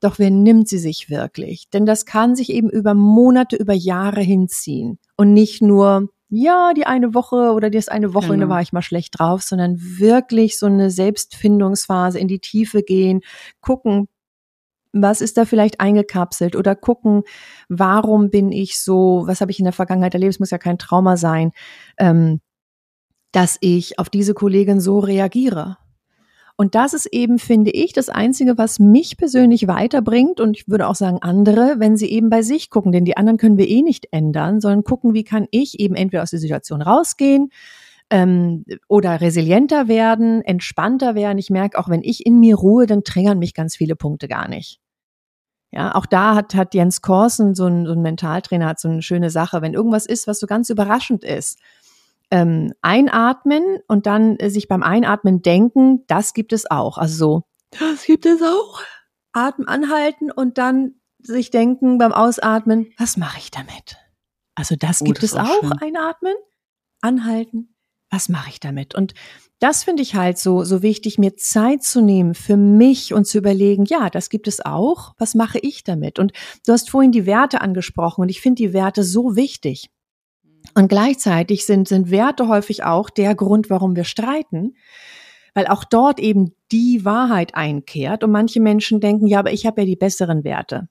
Doch 0.00 0.18
wer 0.18 0.30
nimmt 0.30 0.68
sie 0.68 0.78
sich 0.78 1.10
wirklich? 1.10 1.68
Denn 1.70 1.84
das 1.84 2.06
kann 2.06 2.34
sich 2.34 2.50
eben 2.50 2.70
über 2.70 2.94
Monate, 2.94 3.56
über 3.56 3.74
Jahre 3.74 4.22
hinziehen 4.22 4.98
und 5.16 5.34
nicht 5.34 5.60
nur 5.62 6.08
ja, 6.34 6.72
die 6.72 6.86
eine 6.86 7.12
Woche 7.12 7.52
oder 7.52 7.68
das 7.68 7.88
eine 7.88 8.14
Woche, 8.14 8.28
genau. 8.28 8.46
da 8.46 8.48
war 8.48 8.62
ich 8.62 8.72
mal 8.72 8.80
schlecht 8.80 9.18
drauf, 9.18 9.42
sondern 9.42 9.76
wirklich 9.78 10.58
so 10.58 10.64
eine 10.64 10.90
Selbstfindungsphase 10.90 12.18
in 12.18 12.26
die 12.26 12.38
Tiefe 12.38 12.82
gehen, 12.82 13.20
gucken, 13.60 14.08
was 14.92 15.20
ist 15.20 15.36
da 15.36 15.44
vielleicht 15.44 15.80
eingekapselt 15.80 16.56
oder 16.56 16.74
gucken, 16.76 17.22
warum 17.68 18.30
bin 18.30 18.52
ich 18.52 18.80
so, 18.80 19.24
was 19.26 19.40
habe 19.40 19.50
ich 19.50 19.58
in 19.58 19.64
der 19.64 19.72
Vergangenheit 19.72 20.14
erlebt, 20.14 20.34
es 20.34 20.40
muss 20.40 20.50
ja 20.50 20.58
kein 20.58 20.78
Trauma 20.78 21.16
sein, 21.16 21.52
ähm, 21.98 22.40
dass 23.32 23.56
ich 23.60 23.98
auf 23.98 24.10
diese 24.10 24.34
Kollegin 24.34 24.80
so 24.80 24.98
reagiere. 24.98 25.78
Und 26.56 26.74
das 26.74 26.92
ist 26.92 27.06
eben, 27.06 27.38
finde 27.38 27.70
ich, 27.70 27.94
das 27.94 28.10
Einzige, 28.10 28.58
was 28.58 28.78
mich 28.78 29.16
persönlich 29.16 29.66
weiterbringt 29.66 30.38
und 30.38 30.56
ich 30.56 30.68
würde 30.68 30.86
auch 30.86 30.94
sagen 30.94 31.18
andere, 31.22 31.76
wenn 31.78 31.96
sie 31.96 32.10
eben 32.10 32.28
bei 32.28 32.42
sich 32.42 32.68
gucken, 32.68 32.92
denn 32.92 33.06
die 33.06 33.16
anderen 33.16 33.38
können 33.38 33.56
wir 33.56 33.68
eh 33.68 33.82
nicht 33.82 34.08
ändern, 34.12 34.60
sondern 34.60 34.84
gucken, 34.84 35.14
wie 35.14 35.24
kann 35.24 35.46
ich 35.50 35.80
eben 35.80 35.94
entweder 35.94 36.22
aus 36.22 36.30
der 36.30 36.38
Situation 36.38 36.82
rausgehen 36.82 37.48
ähm, 38.10 38.64
oder 38.86 39.22
resilienter 39.22 39.88
werden, 39.88 40.42
entspannter 40.42 41.14
werden. 41.14 41.38
Ich 41.38 41.48
merke 41.48 41.78
auch, 41.78 41.88
wenn 41.88 42.02
ich 42.02 42.26
in 42.26 42.38
mir 42.38 42.56
ruhe, 42.56 42.86
dann 42.86 43.04
triggern 43.04 43.38
mich 43.38 43.54
ganz 43.54 43.74
viele 43.74 43.96
Punkte 43.96 44.28
gar 44.28 44.48
nicht. 44.48 44.81
Ja, 45.72 45.94
auch 45.94 46.04
da 46.04 46.34
hat, 46.34 46.54
hat 46.54 46.74
Jens 46.74 47.00
Korsen, 47.00 47.54
so 47.54 47.66
ein, 47.66 47.86
so 47.86 47.92
ein 47.92 48.02
Mentaltrainer, 48.02 48.66
hat 48.66 48.78
so 48.78 48.88
eine 48.88 49.00
schöne 49.00 49.30
Sache. 49.30 49.62
Wenn 49.62 49.72
irgendwas 49.72 50.04
ist, 50.04 50.26
was 50.26 50.38
so 50.38 50.46
ganz 50.46 50.68
überraschend 50.68 51.24
ist, 51.24 51.58
ähm, 52.30 52.74
einatmen 52.82 53.62
und 53.88 54.06
dann 54.06 54.36
äh, 54.36 54.50
sich 54.50 54.68
beim 54.68 54.82
Einatmen 54.82 55.40
denken, 55.40 56.04
das 56.06 56.34
gibt 56.34 56.52
es 56.52 56.70
auch. 56.70 56.98
Also 56.98 57.16
so, 57.16 57.42
das 57.78 58.04
gibt 58.04 58.26
es 58.26 58.42
auch. 58.42 58.82
Atmen 59.32 59.66
anhalten 59.66 60.30
und 60.30 60.58
dann 60.58 60.96
sich 61.20 61.50
denken 61.50 61.96
beim 61.96 62.12
Ausatmen, 62.12 62.92
was 62.98 63.16
mache 63.16 63.38
ich 63.38 63.50
damit? 63.50 63.96
Also 64.54 64.76
das 64.76 65.00
oh, 65.00 65.04
gibt 65.04 65.22
das 65.22 65.32
es 65.32 65.36
auch, 65.36 65.46
auch 65.46 65.70
einatmen, 65.80 66.34
anhalten, 67.00 67.74
was 68.10 68.28
mache 68.28 68.50
ich 68.50 68.60
damit? 68.60 68.94
Und 68.94 69.14
das 69.62 69.84
finde 69.84 70.02
ich 70.02 70.16
halt 70.16 70.38
so, 70.38 70.64
so 70.64 70.82
wichtig, 70.82 71.18
mir 71.18 71.36
Zeit 71.36 71.84
zu 71.84 72.00
nehmen 72.00 72.34
für 72.34 72.56
mich 72.56 73.14
und 73.14 73.28
zu 73.28 73.38
überlegen, 73.38 73.84
ja, 73.84 74.10
das 74.10 74.28
gibt 74.28 74.48
es 74.48 74.64
auch. 74.64 75.14
Was 75.18 75.36
mache 75.36 75.60
ich 75.60 75.84
damit? 75.84 76.18
Und 76.18 76.32
du 76.66 76.72
hast 76.72 76.90
vorhin 76.90 77.12
die 77.12 77.26
Werte 77.26 77.60
angesprochen 77.60 78.22
und 78.22 78.28
ich 78.28 78.40
finde 78.40 78.60
die 78.60 78.72
Werte 78.72 79.04
so 79.04 79.36
wichtig. 79.36 79.88
Und 80.74 80.88
gleichzeitig 80.88 81.64
sind, 81.64 81.86
sind 81.86 82.10
Werte 82.10 82.48
häufig 82.48 82.82
auch 82.82 83.08
der 83.08 83.36
Grund, 83.36 83.70
warum 83.70 83.94
wir 83.94 84.02
streiten, 84.02 84.74
weil 85.54 85.68
auch 85.68 85.84
dort 85.84 86.18
eben 86.18 86.56
die 86.72 87.04
Wahrheit 87.04 87.54
einkehrt 87.54 88.24
und 88.24 88.32
manche 88.32 88.58
Menschen 88.58 88.98
denken, 88.98 89.28
ja, 89.28 89.38
aber 89.38 89.52
ich 89.52 89.64
habe 89.64 89.82
ja 89.82 89.86
die 89.86 89.96
besseren 89.96 90.42
Werte. 90.42 90.88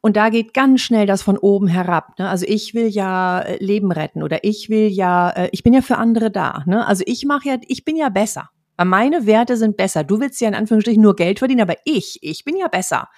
Und 0.00 0.16
da 0.16 0.30
geht 0.30 0.54
ganz 0.54 0.80
schnell 0.80 1.06
das 1.06 1.22
von 1.22 1.36
oben 1.38 1.68
herab. 1.68 2.18
Ne? 2.18 2.28
Also 2.28 2.46
ich 2.48 2.74
will 2.74 2.88
ja 2.88 3.40
äh, 3.40 3.62
Leben 3.62 3.92
retten 3.92 4.22
oder 4.22 4.44
ich 4.44 4.70
will 4.70 4.88
ja, 4.88 5.30
äh, 5.30 5.48
ich 5.52 5.62
bin 5.62 5.72
ja 5.72 5.82
für 5.82 5.98
andere 5.98 6.30
da. 6.30 6.62
Ne? 6.66 6.86
Also 6.86 7.04
ich 7.06 7.24
mache 7.24 7.48
ja, 7.48 7.56
ich 7.66 7.84
bin 7.84 7.96
ja 7.96 8.08
besser. 8.08 8.50
Meine 8.82 9.26
Werte 9.26 9.56
sind 9.56 9.76
besser. 9.76 10.02
Du 10.02 10.18
willst 10.18 10.40
ja 10.40 10.48
in 10.48 10.54
Anführungsstrichen 10.54 11.02
nur 11.02 11.14
Geld 11.14 11.38
verdienen, 11.38 11.60
aber 11.60 11.76
ich, 11.84 12.18
ich 12.22 12.44
bin 12.44 12.56
ja 12.56 12.68
besser. 12.68 13.08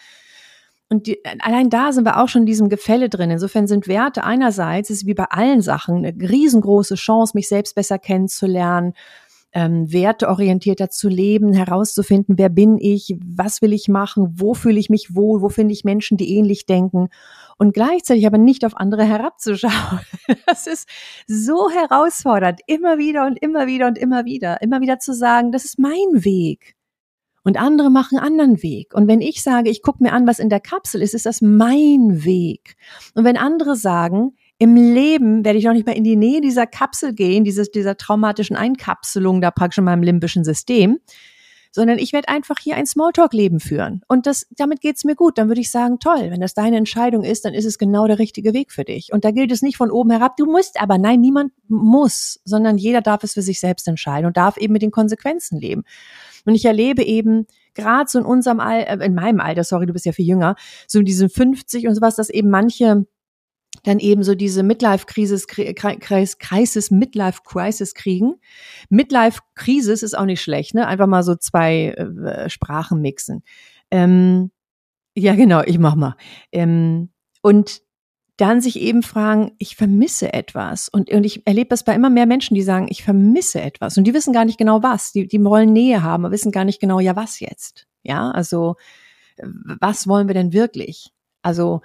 Und 0.91 1.07
die, 1.07 1.19
allein 1.41 1.71
da 1.71 1.93
sind 1.93 2.05
wir 2.05 2.21
auch 2.21 2.29
schon 2.29 2.43
in 2.43 2.47
diesem 2.47 2.69
Gefälle 2.69 3.09
drin. 3.09 3.31
Insofern 3.31 3.67
sind 3.67 3.89
Werte 3.89 4.25
einerseits, 4.25 4.91
ist 4.91 5.07
wie 5.07 5.15
bei 5.15 5.25
allen 5.25 5.63
Sachen, 5.63 6.05
eine 6.05 6.15
riesengroße 6.31 6.97
Chance, 6.97 7.33
mich 7.35 7.49
selbst 7.49 7.75
besser 7.75 7.99
kennenzulernen, 7.99 8.93
ähm, 9.55 9.91
werteorientierter 9.93 10.91
zu 10.91 11.09
leben, 11.09 11.53
herauszufinden, 11.53 12.37
wer 12.37 12.49
bin 12.49 12.77
ich, 12.79 13.17
was 13.25 13.63
will 13.63 13.73
ich 13.73 13.89
machen, 13.89 14.35
wo 14.37 14.53
fühle 14.53 14.81
ich 14.81 14.91
mich 14.91 15.15
wohl, 15.15 15.41
wo 15.41 15.49
finde 15.49 15.73
ich 15.73 15.85
Menschen, 15.85 16.17
die 16.17 16.37
ähnlich 16.37 16.67
denken 16.67 17.09
und 17.57 17.73
gleichzeitig 17.73 18.27
aber 18.27 18.37
nicht 18.39 18.65
auf 18.65 18.77
andere 18.77 19.05
herabzuschauen. 19.05 20.01
Das 20.47 20.67
ist 20.67 20.89
so 21.27 21.71
herausfordernd, 21.71 22.61
immer 22.67 22.99
wieder 22.99 23.27
und 23.27 23.41
immer 23.41 23.67
wieder 23.67 23.87
und 23.87 23.99
immer 23.99 24.25
wieder, 24.25 24.61
immer 24.63 24.81
wieder 24.81 24.99
zu 24.99 25.15
sagen, 25.15 25.53
das 25.53 25.65
ist 25.65 25.79
mein 25.79 26.25
Weg. 26.25 26.75
Und 27.43 27.59
andere 27.59 27.91
machen 27.91 28.19
anderen 28.19 28.63
Weg. 28.63 28.95
Und 28.95 29.07
wenn 29.07 29.21
ich 29.21 29.43
sage, 29.43 29.71
ich 29.71 29.83
gucke 29.83 30.03
mir 30.03 30.13
an, 30.13 30.27
was 30.27 30.39
in 30.39 30.49
der 30.49 30.61
Kapsel 30.61 31.03
ist, 31.03 31.15
ist 31.15 31.27
das 31.27 31.43
mein 31.43 32.25
Weg. 32.25 32.77
Und 33.15 33.25
wenn 33.25 33.37
andere 33.37 33.77
sagen, 33.77 34.35
im 34.59 34.77
Leben 34.77 35.45
werde 35.45 35.59
ich 35.59 35.69
auch 35.69 35.73
nicht 35.73 35.87
mehr 35.87 35.97
in 35.97 36.05
die 36.05 36.17
Nähe 36.17 36.41
dieser 36.41 36.67
Kapsel 36.67 37.13
gehen, 37.13 37.45
dieses, 37.45 37.71
dieser 37.71 37.97
traumatischen 37.97 38.57
Einkapselung 38.57 39.41
da 39.41 39.51
praktisch 39.51 39.79
in 39.79 39.85
meinem 39.85 40.03
limbischen 40.03 40.45
System, 40.45 40.99
sondern 41.73 41.99
ich 41.99 42.13
werde 42.13 42.29
einfach 42.29 42.61
hier 42.61 42.77
ein 42.77 42.87
Smalltalk-Leben 42.87 43.59
führen. 43.59 44.03
Und 44.07 44.27
das, 44.27 44.47
damit 44.51 44.81
geht's 44.81 45.03
mir 45.03 45.17
gut. 45.17 45.39
Dann 45.39 45.49
würde 45.49 45.61
ich 45.61 45.73
sagen, 45.73 45.99
toll, 45.99 46.31
wenn 46.31 46.41
das 46.41 46.55
deine 46.55 46.77
Entscheidung 46.77 47.25
ist, 47.25 47.45
dann 47.45 47.53
ist 47.53 47.65
es 47.65 47.79
genau 47.79 48.07
der 48.07 48.21
richtige 48.21 48.55
Weg 48.55 48.71
für 48.71 48.85
dich. 48.85 49.13
Und 49.13 49.25
da 49.25 49.33
gilt 49.33 49.51
es 49.51 49.61
nicht 49.61 49.77
von 49.77 49.91
oben 49.91 50.13
herab, 50.13 50.37
du 50.37 50.47
musst 50.47 50.81
aber, 50.81 50.99
nein, 50.99 51.21
niemand 51.21 51.53
muss, 51.67 52.41
sondern 52.45 52.79
jeder 52.79 53.01
darf 53.01 53.25
es 53.25 53.33
für 53.33 53.43
sich 53.43 53.59
selbst 53.59 53.89
entscheiden 53.89 54.27
und 54.27 54.37
darf 54.37 54.57
eben 54.57 54.73
mit 54.73 54.83
den 54.83 54.93
Konsequenzen 54.93 55.59
leben. 55.59 55.83
Und 56.47 56.55
ich 56.55 56.65
erlebe 56.65 57.03
eben 57.03 57.49
gerade 57.75 58.09
so 58.09 58.21
in 58.21 58.25
unserem 58.25 58.61
Al 58.61 58.83
äh, 58.83 59.05
in 59.05 59.15
meinem 59.15 59.41
Alter, 59.41 59.65
sorry, 59.65 59.87
du 59.87 59.93
bist 59.93 60.07
ja 60.07 60.13
viel 60.13 60.29
jünger, 60.29 60.55
so 60.87 61.01
in 61.01 61.05
diesen 61.05 61.29
50 61.29 61.89
und 61.89 61.97
sowas, 61.97 62.15
dass 62.15 62.31
eben 62.31 62.51
manche 62.51 63.05
dann 63.83 63.99
eben 63.99 64.23
so 64.23 64.35
diese 64.35 64.63
Midlife-Crisis, 64.63 65.47
Crisis, 65.47 66.91
Midlife-Crisis 66.91 67.95
kriegen. 67.95 68.35
Midlife-Crisis 68.89 70.03
ist 70.03 70.17
auch 70.17 70.25
nicht 70.25 70.43
schlecht, 70.43 70.75
ne? 70.75 70.87
Einfach 70.87 71.07
mal 71.07 71.23
so 71.23 71.35
zwei 71.35 71.89
äh, 71.89 72.49
Sprachen 72.49 73.01
mixen. 73.01 73.43
Ähm, 73.91 74.51
ja, 75.17 75.35
genau, 75.35 75.63
ich 75.65 75.79
mach 75.79 75.95
mal. 75.95 76.17
Ähm, 76.53 77.11
und 77.43 77.83
dann 78.37 78.61
sich 78.61 78.81
eben 78.81 79.03
fragen, 79.03 79.53
ich 79.59 79.77
vermisse 79.77 80.33
etwas. 80.33 80.89
Und, 80.89 81.11
und 81.11 81.25
ich 81.25 81.47
erlebe 81.47 81.69
das 81.69 81.85
bei 81.85 81.95
immer 81.95 82.11
mehr 82.11 82.27
Menschen, 82.27 82.55
die 82.55 82.63
sagen, 82.63 82.87
ich 82.89 83.05
vermisse 83.05 83.61
etwas. 83.61 83.97
Und 83.97 84.05
die 84.05 84.15
wissen 84.15 84.33
gar 84.33 84.45
nicht 84.45 84.59
genau 84.59 84.83
was. 84.83 85.13
Die, 85.13 85.29
die 85.29 85.45
wollen 85.45 85.73
Nähe 85.73 86.03
haben, 86.03 86.25
aber 86.25 86.33
wissen 86.33 86.51
gar 86.51 86.65
nicht 86.65 86.81
genau, 86.81 86.99
ja, 86.99 87.15
was 87.15 87.39
jetzt? 87.39 87.87
Ja, 88.03 88.31
also, 88.33 88.75
was 89.39 90.09
wollen 90.09 90.27
wir 90.27 90.35
denn 90.35 90.53
wirklich? 90.53 91.11
Also, 91.43 91.83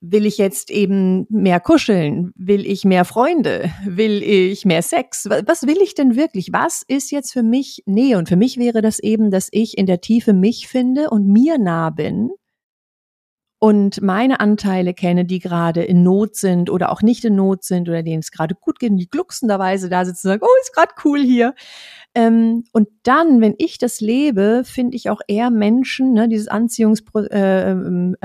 will 0.00 0.26
ich 0.26 0.38
jetzt 0.38 0.70
eben 0.70 1.26
mehr 1.28 1.60
kuscheln? 1.60 2.32
Will 2.36 2.66
ich 2.66 2.84
mehr 2.84 3.04
Freunde? 3.04 3.70
Will 3.84 4.22
ich 4.22 4.64
mehr 4.64 4.82
Sex? 4.82 5.28
Was 5.46 5.66
will 5.66 5.78
ich 5.82 5.94
denn 5.94 6.16
wirklich? 6.16 6.52
Was 6.52 6.82
ist 6.86 7.10
jetzt 7.10 7.32
für 7.32 7.42
mich 7.42 7.82
Nähe? 7.86 8.18
Und 8.18 8.28
für 8.28 8.36
mich 8.36 8.58
wäre 8.58 8.82
das 8.82 8.98
eben, 8.98 9.30
dass 9.30 9.48
ich 9.50 9.76
in 9.76 9.86
der 9.86 10.00
Tiefe 10.00 10.32
mich 10.32 10.68
finde 10.68 11.10
und 11.10 11.26
mir 11.26 11.58
nah 11.58 11.90
bin 11.90 12.30
und 13.60 14.00
meine 14.00 14.38
Anteile 14.38 14.94
kenne, 14.94 15.24
die 15.24 15.40
gerade 15.40 15.82
in 15.82 16.02
Not 16.04 16.36
sind 16.36 16.70
oder 16.70 16.92
auch 16.92 17.02
nicht 17.02 17.24
in 17.24 17.34
Not 17.34 17.64
sind 17.64 17.88
oder 17.88 18.04
denen 18.04 18.20
es 18.20 18.30
gerade 18.30 18.54
gut 18.54 18.78
geht 18.78 18.90
und 18.90 18.98
die 18.98 19.08
glucksenderweise 19.08 19.88
da 19.88 20.04
sitzen 20.04 20.28
und 20.28 20.32
sagen, 20.34 20.44
oh, 20.44 20.60
ist 20.62 20.74
gerade 20.74 20.92
cool 21.04 21.20
hier. 21.20 21.54
Ähm, 22.14 22.64
und 22.72 22.88
dann, 23.02 23.40
wenn 23.40 23.54
ich 23.58 23.78
das 23.78 24.00
lebe, 24.00 24.62
finde 24.64 24.96
ich 24.96 25.10
auch 25.10 25.20
eher 25.26 25.50
Menschen, 25.50 26.12
ne, 26.12 26.28
dieses 26.28 26.46
Anziehungs, 26.48 27.02
äh, 27.30 27.70
ähm, 27.70 28.16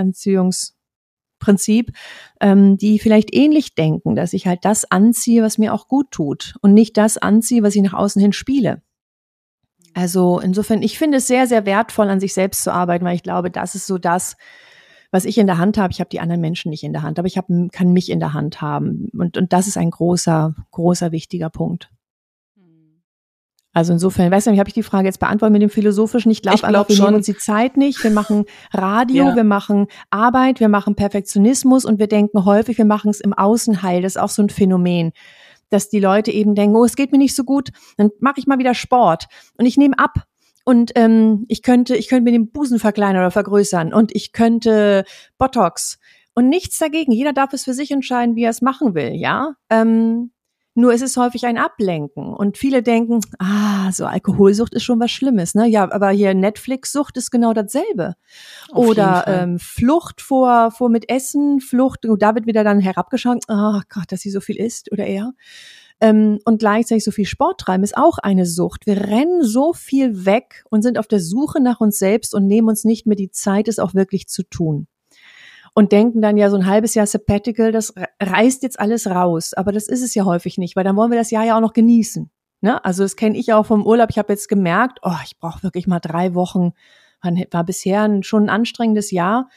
Anziehungsprinzip, 1.44 1.92
ähm, 2.40 2.78
die 2.78 3.00
vielleicht 3.00 3.34
ähnlich 3.34 3.76
denken, 3.76 4.16
dass 4.16 4.34
ich 4.34 4.48
halt 4.48 4.66
das 4.66 4.90
anziehe, 4.90 5.44
was 5.44 5.58
mir 5.58 5.74
auch 5.74 5.88
gut 5.88 6.12
tut 6.12 6.56
und 6.62 6.74
nicht 6.74 6.98
das 6.98 7.18
anziehe, 7.18 7.64
was 7.64 7.76
ich 7.76 7.82
nach 7.82 7.94
außen 7.94 8.22
hin 8.22 8.34
spiele. 8.34 8.82
Also 9.94 10.40
insofern, 10.40 10.82
ich 10.82 10.98
finde 10.98 11.20
es 11.20 11.28
sehr, 11.28 11.46
sehr 11.46 11.66
wertvoll, 11.66 12.10
an 12.10 12.20
sich 12.20 12.34
selbst 12.34 12.64
zu 12.64 12.74
arbeiten, 12.74 13.06
weil 13.06 13.16
ich 13.16 13.24
glaube, 13.24 13.52
das 13.52 13.76
ist 13.76 13.86
so 13.86 13.98
das, 13.98 14.36
was 15.12 15.26
ich 15.26 15.38
in 15.38 15.46
der 15.46 15.60
Hand 15.60 15.78
habe, 15.78 15.92
ich 15.92 16.00
habe 16.00 16.10
die 16.10 16.20
anderen 16.20 16.42
Menschen 16.42 16.72
nicht 16.72 16.84
in 16.84 16.94
der 16.94 17.04
Hand, 17.04 17.20
aber 17.20 17.28
ich 17.28 17.38
hab, 17.38 17.48
kann 17.72 17.94
mich 17.94 18.10
in 18.10 18.20
der 18.20 18.34
Hand 18.34 18.62
haben. 18.62 19.10
Und, 19.16 19.38
und 19.38 19.54
das 19.54 19.68
ist 19.68 19.78
ein 19.78 19.92
großer, 19.92 20.56
großer, 20.72 21.12
wichtiger 21.12 21.52
Punkt. 21.52 21.92
Also 23.74 23.92
insofern, 23.94 24.32
weißt 24.32 24.48
du, 24.48 24.58
habe 24.58 24.70
ich 24.70 24.74
die 24.74 24.84
Frage 24.84 25.08
jetzt 25.08 25.20
beantwortet 25.20 25.54
mit 25.54 25.62
dem 25.64 25.70
Philosophischen. 25.70 26.32
Ich 26.32 26.42
glaube 26.42 26.60
glaub 26.60 26.70
einfach, 26.70 26.90
wir 26.90 26.96
schon. 26.96 27.06
nehmen 27.06 27.18
uns 27.18 27.26
die 27.26 27.38
Zeit 27.38 27.76
nicht. 27.76 28.04
Wir 28.04 28.12
machen 28.12 28.46
Radio, 28.72 29.30
ja. 29.30 29.36
wir 29.36 29.44
machen 29.44 29.88
Arbeit, 30.12 30.60
wir 30.60 30.70
machen 30.70 30.96
Perfektionismus 30.96 31.84
und 31.84 32.00
wir 32.00 32.08
denken 32.08 32.46
häufig, 32.46 32.78
wir 32.78 32.86
machen 32.86 33.10
es 33.10 33.20
im 33.20 33.34
Außenheil. 33.34 34.04
Das 34.04 34.16
ist 34.16 34.22
auch 34.22 34.30
so 34.30 34.42
ein 34.42 34.50
Phänomen 34.50 35.12
dass 35.70 35.90
die 35.90 36.00
Leute 36.00 36.32
eben 36.32 36.54
denken, 36.54 36.76
oh, 36.76 36.86
es 36.86 36.96
geht 36.96 37.12
mir 37.12 37.18
nicht 37.18 37.36
so 37.36 37.44
gut, 37.44 37.70
dann 37.98 38.12
mache 38.20 38.36
ich 38.38 38.46
mal 38.46 38.60
wieder 38.60 38.76
Sport 38.76 39.26
und 39.58 39.66
ich 39.66 39.76
nehme 39.76 39.98
ab 39.98 40.28
und 40.66 40.92
ähm, 40.96 41.46
ich 41.50 41.62
könnte, 41.62 41.96
ich 41.96 42.08
könnte 42.08 42.24
mir 42.24 42.32
den 42.32 42.52
Busen 42.52 42.80
verkleinern 42.80 43.22
oder 43.22 43.32
vergrößern 43.32 43.93
und 43.93 44.16
ich 44.16 44.32
könnte 44.32 45.04
Botox 45.38 46.00
und 46.36 46.47
nichts 46.47 46.78
dagegen. 46.78 47.12
Jeder 47.12 47.34
darf 47.34 47.54
es 47.54 47.64
für 47.64 47.74
sich 47.74 47.91
entscheiden, 47.91 48.36
wie 48.36 48.43
er 48.43 48.52
es 48.52 48.62
machen 48.62 48.95
will, 48.95 49.14
ja. 49.14 49.56
Ähm, 49.70 50.32
nur 50.76 50.93
ist 50.93 51.01
es 51.01 51.17
häufig 51.17 51.45
ein 51.45 51.57
Ablenken 51.57 52.34
und 52.34 52.57
viele 52.57 52.82
denken, 52.82 53.19
ah, 53.39 53.91
so 53.91 54.05
Alkoholsucht 54.05 54.74
ist 54.74 54.84
schon 54.84 54.99
was 54.99 55.11
Schlimmes, 55.11 55.53
ne? 55.53 55.67
Ja, 55.67 55.91
aber 55.91 56.09
hier 56.09 56.34
Netflix-Sucht 56.34 57.15
ist 57.17 57.32
genau 57.32 57.53
dasselbe. 57.53 58.15
Auf 58.71 58.88
Oder 58.88 59.26
ähm, 59.28 59.59
Flucht 59.59 60.21
vor 60.21 60.71
vor 60.71 60.89
mit 60.89 61.09
Essen, 61.09 61.59
Flucht. 61.59 61.99
Da 62.17 62.36
wird 62.36 62.47
wieder 62.47 62.63
dann 62.63 62.80
herabgeschaut, 62.80 63.43
ah 63.47 63.78
oh 63.78 63.82
Gott, 63.89 64.11
dass 64.11 64.21
sie 64.21 64.32
so 64.32 64.39
viel 64.39 64.57
isst 64.57 64.91
oder 64.91 65.05
er. 65.05 65.34
Ähm, 66.01 66.39
und 66.43 66.57
gleichzeitig 66.59 67.03
so 67.03 67.11
viel 67.11 67.26
Sport 67.26 67.61
treiben 67.61 67.84
ist 67.84 67.95
auch 67.95 68.17
eine 68.17 68.45
Sucht. 68.45 68.88
Wir 68.88 68.99
rennen 68.99 69.43
so 69.43 69.74
viel 69.74 70.26
weg 70.26 70.63
und 70.69 70.82
sind 70.82 70.97
auf 70.97 71.07
der 71.07 71.19
Suche 71.19 71.61
nach 71.61 71.82
uns 71.82 71.99
selbst 71.99 72.34
und 72.34 72.47
nehmen 72.47 72.67
uns 72.67 72.84
nicht 72.84 73.05
mehr 73.05 73.15
die 73.15 73.30
Zeit, 73.30 73.67
es 73.67 73.80
auch 73.80 73.93
wirklich 73.93 74.28
zu 74.28 74.43
tun 74.43 74.88
und 75.74 75.91
denken 75.91 76.21
dann 76.21 76.38
ja 76.38 76.49
so 76.49 76.57
ein 76.57 76.67
halbes 76.67 76.93
Jahr 76.93 77.07
Sabbatical, 77.07 77.71
das 77.71 77.93
reißt 78.21 78.63
jetzt 78.63 78.80
alles 78.80 79.07
raus. 79.07 79.53
Aber 79.53 79.71
das 79.71 79.88
ist 79.88 80.03
es 80.03 80.13
ja 80.15 80.26
häufig 80.26 80.57
nicht, 80.57 80.76
weil 80.76 80.84
dann 80.84 80.95
wollen 80.95 81.11
wir 81.11 81.17
das 81.17 81.32
Jahr 81.32 81.45
ja 81.45 81.57
auch 81.57 81.61
noch 81.61 81.74
genießen. 81.74 82.30
Ne? 82.61 82.84
Also 82.86 83.03
das 83.03 83.15
kenne 83.15 83.38
ich 83.38 83.53
auch 83.53 83.65
vom 83.65 83.86
Urlaub. 83.86 84.09
Ich 84.11 84.17
habe 84.17 84.32
jetzt 84.32 84.47
gemerkt, 84.47 84.99
oh, 85.01 85.17
ich 85.26 85.38
brauche 85.38 85.63
wirklich 85.63 85.88
mal 85.88 85.99
drei 85.99 86.36
Wochen. 86.36 86.71
War 87.51 87.63
bisher 87.63 88.03
ein, 88.03 88.24
schon 88.24 88.43
ein 88.43 88.49
anstrengendes 88.49 89.11
Jahr. 89.11 89.49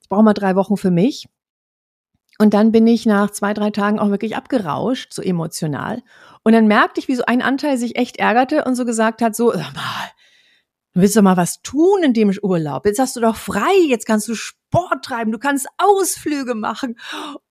Ich 0.00 0.08
brauche 0.08 0.22
mal 0.22 0.34
drei 0.34 0.56
Wochen 0.56 0.76
für 0.76 0.90
mich. 0.90 1.28
Und 2.38 2.54
dann 2.54 2.72
bin 2.72 2.86
ich 2.86 3.04
nach 3.04 3.30
zwei, 3.30 3.52
drei 3.52 3.70
Tagen 3.70 3.98
auch 3.98 4.08
wirklich 4.08 4.34
abgerauscht, 4.34 5.12
so 5.12 5.20
emotional. 5.20 6.02
Und 6.42 6.52
dann 6.52 6.66
merkte 6.66 6.98
ich, 6.98 7.06
wie 7.06 7.14
so 7.14 7.24
ein 7.26 7.42
Anteil 7.42 7.76
sich 7.76 7.96
echt 7.96 8.16
ärgerte 8.16 8.64
und 8.64 8.76
so 8.76 8.86
gesagt 8.86 9.20
hat, 9.20 9.36
so, 9.36 9.52
mal, 9.52 10.10
Du 10.92 11.00
willst 11.00 11.16
doch 11.16 11.22
mal 11.22 11.36
was 11.36 11.62
tun 11.62 12.02
in 12.02 12.12
dem 12.12 12.32
Urlaub. 12.42 12.84
Jetzt 12.84 12.98
hast 12.98 13.14
du 13.14 13.20
doch 13.20 13.36
frei, 13.36 13.72
jetzt 13.86 14.06
kannst 14.06 14.26
du 14.26 14.34
Sport 14.34 15.04
treiben, 15.04 15.30
du 15.30 15.38
kannst 15.38 15.68
Ausflüge 15.78 16.54
machen. 16.54 16.98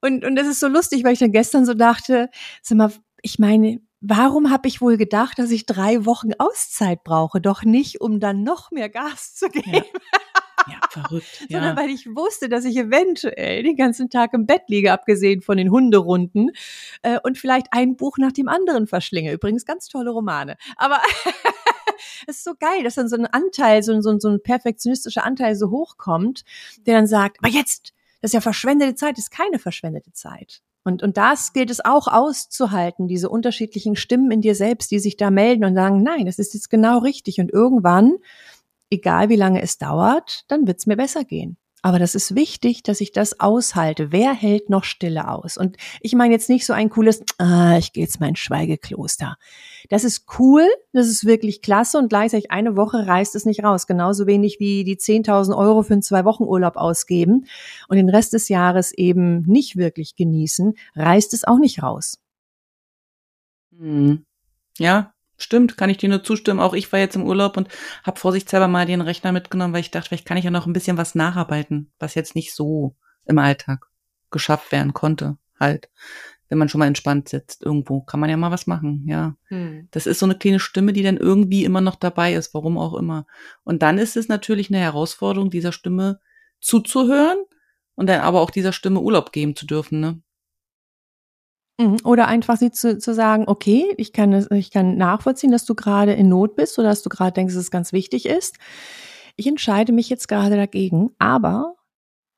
Und, 0.02 0.26
und 0.26 0.36
das 0.36 0.48
ist 0.48 0.60
so 0.60 0.68
lustig, 0.68 1.04
weil 1.04 1.14
ich 1.14 1.20
dann 1.20 1.32
gestern 1.32 1.66
so 1.66 1.74
dachte, 1.74 2.30
sag 2.62 2.78
mal, 2.78 2.92
ich 3.22 3.40
meine, 3.40 3.80
warum 4.02 4.50
habe 4.50 4.68
ich 4.68 4.82
wohl 4.82 4.98
gedacht, 4.98 5.40
dass 5.40 5.52
ich 5.52 5.66
drei 5.66 6.06
Wochen 6.06 6.32
Auszeit 6.38 7.04
brauche? 7.04 7.40
Doch 7.40 7.64
nicht, 7.64 8.02
um 8.02 8.20
dann 8.20 8.44
noch 8.44 8.72
mehr 8.72 8.90
Gas 8.90 9.36
zu 9.36 9.50
geben. 9.50 9.72
Ja. 9.74 9.84
Ja, 10.68 10.80
verrückt. 10.90 11.46
Ja. 11.48 11.60
Sondern 11.60 11.78
weil 11.78 11.90
ich 11.90 12.06
wusste, 12.06 12.50
dass 12.50 12.66
ich 12.66 12.78
eventuell 12.78 13.64
den 13.64 13.76
ganzen 13.76 14.10
Tag 14.10 14.34
im 14.34 14.46
Bett 14.46 14.64
liege, 14.68 14.92
abgesehen 14.92 15.42
von 15.42 15.58
den 15.58 15.72
Hunderunden, 15.72 16.52
äh, 17.02 17.18
und 17.24 17.38
vielleicht 17.38 17.68
ein 17.72 17.96
Buch 17.96 18.18
nach 18.18 18.32
dem 18.32 18.48
anderen 18.48 18.86
verschlinge. 18.86 19.32
Übrigens 19.32 19.66
ganz 19.66 19.88
tolle 19.88 20.12
Romane. 20.12 20.58
Aber 20.76 21.02
es 22.28 22.38
ist 22.38 22.44
so 22.44 22.54
geil, 22.60 22.84
dass 22.84 22.96
dann 22.96 23.10
so 23.10 23.16
ein 23.16 23.26
Anteil, 23.26 23.84
so, 23.84 24.00
so, 24.02 24.18
so 24.20 24.30
ein 24.30 24.42
perfektionistischer 24.42 25.24
Anteil 25.24 25.56
so 25.56 25.70
hochkommt, 25.70 26.44
der 26.86 26.96
dann 26.96 27.08
sagt, 27.08 27.38
aber 27.42 27.52
jetzt, 27.52 27.94
das 28.22 28.30
ist 28.30 28.34
ja 28.34 28.42
verschwendete 28.42 28.96
Zeit, 28.96 29.18
das 29.18 29.26
ist 29.26 29.32
keine 29.32 29.60
verschwendete 29.60 30.14
Zeit. 30.14 30.62
Und, 30.84 31.04
und 31.04 31.18
das 31.18 31.54
gilt 31.54 31.70
es 31.70 31.84
auch 31.84 32.08
auszuhalten, 32.08 33.08
diese 33.08 33.30
unterschiedlichen 33.30 33.96
Stimmen 33.96 34.32
in 34.32 34.42
dir 34.42 34.56
selbst, 34.56 34.92
die 34.92 35.00
sich 35.00 35.18
da 35.18 35.30
melden 35.30 35.66
und 35.66 35.76
sagen, 35.76 36.02
nein, 36.02 36.26
das 36.26 36.40
ist 36.40 36.54
jetzt 36.54 36.70
genau 36.70 37.00
richtig. 37.00 37.40
Und 37.40 37.52
irgendwann, 37.52 38.16
egal 38.90 39.30
wie 39.30 39.36
lange 39.36 39.62
es 39.62 39.78
dauert, 39.78 40.46
dann 40.48 40.68
wird 40.68 40.80
es 40.80 40.88
mir 40.88 40.96
besser 40.96 41.26
gehen. 41.26 41.58
Aber 41.82 41.98
das 41.98 42.14
ist 42.14 42.36
wichtig, 42.36 42.84
dass 42.84 43.00
ich 43.00 43.14
das 43.14 43.40
aushalte. 43.40 44.12
Wer 44.12 44.34
hält 44.34 44.70
noch 44.70 44.84
Stille 44.84 45.30
aus? 45.30 45.56
Und 45.56 45.78
ich 46.02 46.14
meine 46.14 46.34
jetzt 46.34 46.50
nicht 46.50 46.66
so 46.66 46.74
ein 46.74 46.90
cooles, 46.90 47.24
ah, 47.38 47.78
ich 47.78 47.94
gehe 47.94 48.04
jetzt 48.04 48.20
mal 48.20 48.28
ins 48.28 48.40
Schweigekloster. 48.40 49.38
Das 49.88 50.04
ist 50.04 50.26
cool, 50.40 50.68
das 50.92 51.08
ist 51.08 51.26
wirklich 51.26 51.62
klasse 51.62 51.98
und 51.98 52.10
gleichzeitig 52.10 52.52
eine 52.52 52.76
Woche 52.76 53.08
reißt 53.08 53.34
es 53.36 53.46
nicht 53.46 53.64
raus. 53.64 53.88
Genauso 53.88 54.28
wenig 54.28 54.58
wie 54.60 54.84
die 54.84 54.98
10.000 54.98 55.56
Euro 55.58 55.84
für 55.84 55.94
einen 55.94 56.02
zwei 56.02 56.26
Wochen 56.26 56.44
Urlaub 56.44 56.76
ausgeben 56.76 57.46
und 57.88 57.96
den 57.96 58.10
Rest 58.10 58.34
des 58.34 58.50
Jahres 58.50 58.92
eben 58.92 59.44
nicht 59.44 59.78
wirklich 59.78 60.16
genießen, 60.18 60.74
reißt 60.96 61.34
es 61.34 61.46
auch 61.46 61.60
nicht 61.60 61.82
raus. 61.82 62.20
Hm. 63.78 64.26
Ja, 64.78 65.14
Stimmt, 65.42 65.78
kann 65.78 65.90
ich 65.90 65.98
dir 65.98 66.10
nur 66.10 66.24
zustimmen. 66.24 66.60
Auch 66.60 66.74
ich 66.74 66.92
war 66.92 67.00
jetzt 67.00 67.16
im 67.16 67.26
Urlaub 67.26 67.56
und 67.56 67.70
habe 68.04 68.20
vorsichtshalber 68.20 68.68
mal 68.68 68.86
den 68.86 69.02
Rechner 69.02 69.32
mitgenommen, 69.32 69.74
weil 69.74 69.80
ich 69.82 69.90
dachte, 69.90 70.10
vielleicht 70.10 70.26
kann 70.26 70.38
ich 70.38 70.44
ja 70.44 70.52
noch 70.52 70.68
ein 70.68 70.74
bisschen 70.74 70.98
was 70.98 71.16
nacharbeiten, 71.16 71.92
was 71.98 72.14
jetzt 72.14 72.36
nicht 72.36 72.54
so 72.54 72.96
im 73.26 73.40
Alltag 73.40 73.88
geschafft 74.32 74.72
werden 74.74 74.94
konnte. 74.94 75.38
Halt, 75.58 75.90
wenn 76.50 76.58
man 76.58 76.68
schon 76.68 76.80
mal 76.80 76.88
entspannt 76.88 77.30
sitzt 77.30 77.64
irgendwo, 77.64 78.02
kann 78.02 78.20
man 78.20 78.30
ja 78.30 78.36
mal 78.36 78.52
was 78.52 78.68
machen, 78.68 79.06
ja. 79.08 79.36
Hm. 79.46 79.88
Das 79.92 80.08
ist 80.08 80.20
so 80.20 80.26
eine 80.26 80.38
kleine 80.38 80.60
Stimme, 80.60 80.92
die 80.92 81.04
dann 81.04 81.18
irgendwie 81.18 81.64
immer 81.64 81.82
noch 81.82 81.96
dabei 81.96 82.34
ist, 82.34 82.54
warum 82.54 82.78
auch 82.78 82.96
immer. 82.96 83.26
Und 83.64 83.82
dann 83.82 83.98
ist 83.98 84.18
es 84.18 84.28
natürlich 84.28 84.70
eine 84.70 84.80
Herausforderung, 84.80 85.50
dieser 85.50 85.72
Stimme 85.72 86.20
zuzuhören 86.60 87.38
und 87.96 88.08
dann 88.08 88.22
aber 88.22 88.42
auch 88.42 88.52
dieser 88.52 88.74
Stimme 88.74 89.00
Urlaub 89.00 89.32
geben 89.32 89.56
zu 89.56 89.66
dürfen, 89.66 90.00
ne? 90.02 90.22
Mhm. 91.80 91.98
Oder 92.04 92.28
einfach 92.28 92.58
sie 92.58 92.72
zu, 92.72 92.98
zu 92.98 93.14
sagen, 93.14 93.46
okay, 93.48 93.94
ich 93.98 94.12
kann, 94.12 94.46
ich 94.52 94.70
kann 94.70 94.98
nachvollziehen, 94.98 95.52
dass 95.52 95.64
du 95.64 95.76
gerade 95.76 96.14
in 96.14 96.28
Not 96.28 96.56
bist 96.58 96.78
oder 96.78 96.90
dass 96.90 97.02
du 97.02 97.10
gerade 97.10 97.32
denkst, 97.32 97.54
dass 97.54 97.64
es 97.64 97.72
ganz 97.72 97.94
wichtig 97.94 98.26
ist. 98.26 98.58
Ich 99.38 99.48
entscheide 99.48 99.94
mich 99.94 100.10
jetzt 100.10 100.28
gerade 100.28 100.58
dagegen, 100.58 101.12
aber 101.20 101.76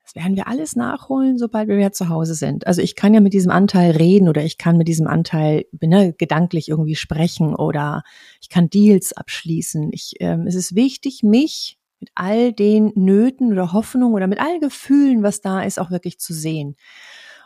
das 0.04 0.16
werden 0.16 0.36
wir 0.36 0.48
alles 0.48 0.76
nachholen, 0.76 1.40
sobald 1.40 1.68
wir 1.68 1.78
wieder 1.78 1.92
zu 1.92 2.10
Hause 2.10 2.36
sind. 2.36 2.68
Also 2.68 2.84
ich 2.84 2.96
kann 2.96 3.16
ja 3.16 3.20
mit 3.20 3.34
diesem 3.34 3.52
Anteil 3.52 3.92
reden 3.92 4.30
oder 4.30 4.44
ich 4.44 4.60
kann 4.60 4.78
mit 4.78 4.88
diesem 4.88 5.08
Anteil 5.08 5.66
ne, 5.80 6.14
gedanklich 6.14 6.70
irgendwie 6.70 6.96
sprechen 6.96 7.56
oder 7.56 8.04
ich 8.42 8.50
kann 8.50 8.70
Deals 8.70 9.14
abschließen. 9.14 9.90
Ich, 9.92 10.14
ähm, 10.20 10.46
es 10.46 10.54
ist 10.54 10.76
wichtig, 10.76 11.24
mich 11.24 11.80
mit 12.00 12.12
all 12.14 12.54
den 12.54 12.92
Nöten 12.94 13.52
oder 13.52 13.74
Hoffnungen 13.74 14.14
oder 14.14 14.28
mit 14.28 14.40
allen 14.40 14.60
Gefühlen, 14.60 15.24
was 15.24 15.42
da 15.42 15.64
ist, 15.64 15.80
auch 15.80 15.90
wirklich 15.90 16.20
zu 16.20 16.34
sehen 16.34 16.76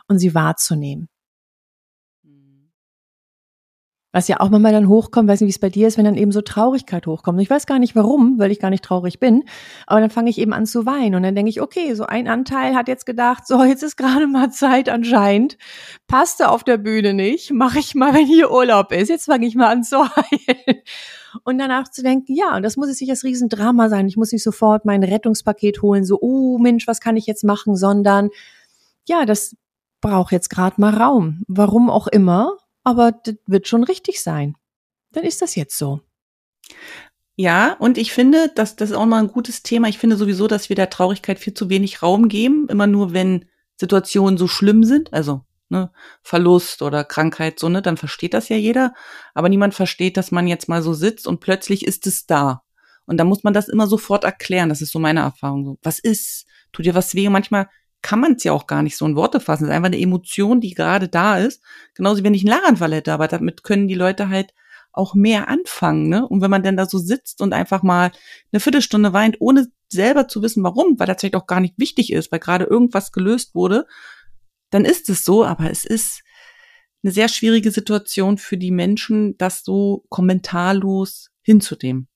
und 0.08 0.18
sie 0.18 0.34
wahrzunehmen. 0.34 1.08
Was 4.16 4.28
ja 4.28 4.40
auch 4.40 4.48
manchmal 4.48 4.72
dann 4.72 4.88
hochkommt, 4.88 5.28
weiß 5.28 5.42
nicht, 5.42 5.48
wie 5.48 5.50
es 5.50 5.58
bei 5.58 5.68
dir 5.68 5.86
ist, 5.86 5.98
wenn 5.98 6.06
dann 6.06 6.16
eben 6.16 6.32
so 6.32 6.40
Traurigkeit 6.40 7.06
hochkommt. 7.06 7.38
Ich 7.42 7.50
weiß 7.50 7.66
gar 7.66 7.78
nicht 7.78 7.94
warum, 7.94 8.38
weil 8.38 8.50
ich 8.50 8.58
gar 8.58 8.70
nicht 8.70 8.82
traurig 8.82 9.20
bin. 9.20 9.44
Aber 9.86 10.00
dann 10.00 10.08
fange 10.08 10.30
ich 10.30 10.38
eben 10.38 10.54
an 10.54 10.64
zu 10.64 10.86
weinen. 10.86 11.16
Und 11.16 11.22
dann 11.22 11.34
denke 11.34 11.50
ich, 11.50 11.60
okay, 11.60 11.92
so 11.92 12.06
ein 12.06 12.26
Anteil 12.26 12.74
hat 12.74 12.88
jetzt 12.88 13.04
gedacht, 13.04 13.46
so, 13.46 13.62
jetzt 13.62 13.82
ist 13.82 13.96
gerade 13.98 14.26
mal 14.26 14.50
Zeit 14.50 14.88
anscheinend. 14.88 15.58
Passte 16.06 16.48
auf 16.48 16.64
der 16.64 16.78
Bühne 16.78 17.12
nicht. 17.12 17.52
Mache 17.52 17.78
ich 17.78 17.94
mal, 17.94 18.14
wenn 18.14 18.24
hier 18.24 18.50
Urlaub 18.50 18.90
ist. 18.90 19.10
Jetzt 19.10 19.26
fange 19.26 19.46
ich 19.46 19.54
mal 19.54 19.68
an 19.68 19.84
zu 19.84 19.98
heulen. 20.16 20.80
Und 21.44 21.58
danach 21.58 21.90
zu 21.90 22.02
denken, 22.02 22.32
ja, 22.32 22.56
und 22.56 22.62
das 22.62 22.78
muss 22.78 22.88
jetzt 22.88 23.02
nicht 23.02 23.12
das 23.12 23.22
Riesendrama 23.22 23.90
sein. 23.90 24.08
Ich 24.08 24.16
muss 24.16 24.32
nicht 24.32 24.44
sofort 24.44 24.86
mein 24.86 25.04
Rettungspaket 25.04 25.82
holen, 25.82 26.06
so, 26.06 26.16
oh 26.22 26.56
Mensch, 26.56 26.86
was 26.86 27.02
kann 27.02 27.18
ich 27.18 27.26
jetzt 27.26 27.44
machen, 27.44 27.76
sondern 27.76 28.30
ja, 29.06 29.26
das 29.26 29.54
braucht 30.00 30.32
jetzt 30.32 30.48
gerade 30.48 30.80
mal 30.80 30.94
Raum. 30.94 31.42
Warum 31.48 31.90
auch 31.90 32.06
immer 32.06 32.56
aber 32.86 33.10
das 33.10 33.34
wird 33.46 33.66
schon 33.66 33.82
richtig 33.82 34.22
sein. 34.22 34.54
Dann 35.10 35.24
ist 35.24 35.42
das 35.42 35.56
jetzt 35.56 35.76
so. 35.76 36.02
Ja, 37.34 37.72
und 37.80 37.98
ich 37.98 38.12
finde, 38.12 38.48
dass 38.54 38.76
das 38.76 38.90
ist 38.90 38.96
auch 38.96 39.06
mal 39.06 39.18
ein 39.18 39.32
gutes 39.32 39.64
Thema. 39.64 39.88
Ich 39.88 39.98
finde 39.98 40.16
sowieso, 40.16 40.46
dass 40.46 40.68
wir 40.68 40.76
der 40.76 40.88
Traurigkeit 40.88 41.40
viel 41.40 41.52
zu 41.52 41.68
wenig 41.68 42.00
Raum 42.00 42.28
geben, 42.28 42.68
immer 42.68 42.86
nur 42.86 43.12
wenn 43.12 43.46
Situationen 43.74 44.38
so 44.38 44.46
schlimm 44.46 44.84
sind, 44.84 45.12
also 45.12 45.42
ne, 45.68 45.90
Verlust 46.22 46.80
oder 46.80 47.02
Krankheit, 47.02 47.58
so 47.58 47.68
ne, 47.68 47.82
dann 47.82 47.96
versteht 47.96 48.34
das 48.34 48.48
ja 48.48 48.56
jeder, 48.56 48.94
aber 49.34 49.48
niemand 49.48 49.74
versteht, 49.74 50.16
dass 50.16 50.30
man 50.30 50.46
jetzt 50.46 50.68
mal 50.68 50.80
so 50.80 50.94
sitzt 50.94 51.26
und 51.26 51.40
plötzlich 51.40 51.84
ist 51.84 52.06
es 52.06 52.26
da. 52.26 52.62
Und 53.04 53.16
da 53.16 53.24
muss 53.24 53.42
man 53.42 53.52
das 53.52 53.68
immer 53.68 53.88
sofort 53.88 54.22
erklären. 54.22 54.68
Das 54.68 54.80
ist 54.80 54.92
so 54.92 55.00
meine 55.00 55.20
Erfahrung. 55.20 55.64
So, 55.64 55.78
was 55.82 55.98
ist? 55.98 56.46
Tut 56.72 56.86
dir 56.86 56.94
was 56.94 57.16
weh? 57.16 57.28
manchmal 57.30 57.68
kann 58.06 58.20
man 58.20 58.34
es 58.34 58.44
ja 58.44 58.52
auch 58.52 58.68
gar 58.68 58.84
nicht 58.84 58.96
so 58.96 59.04
in 59.04 59.16
Worte 59.16 59.40
fassen. 59.40 59.64
Es 59.64 59.70
ist 59.70 59.74
einfach 59.74 59.88
eine 59.88 59.98
Emotion, 60.00 60.60
die 60.60 60.74
gerade 60.74 61.08
da 61.08 61.38
ist. 61.38 61.60
Genauso 61.94 62.20
wie 62.20 62.24
wenn 62.24 62.34
ich 62.34 62.42
einen 62.42 62.56
Lachanfall 62.56 62.94
hätte, 62.94 63.12
aber 63.12 63.26
damit 63.26 63.64
können 63.64 63.88
die 63.88 63.96
Leute 63.96 64.28
halt 64.28 64.54
auch 64.92 65.14
mehr 65.14 65.48
anfangen, 65.48 66.08
ne? 66.08 66.24
Und 66.24 66.40
wenn 66.40 66.50
man 66.50 66.62
denn 66.62 66.76
da 66.76 66.86
so 66.86 66.98
sitzt 66.98 67.40
und 67.40 67.52
einfach 67.52 67.82
mal 67.82 68.12
eine 68.52 68.60
Viertelstunde 68.60 69.12
weint, 69.12 69.40
ohne 69.40 69.66
selber 69.88 70.28
zu 70.28 70.40
wissen, 70.40 70.62
warum, 70.62 71.00
weil 71.00 71.08
das 71.08 71.16
vielleicht 71.18 71.34
auch 71.34 71.48
gar 71.48 71.58
nicht 71.58 71.80
wichtig 71.80 72.12
ist, 72.12 72.30
weil 72.30 72.38
gerade 72.38 72.66
irgendwas 72.66 73.10
gelöst 73.10 73.56
wurde, 73.56 73.86
dann 74.70 74.84
ist 74.84 75.10
es 75.10 75.24
so, 75.24 75.44
aber 75.44 75.68
es 75.68 75.84
ist 75.84 76.22
eine 77.02 77.12
sehr 77.12 77.28
schwierige 77.28 77.72
Situation 77.72 78.38
für 78.38 78.56
die 78.56 78.70
Menschen, 78.70 79.36
das 79.36 79.64
so 79.64 80.04
kommentarlos 80.10 81.30
hinzunehmen. 81.42 82.06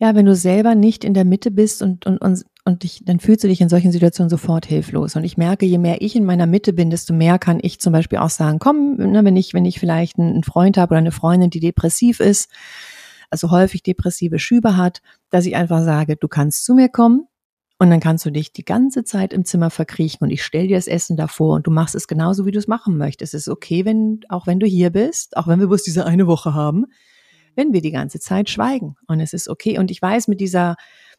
Ja, 0.00 0.16
wenn 0.16 0.26
du 0.26 0.34
selber 0.34 0.74
nicht 0.74 1.04
in 1.04 1.14
der 1.14 1.24
Mitte 1.24 1.52
bist 1.52 1.82
und, 1.82 2.04
und, 2.04 2.18
und 2.18 2.44
und 2.66 2.82
dich, 2.82 3.02
dann 3.04 3.20
fühlst 3.20 3.44
du 3.44 3.48
dich 3.48 3.60
in 3.60 3.68
solchen 3.68 3.92
Situationen 3.92 4.28
sofort 4.28 4.66
hilflos. 4.66 5.14
Und 5.14 5.22
ich 5.22 5.36
merke, 5.36 5.64
je 5.64 5.78
mehr 5.78 6.02
ich 6.02 6.16
in 6.16 6.24
meiner 6.24 6.46
Mitte 6.46 6.72
bin, 6.72 6.90
desto 6.90 7.14
mehr 7.14 7.38
kann 7.38 7.60
ich 7.62 7.80
zum 7.80 7.92
Beispiel 7.92 8.18
auch 8.18 8.28
sagen, 8.28 8.58
komm, 8.58 8.96
ne, 8.96 9.24
wenn 9.24 9.36
ich, 9.36 9.54
wenn 9.54 9.64
ich 9.64 9.78
vielleicht 9.78 10.18
einen 10.18 10.42
Freund 10.42 10.76
habe 10.76 10.90
oder 10.90 10.98
eine 10.98 11.12
Freundin, 11.12 11.48
die 11.48 11.60
depressiv 11.60 12.18
ist, 12.18 12.50
also 13.30 13.52
häufig 13.52 13.84
depressive 13.84 14.40
Schübe 14.40 14.76
hat, 14.76 15.00
dass 15.30 15.46
ich 15.46 15.54
einfach 15.54 15.84
sage, 15.84 16.16
du 16.16 16.26
kannst 16.26 16.64
zu 16.64 16.74
mir 16.74 16.88
kommen 16.88 17.28
und 17.78 17.88
dann 17.88 18.00
kannst 18.00 18.26
du 18.26 18.30
dich 18.30 18.52
die 18.52 18.64
ganze 18.64 19.04
Zeit 19.04 19.32
im 19.32 19.44
Zimmer 19.44 19.70
verkriechen 19.70 20.24
und 20.24 20.30
ich 20.30 20.44
stell 20.44 20.66
dir 20.66 20.76
das 20.76 20.88
Essen 20.88 21.16
davor 21.16 21.54
und 21.54 21.68
du 21.68 21.70
machst 21.70 21.94
es 21.94 22.08
genauso, 22.08 22.46
wie 22.46 22.52
du 22.52 22.58
es 22.58 22.66
machen 22.66 22.96
möchtest. 22.96 23.32
Es 23.32 23.42
ist 23.42 23.48
okay, 23.48 23.84
wenn, 23.84 24.20
auch 24.28 24.48
wenn 24.48 24.58
du 24.58 24.66
hier 24.66 24.90
bist, 24.90 25.36
auch 25.36 25.46
wenn 25.46 25.60
wir 25.60 25.68
bloß 25.68 25.84
diese 25.84 26.04
eine 26.04 26.26
Woche 26.26 26.52
haben, 26.52 26.86
wenn 27.54 27.72
wir 27.72 27.80
die 27.80 27.92
ganze 27.92 28.18
Zeit 28.18 28.50
schweigen. 28.50 28.96
Und 29.06 29.20
es 29.20 29.32
ist 29.32 29.48
okay. 29.48 29.78
Und 29.78 29.92
ich 29.92 30.02
weiß, 30.02 30.26
mit 30.26 30.40
dieser 30.40 30.74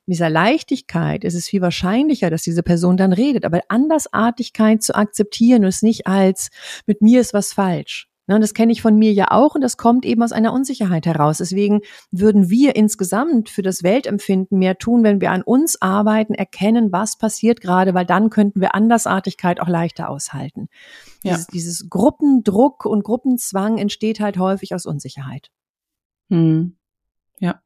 dieser 0.07 0.29
Leichtigkeit 0.29 1.23
ist 1.23 1.33
es 1.35 1.47
viel 1.47 1.61
wahrscheinlicher, 1.61 2.29
dass 2.29 2.41
diese 2.41 2.63
Person 2.63 2.97
dann 2.97 3.13
redet. 3.13 3.45
Aber 3.45 3.61
Andersartigkeit 3.67 4.81
zu 4.81 4.95
akzeptieren 4.95 5.63
und 5.63 5.69
es 5.69 5.81
nicht 5.81 6.07
als 6.07 6.49
mit 6.85 7.01
mir 7.01 7.21
ist 7.21 7.33
was 7.33 7.53
falsch. 7.53 8.07
Ne, 8.27 8.35
und 8.35 8.41
das 8.41 8.53
kenne 8.53 8.73
ich 8.73 8.81
von 8.81 8.97
mir 8.97 9.13
ja 9.13 9.31
auch 9.31 9.55
und 9.55 9.61
das 9.61 9.77
kommt 9.77 10.05
eben 10.05 10.21
aus 10.21 10.33
einer 10.33 10.51
Unsicherheit 10.51 11.05
heraus. 11.05 11.37
Deswegen 11.37 11.79
würden 12.11 12.49
wir 12.49 12.75
insgesamt 12.75 13.49
für 13.49 13.61
das 13.61 13.83
Weltempfinden 13.83 14.59
mehr 14.59 14.77
tun, 14.77 15.03
wenn 15.03 15.21
wir 15.21 15.31
an 15.31 15.43
uns 15.43 15.81
arbeiten, 15.81 16.33
erkennen, 16.33 16.91
was 16.91 17.17
passiert 17.17 17.61
gerade, 17.61 17.93
weil 17.93 18.05
dann 18.05 18.29
könnten 18.29 18.59
wir 18.59 18.75
Andersartigkeit 18.75 19.61
auch 19.61 19.69
leichter 19.69 20.09
aushalten. 20.09 20.67
Ja. 21.23 21.31
Dieses, 21.33 21.47
dieses 21.47 21.89
Gruppendruck 21.89 22.85
und 22.85 23.05
Gruppenzwang 23.05 23.77
entsteht 23.77 24.19
halt 24.19 24.37
häufig 24.37 24.75
aus 24.75 24.85
Unsicherheit. 24.85 25.49
Hm. 26.29 26.75
Ja. 27.39 27.61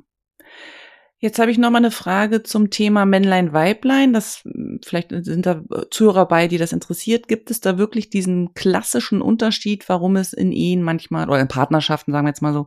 Jetzt 1.24 1.38
habe 1.38 1.52
ich 1.52 1.60
noch 1.60 1.70
mal 1.70 1.78
eine 1.78 1.92
Frage 1.92 2.42
zum 2.42 2.72
Thema 2.72 3.06
Männlein 3.06 3.54
Weiblein. 3.54 4.12
Das 4.12 4.42
vielleicht 4.84 5.12
sind 5.12 5.46
da 5.46 5.62
Zuhörer 5.92 6.28
bei, 6.28 6.48
die 6.48 6.58
das 6.58 6.74
interessiert. 6.74 7.28
Gibt 7.28 7.52
es 7.52 7.62
da 7.62 7.78
wirklich 7.78 8.10
diesen 8.10 8.56
klassischen 8.56 9.22
Unterschied, 9.22 9.88
warum 9.88 10.16
es 10.16 10.34
in 10.34 10.52
Ehen 10.52 10.82
manchmal 10.82 11.30
oder 11.30 11.40
in 11.40 11.48
Partnerschaften, 11.48 12.12
sagen 12.12 12.26
wir 12.26 12.32
jetzt 12.32 12.42
mal 12.42 12.54
so, 12.54 12.66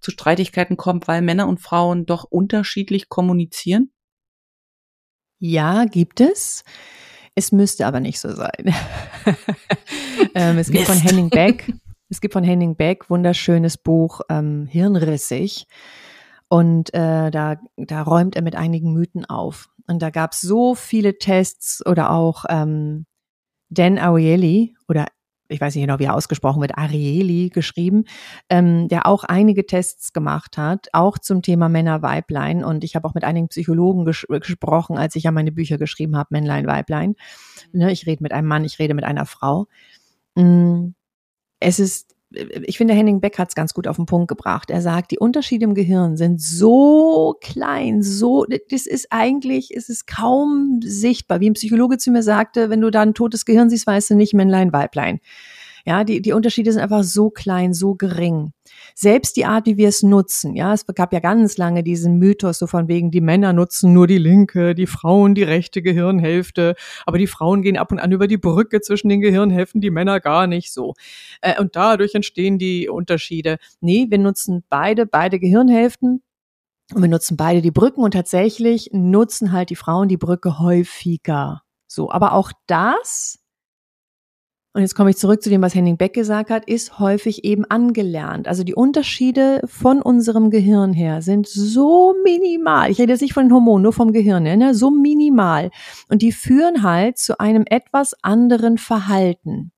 zu 0.00 0.12
Streitigkeiten 0.12 0.76
kommt, 0.76 1.08
weil 1.08 1.20
Männer 1.20 1.48
und 1.48 1.58
Frauen 1.58 2.06
doch 2.06 2.22
unterschiedlich 2.22 3.08
kommunizieren? 3.08 3.90
Ja, 5.40 5.84
gibt 5.84 6.20
es. 6.20 6.62
Es 7.34 7.50
müsste 7.50 7.88
aber 7.88 7.98
nicht 7.98 8.20
so 8.20 8.30
sein. 8.30 8.72
ähm, 10.36 10.58
es 10.58 10.70
gibt 10.70 10.88
Mist. 10.88 10.92
von 10.92 11.00
Henning 11.00 11.28
Beck, 11.28 11.72
es 12.08 12.20
gibt 12.20 12.34
von 12.34 12.44
Henning 12.44 12.76
Beck 12.76 13.10
wunderschönes 13.10 13.76
Buch 13.76 14.20
ähm, 14.30 14.68
Hirnrissig. 14.70 15.66
Und 16.48 16.94
äh, 16.94 17.30
da, 17.30 17.56
da 17.76 18.02
räumt 18.02 18.36
er 18.36 18.42
mit 18.42 18.56
einigen 18.56 18.92
Mythen 18.92 19.24
auf. 19.24 19.68
Und 19.88 20.02
da 20.02 20.10
gab 20.10 20.32
es 20.32 20.40
so 20.40 20.74
viele 20.74 21.18
Tests 21.18 21.84
oder 21.84 22.10
auch 22.10 22.44
ähm, 22.48 23.06
Dan 23.68 23.98
Ariely 23.98 24.74
oder 24.88 25.06
ich 25.48 25.60
weiß 25.60 25.74
nicht 25.74 25.84
genau, 25.84 25.98
wie 25.98 26.04
er 26.04 26.14
ausgesprochen 26.14 26.60
wird, 26.60 26.76
Ariely 26.76 27.50
geschrieben, 27.50 28.04
ähm, 28.48 28.88
der 28.88 29.06
auch 29.06 29.24
einige 29.24 29.66
Tests 29.66 30.12
gemacht 30.12 30.58
hat, 30.58 30.88
auch 30.92 31.18
zum 31.18 31.42
Thema 31.42 31.68
Männer-Weiblein. 31.68 32.64
Und 32.64 32.84
ich 32.84 32.96
habe 32.96 33.06
auch 33.06 33.14
mit 33.14 33.24
einigen 33.24 33.48
Psychologen 33.48 34.04
ges 34.04 34.26
gesprochen, 34.28 34.98
als 34.98 35.14
ich 35.14 35.24
ja 35.24 35.30
meine 35.30 35.52
Bücher 35.52 35.78
geschrieben 35.78 36.16
habe, 36.16 36.28
Männlein, 36.30 36.66
Weiblein. 36.66 37.14
Ne, 37.72 37.92
ich 37.92 38.06
rede 38.06 38.22
mit 38.22 38.32
einem 38.32 38.48
Mann, 38.48 38.64
ich 38.64 38.78
rede 38.78 38.94
mit 38.94 39.04
einer 39.04 39.26
Frau. 39.26 39.66
Mm, 40.34 40.88
es 41.60 41.78
ist 41.78 42.15
ich 42.64 42.78
finde, 42.78 42.94
Henning 42.94 43.20
Beck 43.20 43.38
hat 43.38 43.48
es 43.48 43.54
ganz 43.54 43.74
gut 43.74 43.88
auf 43.88 43.96
den 43.96 44.06
Punkt 44.06 44.28
gebracht. 44.28 44.70
Er 44.70 44.80
sagt, 44.80 45.10
die 45.10 45.18
Unterschiede 45.18 45.64
im 45.64 45.74
Gehirn 45.74 46.16
sind 46.16 46.40
so 46.40 47.36
klein, 47.40 48.02
so, 48.02 48.44
das 48.44 48.86
ist 48.86 49.08
eigentlich, 49.10 49.74
es 49.74 49.88
ist 49.88 50.06
kaum 50.06 50.80
sichtbar. 50.82 51.40
Wie 51.40 51.50
ein 51.50 51.54
Psychologe 51.54 51.98
zu 51.98 52.10
mir 52.10 52.22
sagte, 52.22 52.70
wenn 52.70 52.80
du 52.80 52.90
da 52.90 53.02
ein 53.02 53.14
totes 53.14 53.44
Gehirn 53.44 53.70
siehst, 53.70 53.86
weißt 53.86 54.10
du 54.10 54.14
nicht 54.14 54.34
Männlein, 54.34 54.72
Weiblein. 54.72 55.20
Ja, 55.84 56.04
die, 56.04 56.20
die 56.20 56.32
Unterschiede 56.32 56.72
sind 56.72 56.82
einfach 56.82 57.04
so 57.04 57.30
klein, 57.30 57.72
so 57.72 57.94
gering. 57.94 58.52
Selbst 58.98 59.36
die 59.36 59.44
Art, 59.44 59.66
wie 59.66 59.76
wir 59.76 59.88
es 59.88 60.02
nutzen, 60.02 60.56
ja, 60.56 60.72
es 60.72 60.86
gab 60.86 61.12
ja 61.12 61.20
ganz 61.20 61.58
lange 61.58 61.82
diesen 61.82 62.16
Mythos 62.16 62.58
so 62.58 62.66
von 62.66 62.88
wegen, 62.88 63.10
die 63.10 63.20
Männer 63.20 63.52
nutzen 63.52 63.92
nur 63.92 64.06
die 64.06 64.16
linke, 64.16 64.74
die 64.74 64.86
Frauen 64.86 65.34
die 65.34 65.42
rechte 65.42 65.82
Gehirnhälfte, 65.82 66.76
aber 67.04 67.18
die 67.18 67.26
Frauen 67.26 67.60
gehen 67.60 67.76
ab 67.76 67.92
und 67.92 67.98
an 67.98 68.10
über 68.10 68.26
die 68.26 68.38
Brücke 68.38 68.80
zwischen 68.80 69.10
den 69.10 69.20
Gehirnhälften, 69.20 69.82
die 69.82 69.90
Männer 69.90 70.18
gar 70.18 70.46
nicht 70.46 70.72
so. 70.72 70.94
Äh, 71.42 71.60
und 71.60 71.76
dadurch 71.76 72.14
entstehen 72.14 72.58
die 72.58 72.88
Unterschiede. 72.88 73.58
Nee, 73.82 74.06
wir 74.08 74.16
nutzen 74.16 74.64
beide, 74.70 75.04
beide 75.04 75.38
Gehirnhälften. 75.38 76.22
Und 76.94 77.02
wir 77.02 77.10
nutzen 77.10 77.36
beide 77.36 77.60
die 77.60 77.72
Brücken 77.72 78.00
und 78.00 78.12
tatsächlich 78.12 78.88
nutzen 78.94 79.52
halt 79.52 79.68
die 79.68 79.76
Frauen 79.76 80.08
die 80.08 80.16
Brücke 80.16 80.58
häufiger. 80.58 81.60
So, 81.86 82.10
aber 82.10 82.32
auch 82.32 82.50
das 82.66 83.40
und 84.76 84.82
jetzt 84.82 84.94
komme 84.94 85.08
ich 85.08 85.16
zurück 85.16 85.42
zu 85.42 85.48
dem, 85.48 85.62
was 85.62 85.74
Henning 85.74 85.96
Beck 85.96 86.12
gesagt 86.12 86.50
hat, 86.50 86.68
ist 86.68 86.98
häufig 86.98 87.44
eben 87.44 87.64
angelernt. 87.64 88.46
Also 88.46 88.62
die 88.62 88.74
Unterschiede 88.74 89.62
von 89.64 90.02
unserem 90.02 90.50
Gehirn 90.50 90.92
her 90.92 91.22
sind 91.22 91.48
so 91.48 92.14
minimal. 92.22 92.90
Ich 92.90 92.98
rede 92.98 93.12
jetzt 93.12 93.22
nicht 93.22 93.32
von 93.32 93.46
den 93.46 93.54
Hormonen, 93.54 93.84
nur 93.84 93.94
vom 93.94 94.12
Gehirn 94.12 94.42
ne? 94.42 94.74
so 94.74 94.90
minimal. 94.90 95.70
Und 96.10 96.20
die 96.20 96.30
führen 96.30 96.82
halt 96.82 97.16
zu 97.16 97.40
einem 97.40 97.64
etwas 97.66 98.14
anderen 98.22 98.76
Verhalten. 98.76 99.72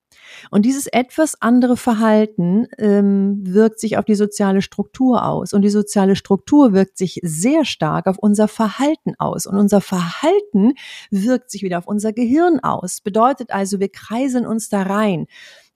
Und 0.51 0.65
dieses 0.65 0.87
etwas 0.87 1.41
andere 1.41 1.77
Verhalten 1.77 2.67
ähm, 2.79 3.41
wirkt 3.43 3.81
sich 3.81 3.99
auf 3.99 4.05
die 4.05 4.15
soziale 4.15 4.63
Struktur 4.63 5.25
aus. 5.25 5.53
Und 5.53 5.63
die 5.63 5.71
soziale 5.71 6.17
Struktur 6.17 6.73
wirkt 6.73 6.99
sich 6.99 7.21
sehr 7.23 7.65
stark 7.65 8.07
auf 8.07 8.19
unser 8.19 8.49
Verhalten 8.49 9.15
aus. 9.19 9.47
Und 9.47 9.57
unser 9.57 9.81
Verhalten 9.81 10.75
wirkt 11.11 11.51
sich 11.51 11.63
wieder 11.63 11.79
auf 11.79 11.87
unser 11.87 12.13
Gehirn 12.13 12.61
aus. 12.61 13.01
Bedeutet 13.01 13.51
also, 13.51 13.81
wir 13.81 13.89
kreisen 13.89 14.47
uns 14.47 14.69
da 14.69 14.83
rein. 14.83 15.27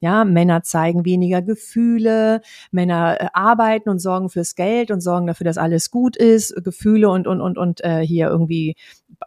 Ja, 0.03 0.25
Männer 0.25 0.65
zeigen 0.65 1.05
weniger 1.05 1.43
Gefühle, 1.43 2.41
Männer 2.73 3.21
äh, 3.21 3.29
arbeiten 3.35 3.89
und 3.89 4.01
sorgen 4.01 4.31
fürs 4.31 4.57
Geld 4.57 4.91
und 4.91 5.01
sorgen 5.01 5.29
dafür, 5.29 5.45
dass 5.45 5.59
alles 5.59 5.93
gut 5.93 6.17
ist, 6.17 6.57
Gefühle 6.65 7.09
und 7.09 7.29
und 7.29 7.41
und 7.41 7.57
und 7.57 7.85
äh, 7.85 8.01
hier 8.01 8.27
irgendwie 8.27 8.75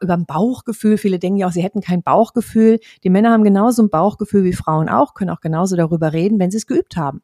über 0.02 0.16
ein 0.16 0.26
Bauchgefühl. 0.26 0.98
Viele 0.98 1.18
denken 1.18 1.38
ja 1.38 1.48
auch, 1.48 1.54
sie 1.54 1.64
hätten 1.64 1.80
kein 1.80 2.04
Bauchgefühl. 2.04 2.80
Die 3.06 3.10
Männer 3.10 3.32
haben 3.32 3.46
genauso 3.46 3.84
ein 3.84 3.90
Bauchgefühl 3.90 4.44
wie 4.44 4.52
Frauen 4.52 4.90
auch, 4.90 5.14
können 5.14 5.30
auch 5.30 5.40
genauso 5.40 5.78
darüber 5.78 6.12
reden, 6.12 6.40
wenn 6.40 6.52
sie 6.52 6.58
es 6.58 6.68
geübt 6.68 6.98
haben. 6.98 7.22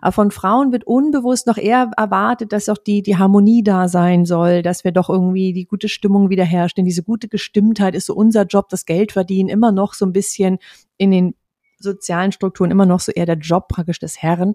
Aber 0.00 0.10
von 0.10 0.32
Frauen 0.32 0.72
wird 0.72 0.82
unbewusst 0.82 1.46
noch 1.46 1.58
eher 1.58 1.92
erwartet, 1.96 2.52
dass 2.52 2.68
auch 2.68 2.78
die, 2.78 3.02
die 3.02 3.16
Harmonie 3.16 3.62
da 3.62 3.86
sein 3.86 4.24
soll, 4.24 4.62
dass 4.62 4.82
wir 4.82 4.90
doch 4.90 5.08
irgendwie 5.08 5.52
die 5.52 5.66
gute 5.66 5.88
Stimmung 5.88 6.30
wiederherstellen. 6.30 6.84
Diese 6.84 7.04
gute 7.04 7.28
Gestimmtheit 7.28 7.94
ist 7.94 8.06
so 8.06 8.14
unser 8.14 8.44
Job, 8.44 8.68
das 8.70 8.86
Geld 8.86 9.12
verdienen, 9.12 9.48
immer 9.48 9.70
noch 9.70 9.94
so 9.94 10.04
ein 10.04 10.12
bisschen 10.12 10.58
in 10.96 11.12
den 11.12 11.34
sozialen 11.82 12.32
Strukturen 12.32 12.70
immer 12.70 12.86
noch 12.86 13.00
so 13.00 13.12
eher 13.12 13.26
der 13.26 13.38
Job 13.38 13.68
praktisch 13.68 13.98
des 13.98 14.20
Herren 14.22 14.54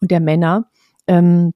und 0.00 0.10
der 0.10 0.20
Männer. 0.20 0.70
Ähm, 1.06 1.52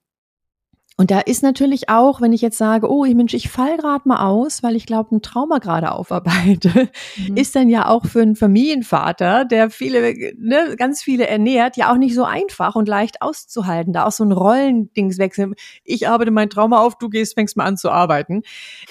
und 0.99 1.11
da 1.11 1.21
ist 1.21 1.43
natürlich 1.43 1.89
auch, 1.89 2.21
wenn 2.21 2.33
ich 2.33 2.43
jetzt 2.43 2.59
sage, 2.59 2.89
oh, 2.89 3.05
ich 3.05 3.15
Mensch, 3.15 3.33
ich 3.33 3.49
fall 3.49 3.79
gerade 3.79 4.07
mal 4.07 4.27
aus, 4.27 4.63
weil 4.63 4.77
ich 4.77 4.85
glaube, 4.85 5.17
ein 5.17 5.23
Trauma 5.23 5.59
gerade 5.59 5.91
aufarbeite, 5.91 6.91
mhm. 7.17 7.37
ist 7.37 7.57
dann 7.57 7.71
ja 7.71 7.89
auch 7.89 8.05
für 8.05 8.21
einen 8.21 8.37
Familienvater, 8.37 9.47
der 9.47 9.71
viele, 9.71 10.15
ne, 10.39 10.77
ganz 10.77 11.03
viele 11.03 11.27
ernährt, 11.27 11.77
ja 11.77 11.91
auch 11.91 11.97
nicht 11.97 12.15
so 12.15 12.25
einfach 12.25 12.77
und 12.77 12.89
leicht 12.89 13.23
auszuhalten. 13.23 13.95
Da 13.95 14.05
auch 14.05 14.13
so 14.13 14.23
ein 14.23 14.33
Rollendingswechsel. 14.33 15.55
Ich 15.83 16.09
arbeite 16.09 16.31
mein 16.31 16.51
Trauma 16.51 16.79
auf, 16.79 16.99
du 16.99 17.09
gehst, 17.09 17.35
fängst 17.35 17.57
mal 17.57 17.65
an 17.65 17.79
zu 17.79 17.91
arbeiten. 17.91 18.43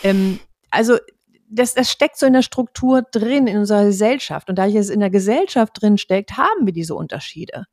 Ähm, 0.03 0.39
also 0.71 0.97
das, 1.51 1.73
das 1.73 1.91
steckt 1.91 2.17
so 2.17 2.25
in 2.25 2.33
der 2.33 2.41
Struktur 2.41 3.01
drin, 3.03 3.47
in 3.47 3.57
unserer 3.57 3.85
Gesellschaft. 3.85 4.49
Und 4.49 4.57
da 4.57 4.67
es 4.67 4.89
in 4.89 5.01
der 5.01 5.09
Gesellschaft 5.09 5.81
drin 5.81 5.97
steckt, 5.97 6.37
haben 6.37 6.65
wir 6.65 6.73
diese 6.73 6.95
Unterschiede. 6.95 7.65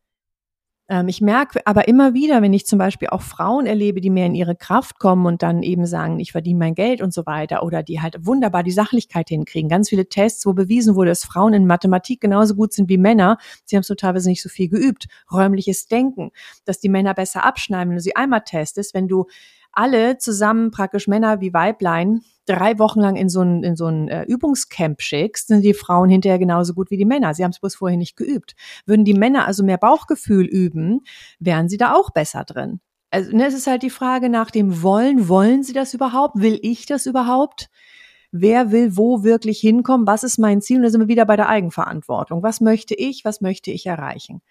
Ähm, 0.88 1.08
ich 1.08 1.20
merke 1.20 1.60
aber 1.64 1.86
immer 1.86 2.12
wieder, 2.12 2.42
wenn 2.42 2.52
ich 2.52 2.66
zum 2.66 2.78
Beispiel 2.78 3.08
auch 3.08 3.22
Frauen 3.22 3.66
erlebe, 3.66 4.00
die 4.00 4.10
mehr 4.10 4.26
in 4.26 4.34
ihre 4.34 4.56
Kraft 4.56 4.98
kommen 4.98 5.26
und 5.26 5.42
dann 5.42 5.62
eben 5.62 5.86
sagen, 5.86 6.18
ich 6.18 6.32
verdiene 6.32 6.58
mein 6.58 6.74
Geld 6.74 7.00
und 7.02 7.14
so 7.14 7.24
weiter, 7.26 7.62
oder 7.62 7.82
die 7.82 8.00
halt 8.00 8.26
wunderbar 8.26 8.62
die 8.62 8.72
Sachlichkeit 8.72 9.28
hinkriegen. 9.28 9.68
Ganz 9.68 9.90
viele 9.90 10.08
Tests, 10.08 10.44
wo 10.44 10.54
bewiesen 10.54 10.96
wurde, 10.96 11.10
dass 11.10 11.24
Frauen 11.24 11.54
in 11.54 11.66
Mathematik 11.66 12.20
genauso 12.20 12.56
gut 12.56 12.72
sind 12.72 12.88
wie 12.88 12.98
Männer. 12.98 13.38
Sie 13.64 13.76
haben 13.76 13.82
es 13.82 13.88
nur 13.88 13.96
teilweise 13.96 14.28
nicht 14.28 14.42
so 14.42 14.48
viel 14.48 14.68
geübt. 14.68 15.06
Räumliches 15.30 15.86
Denken, 15.86 16.30
dass 16.64 16.80
die 16.80 16.88
Männer 16.88 17.14
besser 17.14 17.44
abschneiden. 17.44 17.90
Wenn 17.90 17.96
du 17.96 18.02
sie 18.02 18.16
einmal 18.16 18.42
testest, 18.42 18.94
wenn 18.94 19.08
du 19.08 19.26
alle 19.70 20.18
zusammen 20.18 20.70
praktisch 20.70 21.06
Männer 21.06 21.40
wie 21.40 21.52
Weiblein 21.52 22.22
drei 22.48 22.78
Wochen 22.78 23.00
lang 23.00 23.16
in 23.16 23.28
so 23.28 23.42
ein, 23.42 23.62
in 23.62 23.76
so 23.76 23.86
ein 23.86 24.08
äh, 24.08 24.24
Übungscamp 24.24 25.00
schickst, 25.02 25.48
sind 25.48 25.62
die 25.62 25.74
Frauen 25.74 26.08
hinterher 26.08 26.38
genauso 26.38 26.74
gut 26.74 26.90
wie 26.90 26.96
die 26.96 27.04
Männer. 27.04 27.34
Sie 27.34 27.44
haben 27.44 27.50
es 27.50 27.60
bloß 27.60 27.76
vorher 27.76 27.98
nicht 27.98 28.16
geübt. 28.16 28.54
Würden 28.86 29.04
die 29.04 29.14
Männer 29.14 29.46
also 29.46 29.62
mehr 29.62 29.78
Bauchgefühl 29.78 30.46
üben, 30.46 31.00
wären 31.38 31.68
sie 31.68 31.76
da 31.76 31.94
auch 31.94 32.10
besser 32.10 32.44
drin. 32.44 32.80
Also 33.10 33.34
ne, 33.34 33.46
es 33.46 33.54
ist 33.54 33.66
halt 33.66 33.82
die 33.82 33.90
Frage 33.90 34.28
nach 34.28 34.50
dem 34.50 34.82
Wollen. 34.82 35.28
Wollen 35.28 35.62
sie 35.62 35.72
das 35.72 35.94
überhaupt? 35.94 36.40
Will 36.40 36.58
ich 36.62 36.86
das 36.86 37.06
überhaupt? 37.06 37.70
Wer 38.30 38.72
will 38.72 38.96
wo 38.96 39.22
wirklich 39.22 39.58
hinkommen? 39.60 40.06
Was 40.06 40.22
ist 40.22 40.38
mein 40.38 40.60
Ziel? 40.60 40.78
Und 40.78 40.82
da 40.82 40.90
sind 40.90 41.00
wir 41.00 41.08
wieder 41.08 41.24
bei 41.24 41.36
der 41.36 41.48
Eigenverantwortung. 41.48 42.42
Was 42.42 42.60
möchte 42.60 42.94
ich? 42.94 43.24
Was 43.24 43.40
möchte 43.40 43.70
ich 43.70 43.86
erreichen? 43.86 44.42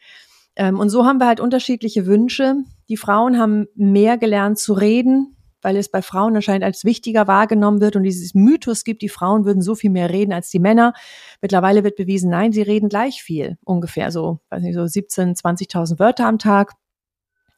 Ähm, 0.55 0.79
und 0.79 0.89
so 0.89 1.05
haben 1.05 1.19
wir 1.19 1.27
halt 1.27 1.39
unterschiedliche 1.39 2.07
Wünsche. 2.07 2.55
Die 2.89 2.97
Frauen 2.97 3.37
haben 3.37 3.67
mehr 3.75 4.17
gelernt 4.17 4.57
zu 4.57 4.73
reden, 4.73 5.36
weil 5.67 5.75
es 5.75 5.89
bei 5.89 6.01
Frauen 6.01 6.33
anscheinend 6.33 6.63
als 6.63 6.85
wichtiger 6.85 7.27
wahrgenommen 7.27 7.81
wird 7.81 7.97
und 7.97 8.03
dieses 8.03 8.33
Mythos 8.33 8.85
gibt, 8.85 9.01
die 9.01 9.09
Frauen 9.09 9.43
würden 9.43 9.61
so 9.61 9.75
viel 9.75 9.89
mehr 9.89 10.09
reden 10.09 10.31
als 10.31 10.49
die 10.49 10.59
Männer. 10.59 10.93
Mittlerweile 11.41 11.83
wird 11.83 11.97
bewiesen, 11.97 12.29
nein, 12.29 12.53
sie 12.53 12.61
reden 12.61 12.87
gleich 12.87 13.21
viel, 13.21 13.57
ungefähr 13.65 14.09
so, 14.09 14.39
weiß 14.49 14.63
nicht, 14.63 14.75
so 14.75 14.87
17, 14.87 15.35
20.000 15.35 15.99
Wörter 15.99 16.25
am 16.25 16.39
Tag. 16.39 16.71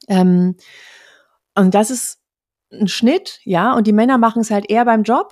Ähm, 0.08 0.56
und 1.54 1.76
das 1.76 1.92
ist 1.92 2.18
ein 2.74 2.88
Schnitt, 2.88 3.42
ja, 3.44 3.76
und 3.76 3.86
die 3.86 3.94
Männer 3.94 4.18
machen 4.18 4.42
es 4.42 4.50
halt 4.50 4.68
eher 4.72 4.86
beim 4.86 5.04
Job 5.04 5.32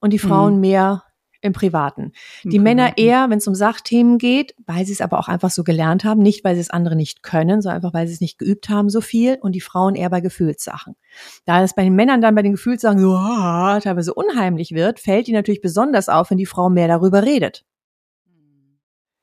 und 0.00 0.12
die 0.12 0.18
Frauen 0.18 0.54
mhm. 0.54 0.60
mehr 0.60 1.04
im 1.40 1.52
Privaten. 1.52 2.12
Im 2.42 2.50
die 2.50 2.58
Privaten. 2.58 2.62
Männer 2.62 2.98
eher, 2.98 3.30
wenn 3.30 3.38
es 3.38 3.46
um 3.46 3.54
Sachthemen 3.54 4.18
geht, 4.18 4.54
weil 4.66 4.84
sie 4.84 4.92
es 4.92 5.00
aber 5.00 5.18
auch 5.18 5.28
einfach 5.28 5.50
so 5.50 5.64
gelernt 5.64 6.04
haben, 6.04 6.20
nicht 6.20 6.44
weil 6.44 6.54
sie 6.54 6.60
es 6.60 6.70
andere 6.70 6.96
nicht 6.96 7.22
können, 7.22 7.62
sondern 7.62 7.76
einfach 7.76 7.94
weil 7.94 8.06
sie 8.06 8.14
es 8.14 8.20
nicht 8.20 8.38
geübt 8.38 8.68
haben 8.68 8.90
so 8.90 9.00
viel 9.00 9.38
und 9.40 9.52
die 9.52 9.60
Frauen 9.60 9.94
eher 9.94 10.10
bei 10.10 10.20
Gefühlssachen. 10.20 10.96
Da 11.44 11.62
es 11.62 11.74
bei 11.74 11.84
den 11.84 11.94
Männern 11.94 12.20
dann 12.20 12.34
bei 12.34 12.42
den 12.42 12.52
Gefühlssachen 12.52 12.98
so 12.98 13.10
oh, 13.16 13.80
teilweise 13.80 14.14
unheimlich 14.14 14.72
wird, 14.72 15.00
fällt 15.00 15.28
ihnen 15.28 15.36
natürlich 15.36 15.60
besonders 15.60 16.08
auf, 16.08 16.30
wenn 16.30 16.38
die 16.38 16.46
Frau 16.46 16.70
mehr 16.70 16.88
darüber 16.88 17.22
redet. 17.22 17.64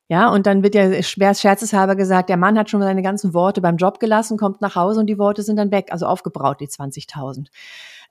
Ja, 0.08 0.28
und 0.28 0.46
dann 0.46 0.62
wird 0.62 0.76
ja 0.76 1.02
schwer 1.02 1.34
scherzeshalber 1.34 1.96
gesagt, 1.96 2.28
der 2.28 2.36
Mann 2.36 2.56
hat 2.56 2.70
schon 2.70 2.80
seine 2.80 3.02
ganzen 3.02 3.34
Worte 3.34 3.60
beim 3.60 3.76
Job 3.76 3.98
gelassen, 3.98 4.38
kommt 4.38 4.60
nach 4.60 4.76
Hause 4.76 5.00
und 5.00 5.06
die 5.08 5.18
Worte 5.18 5.42
sind 5.42 5.56
dann 5.56 5.72
weg, 5.72 5.88
also 5.90 6.06
aufgebraut, 6.06 6.60
die 6.60 6.68
20.000. 6.68 7.48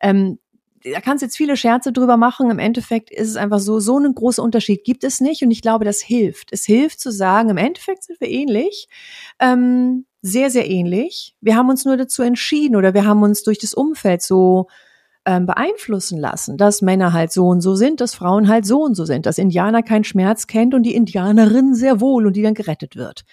Ähm, 0.01 0.39
da 0.93 1.01
kannst 1.01 1.21
jetzt 1.21 1.38
viele 1.38 1.57
Scherze 1.57 1.91
drüber 1.91 2.17
machen. 2.17 2.51
Im 2.51 2.59
Endeffekt 2.59 3.11
ist 3.11 3.29
es 3.29 3.36
einfach 3.36 3.59
so, 3.59 3.79
so 3.79 3.97
einen 3.97 4.13
großen 4.13 4.43
Unterschied 4.43 4.83
gibt 4.83 5.03
es 5.03 5.19
nicht. 5.19 5.41
Und 5.41 5.51
ich 5.51 5.61
glaube, 5.61 5.86
das 5.86 6.01
hilft. 6.01 6.49
Es 6.51 6.65
hilft 6.65 6.99
zu 6.99 7.11
sagen, 7.11 7.49
im 7.49 7.57
Endeffekt 7.57 8.03
sind 8.03 8.19
wir 8.21 8.29
ähnlich. 8.29 8.88
Ähm, 9.39 10.05
sehr, 10.21 10.49
sehr 10.49 10.69
ähnlich. 10.69 11.36
Wir 11.41 11.55
haben 11.55 11.69
uns 11.69 11.86
nur 11.86 11.97
dazu 11.97 12.21
entschieden 12.21 12.75
oder 12.75 12.93
wir 12.93 13.05
haben 13.05 13.23
uns 13.23 13.43
durch 13.43 13.57
das 13.57 13.73
Umfeld 13.73 14.21
so 14.21 14.67
ähm, 15.25 15.45
beeinflussen 15.45 16.19
lassen, 16.19 16.57
dass 16.57 16.81
Männer 16.81 17.13
halt 17.13 17.31
so 17.31 17.47
und 17.47 17.61
so 17.61 17.75
sind, 17.75 17.99
dass 17.99 18.13
Frauen 18.13 18.47
halt 18.47 18.65
so 18.65 18.83
und 18.83 18.95
so 18.95 19.05
sind, 19.05 19.25
dass 19.25 19.38
Indianer 19.38 19.81
keinen 19.81 20.03
Schmerz 20.03 20.47
kennt 20.47 20.73
und 20.73 20.83
die 20.83 20.95
Indianerin 20.95 21.73
sehr 21.73 21.99
wohl 21.99 22.27
und 22.27 22.36
die 22.36 22.43
dann 22.43 22.53
gerettet 22.53 22.95
wird. 22.95 23.23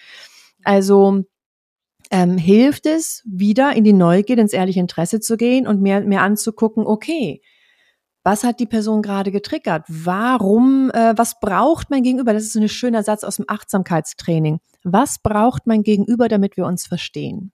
Also 0.63 1.23
ähm, 2.11 2.37
hilft 2.37 2.85
es, 2.85 3.23
wieder 3.25 3.75
in 3.75 3.83
die 3.83 3.93
Neugier, 3.93 4.37
ins 4.37 4.53
ehrliche 4.53 4.79
Interesse 4.79 5.19
zu 5.19 5.37
gehen 5.37 5.67
und 5.67 5.81
mehr, 5.81 6.01
mehr 6.01 6.21
anzugucken, 6.21 6.85
okay, 6.85 7.41
was 8.23 8.43
hat 8.43 8.59
die 8.59 8.65
Person 8.65 9.01
gerade 9.01 9.31
getriggert? 9.31 9.83
Warum, 9.87 10.89
äh, 10.91 11.13
was 11.17 11.39
braucht 11.39 11.89
mein 11.89 12.03
Gegenüber? 12.03 12.33
Das 12.33 12.43
ist 12.43 12.53
so 12.53 12.59
ein 12.59 12.69
schöner 12.69 13.03
Satz 13.03 13.23
aus 13.23 13.35
dem 13.35 13.45
Achtsamkeitstraining. 13.47 14.59
Was 14.83 15.19
braucht 15.19 15.67
mein 15.67 15.83
Gegenüber, 15.83 16.29
damit 16.29 16.55
wir 16.55 16.65
uns 16.65 16.87
verstehen? 16.87 17.51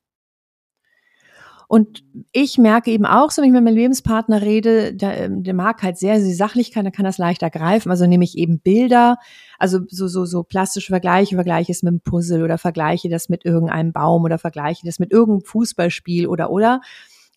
Und 1.72 2.04
ich 2.32 2.58
merke 2.58 2.90
eben 2.90 3.06
auch, 3.06 3.30
so 3.30 3.44
wenn 3.44 3.50
ich 3.50 3.54
mit 3.54 3.64
meinem 3.64 3.76
Lebenspartner 3.76 4.42
rede, 4.42 4.92
der, 4.92 5.26
ähm, 5.26 5.44
der 5.44 5.54
mag 5.54 5.84
halt 5.84 6.00
sehr, 6.00 6.20
sehr 6.20 6.34
Sachlichkeit, 6.34 6.84
der 6.84 6.92
kann 6.92 7.06
das 7.06 7.20
leichter 7.20 7.52
greifen. 7.52 7.92
Also 7.92 8.08
nehme 8.08 8.24
ich 8.24 8.40
eben 8.40 8.60
Bilder, 8.60 9.18
also 9.60 9.82
so, 9.88 10.08
so, 10.08 10.26
so 10.26 10.42
plastische 10.42 10.92
Vergleiche, 10.92 11.36
vergleiche 11.36 11.72
es 11.72 11.84
mit 11.84 11.92
einem 11.92 12.02
Puzzle 12.02 12.44
oder 12.44 12.58
vergleiche 12.58 13.08
das 13.08 13.30
mit 13.30 13.46
irgendeinem 13.46 13.94
Baum 13.94 14.24
oder 14.24 14.40
vergleiche 14.40 14.84
das 14.84 14.98
mit 14.98 15.12
irgendeinem 15.12 15.46
Fußballspiel 15.46 16.26
oder, 16.26 16.50
oder. 16.50 16.82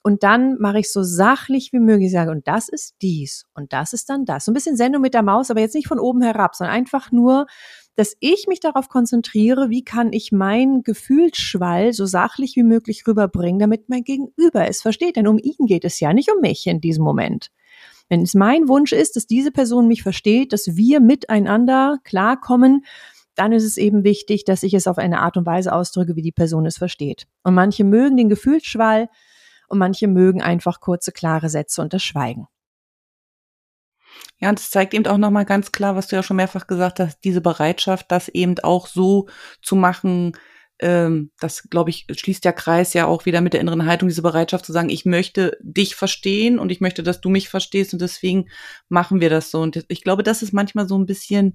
Und 0.02 0.22
dann 0.22 0.56
mache 0.58 0.78
ich 0.78 0.90
so 0.90 1.02
sachlich 1.02 1.74
wie 1.74 1.78
möglich, 1.78 2.10
sage, 2.10 2.30
und 2.30 2.48
das 2.48 2.70
ist 2.70 2.94
dies 3.02 3.44
und 3.52 3.74
das 3.74 3.92
ist 3.92 4.08
dann 4.08 4.24
das. 4.24 4.46
So 4.46 4.50
ein 4.50 4.54
bisschen 4.54 4.78
Sendung 4.78 5.02
mit 5.02 5.12
der 5.12 5.22
Maus, 5.22 5.50
aber 5.50 5.60
jetzt 5.60 5.74
nicht 5.74 5.88
von 5.88 6.00
oben 6.00 6.22
herab, 6.22 6.54
sondern 6.54 6.74
einfach 6.74 7.12
nur 7.12 7.46
dass 7.94 8.16
ich 8.20 8.46
mich 8.48 8.60
darauf 8.60 8.88
konzentriere, 8.88 9.68
wie 9.68 9.84
kann 9.84 10.12
ich 10.12 10.32
meinen 10.32 10.82
Gefühlsschwall 10.82 11.92
so 11.92 12.06
sachlich 12.06 12.56
wie 12.56 12.62
möglich 12.62 13.06
rüberbringen, 13.06 13.58
damit 13.58 13.88
mein 13.88 14.04
Gegenüber 14.04 14.68
es 14.68 14.80
versteht. 14.80 15.16
Denn 15.16 15.26
um 15.26 15.38
ihn 15.38 15.66
geht 15.66 15.84
es 15.84 16.00
ja, 16.00 16.12
nicht 16.12 16.30
um 16.34 16.40
mich 16.40 16.66
in 16.66 16.80
diesem 16.80 17.04
Moment. 17.04 17.50
Wenn 18.08 18.22
es 18.22 18.34
mein 18.34 18.68
Wunsch 18.68 18.92
ist, 18.92 19.16
dass 19.16 19.26
diese 19.26 19.52
Person 19.52 19.88
mich 19.88 20.02
versteht, 20.02 20.52
dass 20.52 20.76
wir 20.76 21.00
miteinander 21.00 21.98
klarkommen, 22.04 22.84
dann 23.34 23.52
ist 23.52 23.64
es 23.64 23.76
eben 23.76 24.04
wichtig, 24.04 24.44
dass 24.44 24.62
ich 24.62 24.74
es 24.74 24.86
auf 24.86 24.98
eine 24.98 25.20
Art 25.20 25.36
und 25.36 25.46
Weise 25.46 25.72
ausdrücke, 25.72 26.16
wie 26.16 26.22
die 26.22 26.32
Person 26.32 26.66
es 26.66 26.78
versteht. 26.78 27.26
Und 27.42 27.54
manche 27.54 27.84
mögen 27.84 28.16
den 28.16 28.28
Gefühlsschwall 28.28 29.08
und 29.68 29.78
manche 29.78 30.08
mögen 30.08 30.42
einfach 30.42 30.80
kurze, 30.80 31.12
klare 31.12 31.48
Sätze 31.48 31.80
und 31.80 31.94
das 31.94 32.02
Schweigen. 32.02 32.46
Ja, 34.38 34.48
und 34.48 34.58
es 34.58 34.70
zeigt 34.70 34.94
eben 34.94 35.06
auch 35.06 35.18
nochmal 35.18 35.44
ganz 35.44 35.72
klar, 35.72 35.96
was 35.96 36.08
du 36.08 36.16
ja 36.16 36.22
schon 36.22 36.36
mehrfach 36.36 36.66
gesagt 36.66 37.00
hast, 37.00 37.20
diese 37.24 37.40
Bereitschaft, 37.40 38.10
das 38.10 38.28
eben 38.28 38.58
auch 38.60 38.86
so 38.86 39.28
zu 39.62 39.76
machen, 39.76 40.32
ähm, 40.82 41.30
das, 41.38 41.70
glaube 41.70 41.90
ich, 41.90 42.06
schließt 42.10 42.44
der 42.44 42.52
Kreis 42.52 42.92
ja 42.92 43.06
auch 43.06 43.24
wieder 43.24 43.40
mit 43.40 43.52
der 43.52 43.60
inneren 43.60 43.86
Haltung, 43.86 44.08
diese 44.08 44.22
Bereitschaft 44.22 44.66
zu 44.66 44.72
sagen, 44.72 44.90
ich 44.90 45.04
möchte 45.04 45.56
dich 45.60 45.94
verstehen 45.94 46.58
und 46.58 46.72
ich 46.72 46.80
möchte, 46.80 47.04
dass 47.04 47.20
du 47.20 47.30
mich 47.30 47.48
verstehst 47.48 47.92
und 47.92 48.02
deswegen 48.02 48.48
machen 48.88 49.20
wir 49.20 49.30
das 49.30 49.50
so. 49.52 49.60
Und 49.60 49.84
ich 49.88 50.02
glaube, 50.02 50.24
das 50.24 50.42
ist 50.42 50.52
manchmal 50.52 50.88
so 50.88 50.98
ein 50.98 51.06
bisschen 51.06 51.54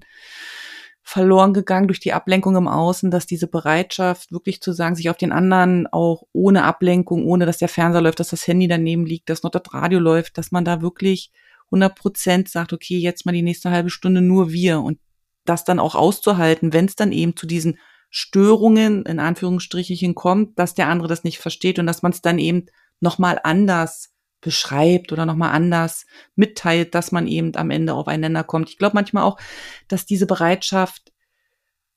verloren 1.02 1.54
gegangen 1.54 1.88
durch 1.88 2.00
die 2.00 2.12
Ablenkung 2.12 2.56
im 2.56 2.68
Außen, 2.68 3.10
dass 3.10 3.26
diese 3.26 3.48
Bereitschaft 3.48 4.32
wirklich 4.32 4.60
zu 4.60 4.72
sagen, 4.72 4.94
sich 4.94 5.10
auf 5.10 5.16
den 5.16 5.32
anderen 5.32 5.86
auch 5.86 6.24
ohne 6.32 6.64
Ablenkung, 6.64 7.26
ohne 7.26 7.46
dass 7.46 7.58
der 7.58 7.68
Fernseher 7.68 8.02
läuft, 8.02 8.20
dass 8.20 8.28
das 8.30 8.46
Handy 8.46 8.68
daneben 8.68 9.06
liegt, 9.06 9.30
dass 9.30 9.42
noch 9.42 9.50
das 9.50 9.62
Radio 9.72 10.00
läuft, 10.00 10.38
dass 10.38 10.52
man 10.52 10.64
da 10.64 10.82
wirklich 10.82 11.32
100 11.70 11.94
Prozent 11.94 12.48
sagt, 12.48 12.72
okay, 12.72 12.98
jetzt 12.98 13.26
mal 13.26 13.32
die 13.32 13.42
nächste 13.42 13.70
halbe 13.70 13.90
Stunde 13.90 14.20
nur 14.20 14.52
wir 14.52 14.80
und 14.80 14.98
das 15.44 15.64
dann 15.64 15.78
auch 15.78 15.94
auszuhalten, 15.94 16.72
wenn 16.72 16.86
es 16.86 16.96
dann 16.96 17.12
eben 17.12 17.36
zu 17.36 17.46
diesen 17.46 17.78
Störungen 18.10 19.04
in 19.04 19.18
Anführungsstrichen 19.20 20.14
kommt, 20.14 20.58
dass 20.58 20.74
der 20.74 20.88
andere 20.88 21.08
das 21.08 21.24
nicht 21.24 21.38
versteht 21.38 21.78
und 21.78 21.86
dass 21.86 22.02
man 22.02 22.12
es 22.12 22.22
dann 22.22 22.38
eben 22.38 22.66
nochmal 23.00 23.38
anders 23.42 24.14
beschreibt 24.40 25.12
oder 25.12 25.26
nochmal 25.26 25.50
anders 25.50 26.06
mitteilt, 26.36 26.94
dass 26.94 27.12
man 27.12 27.26
eben 27.26 27.54
am 27.56 27.70
Ende 27.70 27.94
aufeinander 27.94 28.44
kommt. 28.44 28.70
Ich 28.70 28.78
glaube 28.78 28.94
manchmal 28.94 29.24
auch, 29.24 29.38
dass 29.88 30.06
diese 30.06 30.26
Bereitschaft 30.26 31.12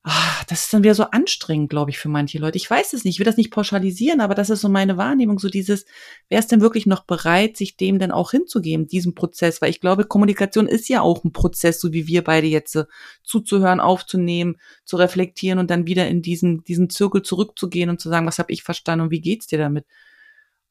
ach, 0.04 0.44
das 0.46 0.64
ist 0.64 0.74
dann 0.74 0.84
wieder 0.84 0.96
so 0.96 1.04
anstrengend, 1.04 1.70
glaube 1.70 1.92
ich, 1.92 2.00
für 2.00 2.10
manche 2.10 2.40
Leute. 2.40 2.58
Ich 2.58 2.70
weiß 2.70 2.94
es 2.94 3.04
nicht, 3.04 3.16
ich 3.16 3.20
will 3.20 3.26
das 3.26 3.38
nicht 3.38 3.52
pauschalisieren, 3.52 4.20
aber 4.20 4.34
das 4.34 4.50
ist 4.50 4.62
so 4.62 4.70
meine 4.70 4.98
Wahrnehmung, 4.98 5.38
so 5.38 5.48
dieses, 5.48 5.86
wer 6.28 6.40
ist 6.40 6.52
denn 6.52 6.62
wirklich 6.62 6.88
noch 6.88 7.04
bereit, 7.06 7.56
sich 7.56 7.78
dem 7.78 8.00
denn 8.00 8.12
auch 8.12 8.32
hinzugeben, 8.32 8.88
diesem 8.88 9.14
Prozess? 9.14 9.62
Weil 9.62 9.70
ich 9.70 9.80
glaube, 9.80 10.06
Kommunikation 10.06 10.68
ist 10.68 10.90
ja 10.90 11.02
auch 11.02 11.24
ein 11.24 11.34
Prozess, 11.34 11.80
so 11.80 11.94
wie 11.94 12.08
wir 12.08 12.24
beide 12.24 12.48
jetzt 12.48 12.76
äh, 12.76 12.86
zuzuhören, 13.24 13.80
aufzunehmen, 13.80 14.58
zu 14.86 14.98
reflektieren 14.98 15.60
und 15.60 15.70
dann 15.70 15.86
wieder 15.86 16.08
in 16.08 16.24
diesen, 16.24 16.64
diesen 16.64 16.90
Zirkel 16.90 17.22
zurückzugehen 17.22 17.90
und 17.92 18.02
zu 18.02 18.10
sagen, 18.10 18.26
was 18.26 18.40
habe 18.40 18.52
ich 18.52 18.64
verstanden 18.64 19.06
und 19.06 19.12
wie 19.12 19.22
geht's 19.22 19.46
dir 19.46 19.60
damit? 19.60 19.86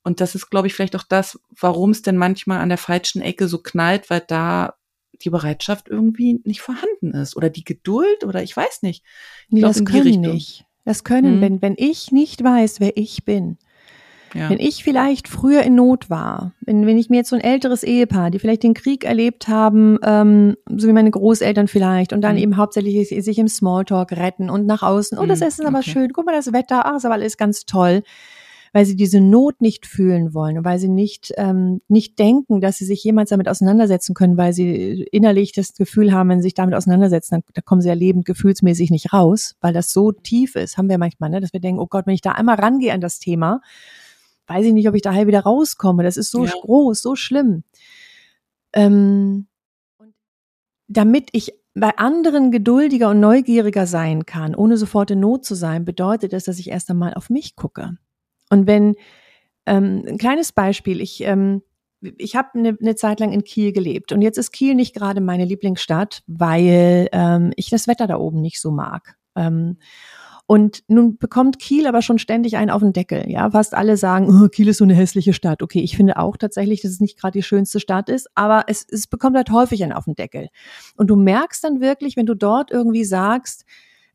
Und 0.03 0.21
das 0.21 0.35
ist, 0.35 0.51
glaube 0.51 0.67
ich, 0.67 0.75
vielleicht 0.75 0.97
auch 0.97 1.05
das, 1.09 1.39
warum 1.51 1.91
es 1.91 2.03
denn 2.03 2.17
manchmal 2.17 2.61
an 2.61 2.71
der 2.71 2.79
falschen 2.79 3.23
Ecke 3.23 3.47
so 3.47 3.59
knallt, 3.59 4.11
weil 4.11 4.25
da 4.27 4.75
die 5.23 5.31
Bereitschaft 5.31 5.89
irgendwie 5.89 6.41
nicht 6.45 6.61
vorhanden 6.61 7.13
ist 7.13 7.37
oder 7.37 7.51
die 7.51 7.65
Geduld 7.65 8.25
oder 8.25 8.43
ich 8.43 8.57
weiß 8.57 8.83
nicht. 8.83 9.05
Ich 9.47 9.53
nee, 9.53 9.61
glaub, 9.61 9.73
das 9.73 9.85
können 9.85 10.21
nicht. 10.21 10.65
Das 10.85 11.05
können, 11.05 11.35
hm. 11.35 11.41
wenn, 11.41 11.63
wenn 11.63 11.75
ich 11.77 12.11
nicht 12.11 12.43
weiß, 12.43 12.81
wer 12.81 12.97
ich 12.97 13.25
bin. 13.25 13.59
Ja. 14.35 14.49
Wenn 14.49 14.61
ich 14.61 14.85
vielleicht 14.85 15.27
früher 15.27 15.63
in 15.63 15.75
Not 15.75 16.09
war, 16.09 16.53
wenn, 16.61 16.87
wenn 16.87 16.99
ich 16.99 17.11
mir 17.11 17.17
jetzt 17.17 17.31
so 17.31 17.37
ein 17.37 17.43
älteres 17.43 17.83
Ehepaar, 17.83 18.31
die 18.31 18.39
vielleicht 18.39 18.63
den 18.63 18.75
Krieg 18.75 19.05
erlebt 19.05 19.49
haben, 19.49 19.99
ähm, 20.05 20.57
so 20.69 20.87
wie 20.87 20.93
meine 20.93 21.11
Großeltern 21.11 21.67
vielleicht, 21.67 22.13
und 22.13 22.21
dann 22.21 22.37
mhm. 22.37 22.43
eben 22.43 22.57
hauptsächlich 22.57 23.09
sich 23.09 23.39
im 23.39 23.49
Smalltalk 23.49 24.13
retten 24.13 24.49
und 24.49 24.67
nach 24.67 24.83
außen, 24.83 25.19
oh, 25.19 25.27
das 25.27 25.41
hm, 25.41 25.49
Essen 25.49 25.63
ist 25.63 25.67
aber 25.67 25.81
okay. 25.81 25.91
schön, 25.91 26.13
guck 26.13 26.27
mal 26.27 26.35
das 26.35 26.53
Wetter, 26.53 26.87
ach, 26.87 26.97
ist 26.97 27.05
aber 27.05 27.15
alles 27.15 27.37
ganz 27.37 27.67
toll 27.67 28.03
weil 28.73 28.85
sie 28.85 28.95
diese 28.95 29.21
Not 29.21 29.61
nicht 29.61 29.87
fühlen 29.87 30.33
wollen 30.33 30.59
und 30.59 30.65
weil 30.65 30.79
sie 30.79 30.89
nicht, 30.89 31.33
ähm, 31.37 31.81
nicht 31.89 32.19
denken, 32.19 32.61
dass 32.61 32.79
sie 32.79 32.85
sich 32.85 33.03
jemals 33.03 33.31
damit 33.31 33.49
auseinandersetzen 33.49 34.15
können, 34.15 34.37
weil 34.37 34.53
sie 34.53 35.03
innerlich 35.11 35.53
das 35.53 35.75
Gefühl 35.75 36.13
haben, 36.13 36.29
wenn 36.29 36.39
sie 36.39 36.45
sich 36.45 36.55
damit 36.55 36.75
auseinandersetzen, 36.75 37.37
dann, 37.37 37.43
dann 37.53 37.65
kommen 37.65 37.81
sie 37.81 37.89
ja 37.89 37.95
lebend 37.95 38.27
gefühlsmäßig 38.27 38.91
nicht 38.91 39.13
raus, 39.13 39.57
weil 39.61 39.73
das 39.73 39.93
so 39.93 40.13
tief 40.13 40.55
ist, 40.55 40.79
haben 40.79 40.89
wir 40.89 40.99
manchmal, 40.99 41.31
ne, 41.31 41.41
dass 41.41 41.53
wir 41.53 41.61
denken, 41.61 41.81
oh 41.81 41.87
Gott, 41.87 42.07
wenn 42.07 42.15
ich 42.15 42.21
da 42.21 42.33
einmal 42.33 42.57
rangehe 42.57 42.93
an 42.93 43.01
das 43.01 43.19
Thema, 43.19 43.61
weiß 44.47 44.67
ich 44.67 44.73
nicht, 44.73 44.89
ob 44.89 44.95
ich 44.95 45.03
daher 45.03 45.27
wieder 45.27 45.41
rauskomme. 45.41 46.03
Das 46.03 46.17
ist 46.17 46.31
so 46.31 46.45
ja. 46.45 46.53
groß, 46.53 47.03
so 47.03 47.17
schlimm. 47.17 47.65
Ähm, 48.73 49.47
und 49.99 50.15
damit 50.89 51.31
ich 51.33 51.55
bei 51.75 51.97
anderen 51.97 52.51
geduldiger 52.51 53.11
und 53.11 53.21
neugieriger 53.21 53.87
sein 53.87 54.27
kann, 54.27 54.55
ohne 54.55 54.77
sofort 54.77 55.11
in 55.11 55.21
Not 55.21 55.45
zu 55.45 55.55
sein, 55.55 55.85
bedeutet 55.85 56.33
das, 56.33 56.45
dass 56.45 56.59
ich 56.59 56.71
erst 56.71 56.91
einmal 56.91 57.15
auf 57.15 57.31
mich 57.31 57.57
gucke. 57.57 57.97
Und 58.51 58.67
wenn, 58.67 58.95
ähm, 59.67 60.05
ein 60.07 60.19
kleines 60.19 60.53
Beispiel, 60.53 61.01
ich, 61.01 61.23
ähm, 61.23 61.63
ich 62.19 62.37
habe 62.37 62.49
eine, 62.55 62.77
eine 62.81 62.95
Zeit 62.95 63.21
lang 63.21 63.33
in 63.33 63.45
Kiel 63.45 63.73
gelebt 63.73 64.13
und 64.13 64.23
jetzt 64.23 64.39
ist 64.39 64.53
Kiel 64.53 64.75
nicht 64.75 64.95
gerade 64.95 65.21
meine 65.21 65.45
Lieblingsstadt, 65.45 66.23
weil 66.27 67.09
ähm, 67.13 67.53
ich 67.57 67.71
das 67.71 67.89
Wetter 67.89 68.07
da 68.07 68.17
oben 68.17 68.41
nicht 68.41 68.61
so 68.61 68.71
mag. 68.71 69.17
Ähm, 69.37 69.79
und 70.47 70.83
nun 70.89 71.17
bekommt 71.17 71.61
Kiel 71.61 71.87
aber 71.87 72.03
schon 72.03 72.19
ständig 72.19 72.57
einen 72.57 72.71
auf 72.71 72.83
den 72.83 72.93
Deckel. 72.93 73.31
Ja, 73.31 73.53
fast 73.53 73.73
alle 73.73 73.97
sagen, 73.97 74.27
oh, 74.29 74.49
Kiel 74.49 74.67
ist 74.67 74.79
so 74.79 74.85
eine 74.85 74.95
hässliche 74.95 75.33
Stadt. 75.33 75.63
Okay, 75.63 75.79
ich 75.81 75.97
finde 75.97 76.17
auch 76.17 76.37
tatsächlich, 76.37 76.81
dass 76.83 76.91
es 76.91 76.99
nicht 76.99 77.17
gerade 77.17 77.39
die 77.39 77.45
schönste 77.45 77.79
Stadt 77.79 78.09
ist, 78.09 78.29
aber 78.35 78.65
es, 78.67 78.85
es 78.91 79.07
bekommt 79.07 79.37
halt 79.37 79.53
häufig 79.53 79.85
einen 79.85 79.93
auf 79.93 80.07
den 80.07 80.17
Deckel. 80.17 80.49
Und 80.97 81.07
du 81.07 81.15
merkst 81.15 81.63
dann 81.63 81.81
wirklich, 81.81 82.17
wenn 82.17 82.27
du 82.27 82.35
dort 82.35 82.73
irgendwie 82.73 83.05
sagst, 83.05 83.65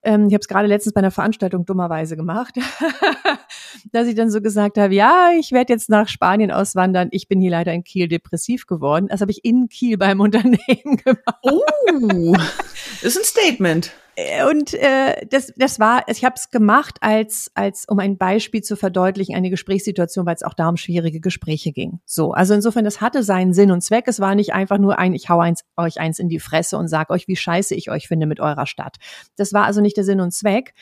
ähm, 0.06 0.28
ich 0.28 0.34
habe 0.34 0.42
es 0.42 0.48
gerade 0.48 0.68
letztens 0.68 0.94
bei 0.94 1.00
einer 1.00 1.12
Veranstaltung 1.12 1.66
dummerweise 1.66 2.16
gemacht, 2.16 2.56
dass 3.92 4.08
ich 4.08 4.16
dann 4.16 4.30
so 4.30 4.42
gesagt 4.42 4.78
habe, 4.78 4.94
ja, 4.94 5.32
ich 5.38 5.52
werde 5.52 5.74
jetzt 5.74 5.90
nach 5.90 6.08
Spanien 6.08 6.52
auswandern. 6.52 7.10
Ich 7.12 7.28
bin 7.28 7.42
hier 7.42 7.52
leider 7.52 7.74
in 7.74 7.84
Kiel 7.84 8.08
depressiv 8.08 8.68
geworden. 8.68 9.08
Das 9.10 9.22
habe 9.22 9.32
ich 9.32 9.44
in 9.44 9.68
Kiel 9.68 9.98
beim 9.98 10.20
Unternehmen 10.22 10.98
gemacht. 11.04 11.40
Oh, 11.42 12.36
ist 13.02 13.18
ein 13.18 13.24
Statement. 13.24 13.92
Äh, 14.16 14.46
und 14.46 14.74
äh, 14.74 15.26
das, 15.30 15.54
das 15.56 15.80
war, 15.80 16.04
ich 16.08 16.24
habe 16.24 16.36
es 16.36 16.50
gemacht, 16.50 16.98
als, 17.02 17.52
als 17.54 17.86
um 17.88 18.00
ein 18.00 18.18
Beispiel 18.18 18.62
zu 18.62 18.76
verdeutlichen, 18.76 19.36
eine 19.36 19.50
Gesprächssituation, 19.50 20.26
weil 20.26 20.36
es 20.36 20.44
auch 20.44 20.54
da 20.54 20.70
um 20.70 20.78
schwierige 20.78 21.20
Gespräche 21.20 21.72
ging. 21.72 22.00
So, 22.06 22.32
also 22.32 22.54
insofern, 22.54 22.86
das 22.86 23.02
hatte 23.02 23.24
seinen 23.24 23.54
Sinn 23.54 23.72
und 23.72 23.82
Zweck. 23.82 24.06
Es 24.08 24.20
war 24.20 24.36
nicht 24.36 24.54
einfach 24.54 24.78
nur 24.78 24.98
ein, 24.98 25.14
ich 25.14 25.30
hau 25.30 25.40
eins, 25.40 25.64
euch 25.78 26.00
eins 26.00 26.20
in 26.20 26.30
die 26.30 26.40
Fresse 26.40 26.78
und 26.78 26.88
sag 26.88 27.10
euch, 27.10 27.28
wie 27.28 27.36
scheiße 27.36 27.76
ich 27.76 27.92
euch 27.92 28.08
finde 28.08 28.26
mit 28.26 28.40
eurer 28.40 28.68
Stadt. 28.68 28.98
Das 29.36 29.54
war 29.54 29.66
also 29.66 29.82
nicht 29.82 29.98
der 29.98 30.04
Sinn 30.04 30.22
und 30.22 30.32
Zweck. 30.32 30.74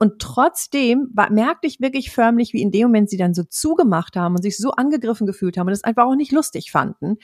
Und 0.00 0.20
trotzdem 0.20 1.08
war, 1.12 1.30
merkte 1.30 1.66
ich 1.66 1.80
wirklich 1.80 2.10
förmlich, 2.10 2.52
wie 2.52 2.62
in 2.62 2.70
dem 2.70 2.82
Moment 2.84 3.10
sie 3.10 3.16
dann 3.16 3.34
so 3.34 3.42
zugemacht 3.42 4.14
haben 4.14 4.36
und 4.36 4.42
sich 4.42 4.56
so 4.56 4.70
angegriffen 4.70 5.26
gefühlt 5.26 5.58
haben 5.58 5.66
und 5.66 5.72
das 5.72 5.82
einfach 5.82 6.04
auch 6.04 6.14
nicht 6.14 6.30
lustig 6.30 6.70
fanden. 6.70 7.16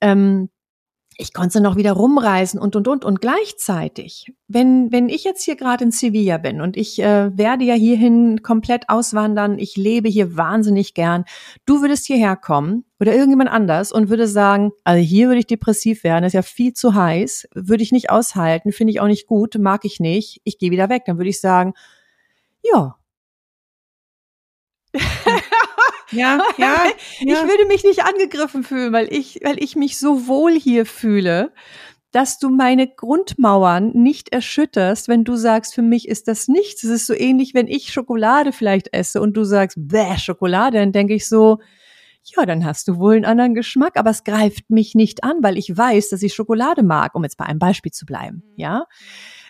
Ähm, 0.00 0.50
ich 1.18 1.32
konnte 1.32 1.60
noch 1.60 1.76
wieder 1.76 1.92
rumreisen 1.92 2.60
und 2.60 2.76
und 2.76 2.88
und 2.88 3.04
und 3.04 3.20
gleichzeitig, 3.20 4.32
wenn 4.48 4.90
wenn 4.92 5.08
ich 5.08 5.24
jetzt 5.24 5.42
hier 5.42 5.56
gerade 5.56 5.84
in 5.84 5.90
Sevilla 5.90 6.38
bin 6.38 6.60
und 6.60 6.76
ich 6.76 7.00
äh, 7.02 7.36
werde 7.36 7.64
ja 7.64 7.74
hierhin 7.74 8.42
komplett 8.42 8.88
auswandern, 8.88 9.58
ich 9.58 9.76
lebe 9.76 10.08
hier 10.08 10.36
wahnsinnig 10.36 10.94
gern, 10.94 11.24
du 11.66 11.82
würdest 11.82 12.06
hierher 12.06 12.36
kommen 12.36 12.84
oder 13.00 13.14
irgendjemand 13.14 13.50
anders 13.50 13.92
und 13.92 14.08
würde 14.08 14.26
sagen, 14.26 14.72
also 14.84 15.02
hier 15.02 15.28
würde 15.28 15.40
ich 15.40 15.46
depressiv 15.46 16.04
werden, 16.04 16.24
ist 16.24 16.32
ja 16.34 16.42
viel 16.42 16.72
zu 16.72 16.94
heiß, 16.94 17.48
würde 17.54 17.82
ich 17.82 17.92
nicht 17.92 18.10
aushalten, 18.10 18.72
finde 18.72 18.92
ich 18.92 19.00
auch 19.00 19.06
nicht 19.06 19.26
gut, 19.26 19.56
mag 19.58 19.84
ich 19.84 20.00
nicht, 20.00 20.40
ich 20.44 20.58
gehe 20.58 20.70
wieder 20.70 20.88
weg, 20.88 21.04
dann 21.06 21.18
würde 21.18 21.30
ich 21.30 21.40
sagen, 21.40 21.74
ja, 22.62 22.96
Ja, 26.12 26.40
ja, 26.58 26.84
Ich 27.20 27.26
würde 27.26 27.66
mich 27.66 27.84
nicht 27.84 28.04
angegriffen 28.04 28.62
fühlen, 28.62 28.92
weil 28.92 29.12
ich, 29.12 29.40
weil 29.42 29.62
ich 29.62 29.76
mich 29.76 29.98
so 29.98 30.26
wohl 30.26 30.52
hier 30.52 30.86
fühle, 30.86 31.52
dass 32.12 32.38
du 32.38 32.50
meine 32.50 32.86
Grundmauern 32.86 33.92
nicht 33.94 34.28
erschütterst, 34.28 35.08
wenn 35.08 35.24
du 35.24 35.36
sagst, 35.36 35.74
für 35.74 35.82
mich 35.82 36.06
ist 36.06 36.28
das 36.28 36.46
nichts. 36.46 36.84
Es 36.84 36.90
ist 36.90 37.06
so 37.06 37.14
ähnlich, 37.14 37.54
wenn 37.54 37.68
ich 37.68 37.92
Schokolade 37.92 38.52
vielleicht 38.52 38.92
esse 38.92 39.20
und 39.20 39.34
du 39.34 39.44
sagst, 39.44 39.78
bäh, 39.80 40.18
Schokolade, 40.18 40.78
dann 40.78 40.92
denke 40.92 41.14
ich 41.14 41.26
so, 41.26 41.58
ja, 42.24 42.46
dann 42.46 42.64
hast 42.64 42.86
du 42.86 42.98
wohl 42.98 43.14
einen 43.14 43.24
anderen 43.24 43.54
Geschmack, 43.54 43.96
aber 43.96 44.10
es 44.10 44.24
greift 44.24 44.70
mich 44.70 44.94
nicht 44.94 45.24
an, 45.24 45.38
weil 45.40 45.58
ich 45.58 45.76
weiß, 45.76 46.10
dass 46.10 46.22
ich 46.22 46.34
Schokolade 46.34 46.82
mag, 46.82 47.14
um 47.14 47.24
jetzt 47.24 47.38
bei 47.38 47.46
einem 47.46 47.58
Beispiel 47.58 47.92
zu 47.92 48.06
bleiben, 48.06 48.44
ja. 48.56 48.84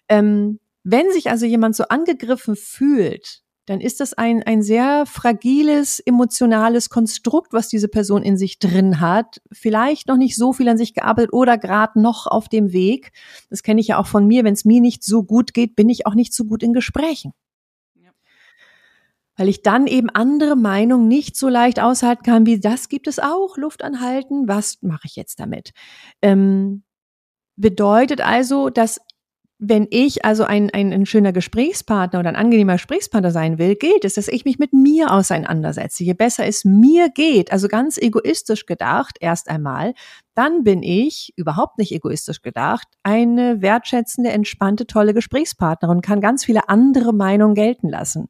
Ähm, 0.08 0.58
wenn 0.84 1.10
sich 1.12 1.30
also 1.30 1.46
jemand 1.46 1.76
so 1.76 1.84
angegriffen 1.84 2.56
fühlt, 2.56 3.42
dann 3.66 3.80
ist 3.80 4.00
das 4.00 4.12
ein, 4.12 4.42
ein 4.42 4.62
sehr 4.62 5.06
fragiles, 5.06 6.00
emotionales 6.00 6.90
Konstrukt, 6.90 7.52
was 7.52 7.68
diese 7.68 7.88
Person 7.88 8.22
in 8.22 8.36
sich 8.36 8.58
drin 8.58 9.00
hat. 9.00 9.40
Vielleicht 9.52 10.08
noch 10.08 10.16
nicht 10.16 10.36
so 10.36 10.52
viel 10.52 10.68
an 10.68 10.78
sich 10.78 10.94
gearbeitet 10.94 11.32
oder 11.32 11.58
gerade 11.58 12.00
noch 12.00 12.26
auf 12.26 12.48
dem 12.48 12.72
Weg. 12.72 13.12
Das 13.50 13.62
kenne 13.62 13.80
ich 13.80 13.88
ja 13.88 13.98
auch 13.98 14.08
von 14.08 14.26
mir. 14.26 14.42
Wenn 14.44 14.54
es 14.54 14.64
mir 14.64 14.80
nicht 14.80 15.04
so 15.04 15.22
gut 15.22 15.54
geht, 15.54 15.76
bin 15.76 15.88
ich 15.88 16.06
auch 16.06 16.14
nicht 16.14 16.34
so 16.34 16.44
gut 16.44 16.62
in 16.62 16.72
Gesprächen. 16.72 17.32
Weil 19.36 19.48
ich 19.48 19.62
dann 19.62 19.86
eben 19.86 20.10
andere 20.10 20.56
Meinungen 20.56 21.08
nicht 21.08 21.36
so 21.36 21.48
leicht 21.48 21.80
aushalten 21.80 22.22
kann, 22.22 22.46
wie 22.46 22.60
das 22.60 22.88
gibt 22.88 23.06
es 23.06 23.18
auch, 23.18 23.56
Luft 23.56 23.82
anhalten, 23.82 24.46
was 24.46 24.82
mache 24.82 25.06
ich 25.06 25.16
jetzt 25.16 25.40
damit? 25.40 25.70
Ähm, 26.20 26.82
bedeutet 27.56 28.20
also, 28.20 28.68
dass 28.68 29.00
wenn 29.64 29.86
ich 29.90 30.24
also 30.24 30.42
ein, 30.42 30.70
ein, 30.70 30.92
ein 30.92 31.06
schöner 31.06 31.32
Gesprächspartner 31.32 32.18
oder 32.18 32.30
ein 32.30 32.36
angenehmer 32.36 32.72
Gesprächspartner 32.72 33.30
sein 33.30 33.58
will, 33.58 33.76
gilt 33.76 34.04
es, 34.04 34.14
dass 34.14 34.26
ich 34.26 34.44
mich 34.44 34.58
mit 34.58 34.72
mir 34.72 35.12
auseinandersetze. 35.12 36.02
Je 36.02 36.14
besser 36.14 36.44
es 36.44 36.64
mir 36.64 37.10
geht, 37.10 37.52
also 37.52 37.68
ganz 37.68 37.96
egoistisch 37.96 38.66
gedacht, 38.66 39.18
erst 39.20 39.48
einmal, 39.48 39.94
dann 40.34 40.64
bin 40.64 40.82
ich, 40.82 41.32
überhaupt 41.36 41.78
nicht 41.78 41.92
egoistisch 41.92 42.42
gedacht, 42.42 42.88
eine 43.04 43.62
wertschätzende, 43.62 44.30
entspannte, 44.30 44.88
tolle 44.88 45.14
Gesprächspartnerin 45.14 45.98
und 45.98 46.02
kann 46.02 46.20
ganz 46.20 46.44
viele 46.44 46.68
andere 46.68 47.12
Meinungen 47.12 47.54
gelten 47.54 47.88
lassen. 47.88 48.28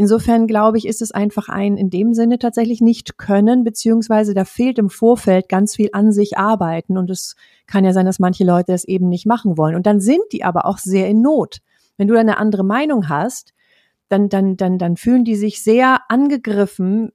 Insofern 0.00 0.46
glaube 0.46 0.78
ich, 0.78 0.86
ist 0.86 1.02
es 1.02 1.10
einfach 1.10 1.48
ein 1.48 1.76
in 1.76 1.90
dem 1.90 2.14
Sinne 2.14 2.38
tatsächlich 2.38 2.80
nicht 2.80 3.18
können, 3.18 3.64
beziehungsweise 3.64 4.32
da 4.32 4.44
fehlt 4.44 4.78
im 4.78 4.90
Vorfeld 4.90 5.48
ganz 5.48 5.74
viel 5.74 5.88
an 5.92 6.12
sich 6.12 6.38
arbeiten 6.38 6.96
und 6.96 7.10
es 7.10 7.34
kann 7.66 7.84
ja 7.84 7.92
sein, 7.92 8.06
dass 8.06 8.20
manche 8.20 8.44
Leute 8.44 8.70
das 8.70 8.84
eben 8.84 9.08
nicht 9.08 9.26
machen 9.26 9.58
wollen. 9.58 9.74
Und 9.74 9.86
dann 9.86 10.00
sind 10.00 10.22
die 10.30 10.44
aber 10.44 10.66
auch 10.66 10.78
sehr 10.78 11.08
in 11.08 11.20
Not. 11.20 11.58
Wenn 11.96 12.06
du 12.06 12.16
eine 12.16 12.38
andere 12.38 12.62
Meinung 12.62 13.08
hast, 13.08 13.54
dann, 14.08 14.28
dann, 14.28 14.56
dann, 14.56 14.78
dann 14.78 14.96
fühlen 14.96 15.24
die 15.24 15.34
sich 15.34 15.64
sehr 15.64 16.02
angegriffen 16.08 17.10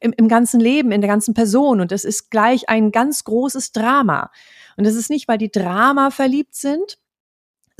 im, 0.00 0.12
im 0.16 0.26
ganzen 0.26 0.58
Leben, 0.58 0.90
in 0.90 1.00
der 1.00 1.10
ganzen 1.10 1.32
Person. 1.32 1.80
Und 1.80 1.92
das 1.92 2.04
ist 2.04 2.32
gleich 2.32 2.68
ein 2.68 2.90
ganz 2.90 3.22
großes 3.22 3.70
Drama. 3.70 4.32
Und 4.76 4.84
das 4.84 4.96
ist 4.96 5.10
nicht, 5.10 5.28
weil 5.28 5.38
die 5.38 5.52
Drama 5.52 6.10
verliebt 6.10 6.56
sind, 6.56 6.98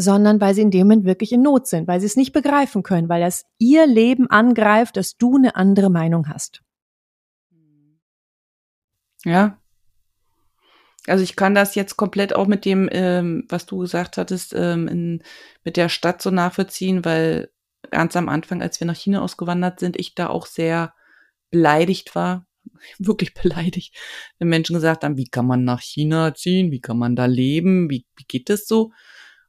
sondern 0.03 0.41
weil 0.41 0.55
sie 0.55 0.63
in 0.63 0.71
dem 0.71 0.87
Moment 0.87 1.05
wirklich 1.05 1.33
in 1.33 1.43
Not 1.43 1.67
sind, 1.67 1.89
weil 1.89 2.01
sie 2.01 2.07
es 2.07 2.17
nicht 2.17 2.33
begreifen 2.33 2.83
können, 2.83 3.09
weil 3.09 3.21
das 3.21 3.47
ihr 3.59 3.87
Leben 3.87 4.29
angreift, 4.29 4.97
dass 4.97 5.17
du 5.17 5.37
eine 5.37 5.57
andere 5.57 5.91
Meinung 5.91 6.29
hast. 6.29 6.63
Ja. 9.25 9.59
Also 11.07 11.25
ich 11.25 11.35
kann 11.35 11.55
das 11.55 11.75
jetzt 11.75 11.97
komplett 11.97 12.35
auch 12.35 12.47
mit 12.47 12.65
dem, 12.65 12.89
ähm, 12.93 13.45
was 13.49 13.67
du 13.67 13.79
gesagt 13.79 14.19
hattest, 14.19 14.55
ähm, 14.57 14.87
in, 14.87 15.23
mit 15.65 15.77
der 15.77 15.89
Stadt 15.89 16.23
so 16.23 16.31
nachvollziehen, 16.31 17.05
weil 17.05 17.51
ganz 17.91 18.15
am 18.15 18.29
Anfang, 18.29 18.63
als 18.63 18.79
wir 18.79 18.87
nach 18.87 18.97
China 18.97 19.23
ausgewandert 19.23 19.81
sind, 19.81 19.99
ich 19.99 20.15
da 20.15 20.29
auch 20.29 20.47
sehr 20.47 20.95
beleidigt 21.51 22.15
war, 22.15 22.47
wirklich 22.99 23.35
beleidigt, 23.35 23.97
wenn 24.39 24.49
Menschen 24.49 24.75
gesagt 24.75 25.03
haben, 25.03 25.17
wie 25.17 25.29
kann 25.29 25.47
man 25.47 25.65
nach 25.65 25.81
China 25.81 26.35
ziehen, 26.35 26.71
wie 26.71 26.81
kann 26.81 26.99
man 26.99 27.17
da 27.17 27.27
leben, 27.27 27.91
wie, 27.91 28.07
wie 28.17 28.25
geht 28.25 28.49
das 28.49 28.67
so? 28.67 28.93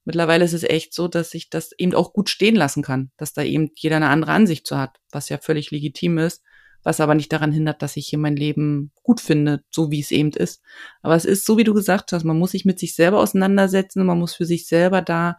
Mittlerweile 0.06 0.44
ist 0.44 0.54
es 0.54 0.64
echt 0.64 0.94
so, 0.94 1.08
dass 1.08 1.34
ich 1.34 1.50
das 1.50 1.72
eben 1.78 1.94
auch 1.94 2.14
gut 2.14 2.30
stehen 2.30 2.56
lassen 2.56 2.84
kann, 2.84 3.12
dass 3.18 3.34
da 3.34 3.42
eben 3.42 3.72
jeder 3.76 3.96
eine 3.96 4.10
andere 4.10 4.32
Ansicht 4.32 4.68
zu 4.68 4.78
hat, 4.78 5.00
was 5.12 5.30
ja 5.30 5.38
völlig 5.38 5.72
legitim 5.72 6.18
ist, 6.18 6.44
was 6.84 7.00
aber 7.00 7.16
nicht 7.16 7.32
daran 7.32 7.54
hindert, 7.54 7.82
dass 7.82 7.96
ich 7.96 8.08
hier 8.08 8.20
mein 8.20 8.36
Leben 8.36 8.92
gut 9.04 9.22
finde, 9.22 9.64
so 9.70 9.92
wie 9.92 10.02
es 10.02 10.12
eben 10.12 10.32
ist. 10.32 10.62
Aber 11.02 11.16
es 11.16 11.24
ist 11.24 11.46
so, 11.46 11.58
wie 11.58 11.64
du 11.64 11.74
gesagt 11.74 12.12
hast, 12.12 12.26
man 12.26 12.38
muss 12.38 12.52
sich 12.52 12.66
mit 12.66 12.80
sich 12.80 12.96
selber 12.96 13.20
auseinandersetzen, 13.20 14.06
man 14.06 14.20
muss 14.20 14.34
für 14.34 14.46
sich 14.46 14.68
selber 14.68 15.02
da, 15.02 15.38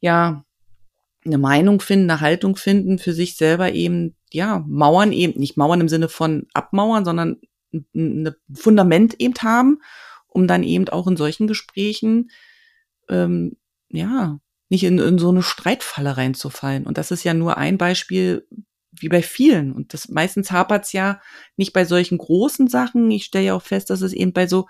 ja, 0.00 0.44
eine 1.24 1.38
Meinung 1.38 1.80
finden, 1.80 2.10
eine 2.10 2.20
Haltung 2.20 2.56
finden, 2.56 2.98
für 2.98 3.12
sich 3.12 3.36
selber 3.36 3.72
eben, 3.72 4.16
ja, 4.32 4.64
Mauern 4.66 5.12
eben, 5.12 5.38
nicht 5.38 5.56
Mauern 5.56 5.80
im 5.80 5.88
Sinne 5.88 6.08
von 6.08 6.46
abmauern, 6.52 7.04
sondern 7.04 7.40
ein 7.94 8.34
Fundament 8.52 9.14
eben 9.20 9.34
haben, 9.42 9.80
um 10.26 10.48
dann 10.48 10.62
eben 10.62 10.88
auch 10.88 11.06
in 11.06 11.16
solchen 11.16 11.46
Gesprächen 11.46 12.30
ähm, 13.08 13.56
ja, 13.90 14.38
nicht 14.68 14.84
in, 14.84 14.98
in 14.98 15.18
so 15.18 15.30
eine 15.30 15.42
Streitfalle 15.42 16.16
reinzufallen. 16.16 16.86
Und 16.86 16.98
das 16.98 17.10
ist 17.10 17.24
ja 17.24 17.34
nur 17.34 17.56
ein 17.56 17.78
Beispiel 17.78 18.46
wie 18.92 19.08
bei 19.08 19.22
vielen. 19.22 19.72
Und 19.72 19.94
das 19.94 20.08
meistens 20.08 20.50
hapert's 20.50 20.92
ja 20.92 21.20
nicht 21.56 21.72
bei 21.72 21.84
solchen 21.84 22.18
großen 22.18 22.68
Sachen. 22.68 23.10
Ich 23.10 23.24
stelle 23.24 23.46
ja 23.46 23.54
auch 23.54 23.62
fest, 23.62 23.90
dass 23.90 24.02
es 24.02 24.12
eben 24.12 24.32
bei 24.32 24.46
so 24.46 24.66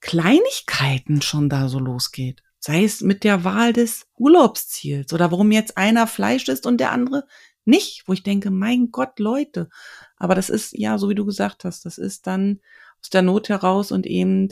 Kleinigkeiten 0.00 1.22
schon 1.22 1.48
da 1.48 1.68
so 1.68 1.78
losgeht. 1.78 2.42
Sei 2.58 2.84
es 2.84 3.00
mit 3.00 3.24
der 3.24 3.44
Wahl 3.44 3.72
des 3.72 4.06
Urlaubsziels 4.16 5.12
oder 5.12 5.30
warum 5.30 5.52
jetzt 5.52 5.76
einer 5.76 6.06
Fleisch 6.06 6.48
isst 6.48 6.66
und 6.66 6.78
der 6.78 6.92
andere 6.92 7.26
nicht, 7.64 8.04
wo 8.06 8.12
ich 8.12 8.22
denke, 8.22 8.50
mein 8.50 8.90
Gott, 8.90 9.18
Leute. 9.18 9.68
Aber 10.16 10.34
das 10.34 10.50
ist, 10.50 10.76
ja, 10.76 10.98
so 10.98 11.08
wie 11.08 11.14
du 11.14 11.24
gesagt 11.24 11.64
hast, 11.64 11.84
das 11.86 11.98
ist 11.98 12.26
dann 12.26 12.60
aus 13.00 13.10
der 13.10 13.22
Not 13.22 13.48
heraus 13.48 13.92
und 13.92 14.06
eben 14.06 14.48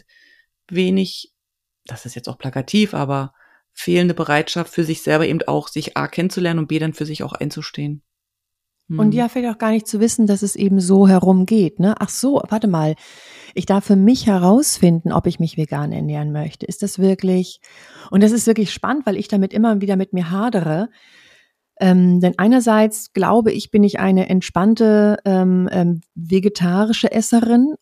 wenig, 0.69 1.33
das 1.85 2.07
ist 2.07 2.15
jetzt 2.15 2.29
auch 2.29 2.39
plakativ, 2.39 2.95
aber 2.95 3.35
fehlende 3.73 4.15
Bereitschaft 4.15 4.73
für 4.73 4.85
sich 4.85 5.03
selber 5.03 5.27
eben 5.27 5.43
auch, 5.43 5.69
sich 5.69 5.97
A 5.97 6.09
kennenzulernen 6.09 6.61
und 6.61 6.69
B 6.69 6.79
dann 6.79 6.95
für 6.95 7.07
sich 7.07 7.23
auch 7.23 7.33
einzustehen. 7.33 8.03
Hm. 8.89 8.99
Und 8.99 9.15
ja, 9.15 9.29
vielleicht 9.29 9.55
auch 9.55 9.59
gar 9.59 9.71
nicht 9.71 9.87
zu 9.87 10.01
wissen, 10.01 10.27
dass 10.27 10.43
es 10.43 10.57
eben 10.57 10.81
so 10.81 11.09
herumgeht. 11.09 11.81
Ne? 11.81 11.95
Ach 11.99 12.09
so, 12.09 12.43
warte 12.49 12.69
mal. 12.69 12.95
Ich 13.55 13.67
darf 13.67 13.85
für 13.85 13.97
mich 13.97 14.27
herausfinden, 14.27 15.13
ob 15.13 15.27
ich 15.27 15.39
mich 15.39 15.57
vegan 15.57 15.93
ernähren 15.93 16.33
möchte. 16.33 16.67
Ist 16.67 16.83
das 16.83 16.99
wirklich? 16.99 17.61
Und 18.11 18.23
das 18.23 18.33
ist 18.33 18.47
wirklich 18.47 18.73
spannend, 18.73 19.07
weil 19.07 19.17
ich 19.17 19.29
damit 19.29 19.53
immer 19.53 19.81
wieder 19.81 19.97
mit 19.97 20.13
mir 20.13 20.31
hadere. 20.31 20.89
Ähm, 21.81 22.21
denn 22.21 22.35
einerseits 22.39 23.13
glaube 23.13 23.53
ich, 23.53 23.71
bin 23.71 23.83
ich 23.83 23.99
eine 23.99 24.29
entspannte 24.29 25.19
ähm, 25.25 25.69
ähm, 25.73 26.01
vegetarische 26.15 27.11
Esserin 27.11 27.75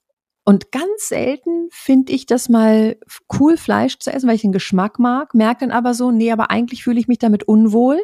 und 0.45 0.73
ganz 0.73 1.09
selten 1.09 1.69
finde 1.71 2.13
ich 2.13 2.27
das 2.27 2.49
mal 2.49 2.97
cool, 3.39 3.57
Fleisch 3.57 3.99
zu 3.99 4.13
essen, 4.13 4.29
weil 4.29 4.37
ich 4.37 4.43
den 4.43 4.53
Geschmack 4.53 4.99
mag, 4.99 5.35
merke 5.35 5.67
dann 5.67 5.71
aber 5.71 5.95
so, 5.95 6.11
nee, 6.11 6.33
aber 6.33 6.51
eigentlich 6.51 6.83
fühle 6.83 6.99
ich 6.99 7.09
mich 7.09 7.19
damit 7.19 7.45
unwohl. 7.45 8.01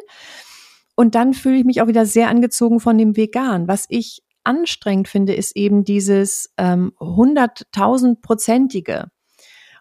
Und 0.95 1.15
dann 1.15 1.33
fühle 1.33 1.57
ich 1.57 1.65
mich 1.65 1.81
auch 1.81 1.87
wieder 1.87 2.05
sehr 2.05 2.29
angezogen 2.29 2.79
von 2.79 2.97
dem 2.97 3.17
Vegan. 3.17 3.67
Was 3.67 3.85
ich 3.89 4.23
anstrengend 4.43 5.07
finde, 5.07 5.35
ist 5.35 5.55
eben 5.55 5.83
dieses 5.83 6.53
ähm, 6.57 6.93
hunderttausendprozentige. 6.99 9.05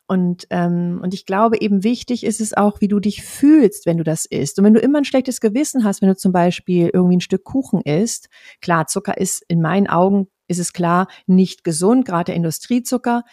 Und, 0.08 0.46
ähm, 0.50 1.00
und 1.02 1.14
ich 1.14 1.26
glaube, 1.26 1.60
eben 1.60 1.82
wichtig 1.82 2.24
ist 2.24 2.40
es 2.40 2.54
auch, 2.54 2.80
wie 2.80 2.88
du 2.88 3.00
dich 3.00 3.22
fühlst, 3.22 3.86
wenn 3.86 3.96
du 3.96 4.04
das 4.04 4.24
isst. 4.24 4.58
Und 4.58 4.64
wenn 4.64 4.74
du 4.74 4.80
immer 4.80 4.98
ein 4.98 5.04
schlechtes 5.04 5.40
Gewissen 5.40 5.84
hast, 5.84 6.00
wenn 6.00 6.08
du 6.08 6.16
zum 6.16 6.32
Beispiel 6.32 6.90
irgendwie 6.92 7.16
ein 7.16 7.22
Stück 7.22 7.44
Kuchen 7.44 7.80
isst, 7.80 8.28
klar, 8.60 8.86
Zucker 8.86 9.18
ist 9.18 9.44
in 9.48 9.60
meinen 9.60 9.88
Augen 9.88 10.28
ist 10.48 10.58
es 10.58 10.72
klar 10.72 11.08
nicht 11.26 11.64
gesund, 11.64 12.04
gerade 12.04 12.26
der 12.26 12.36
Industriezucker. 12.36 13.24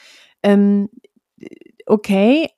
Ähm, 0.43 0.89
okay, 1.85 2.49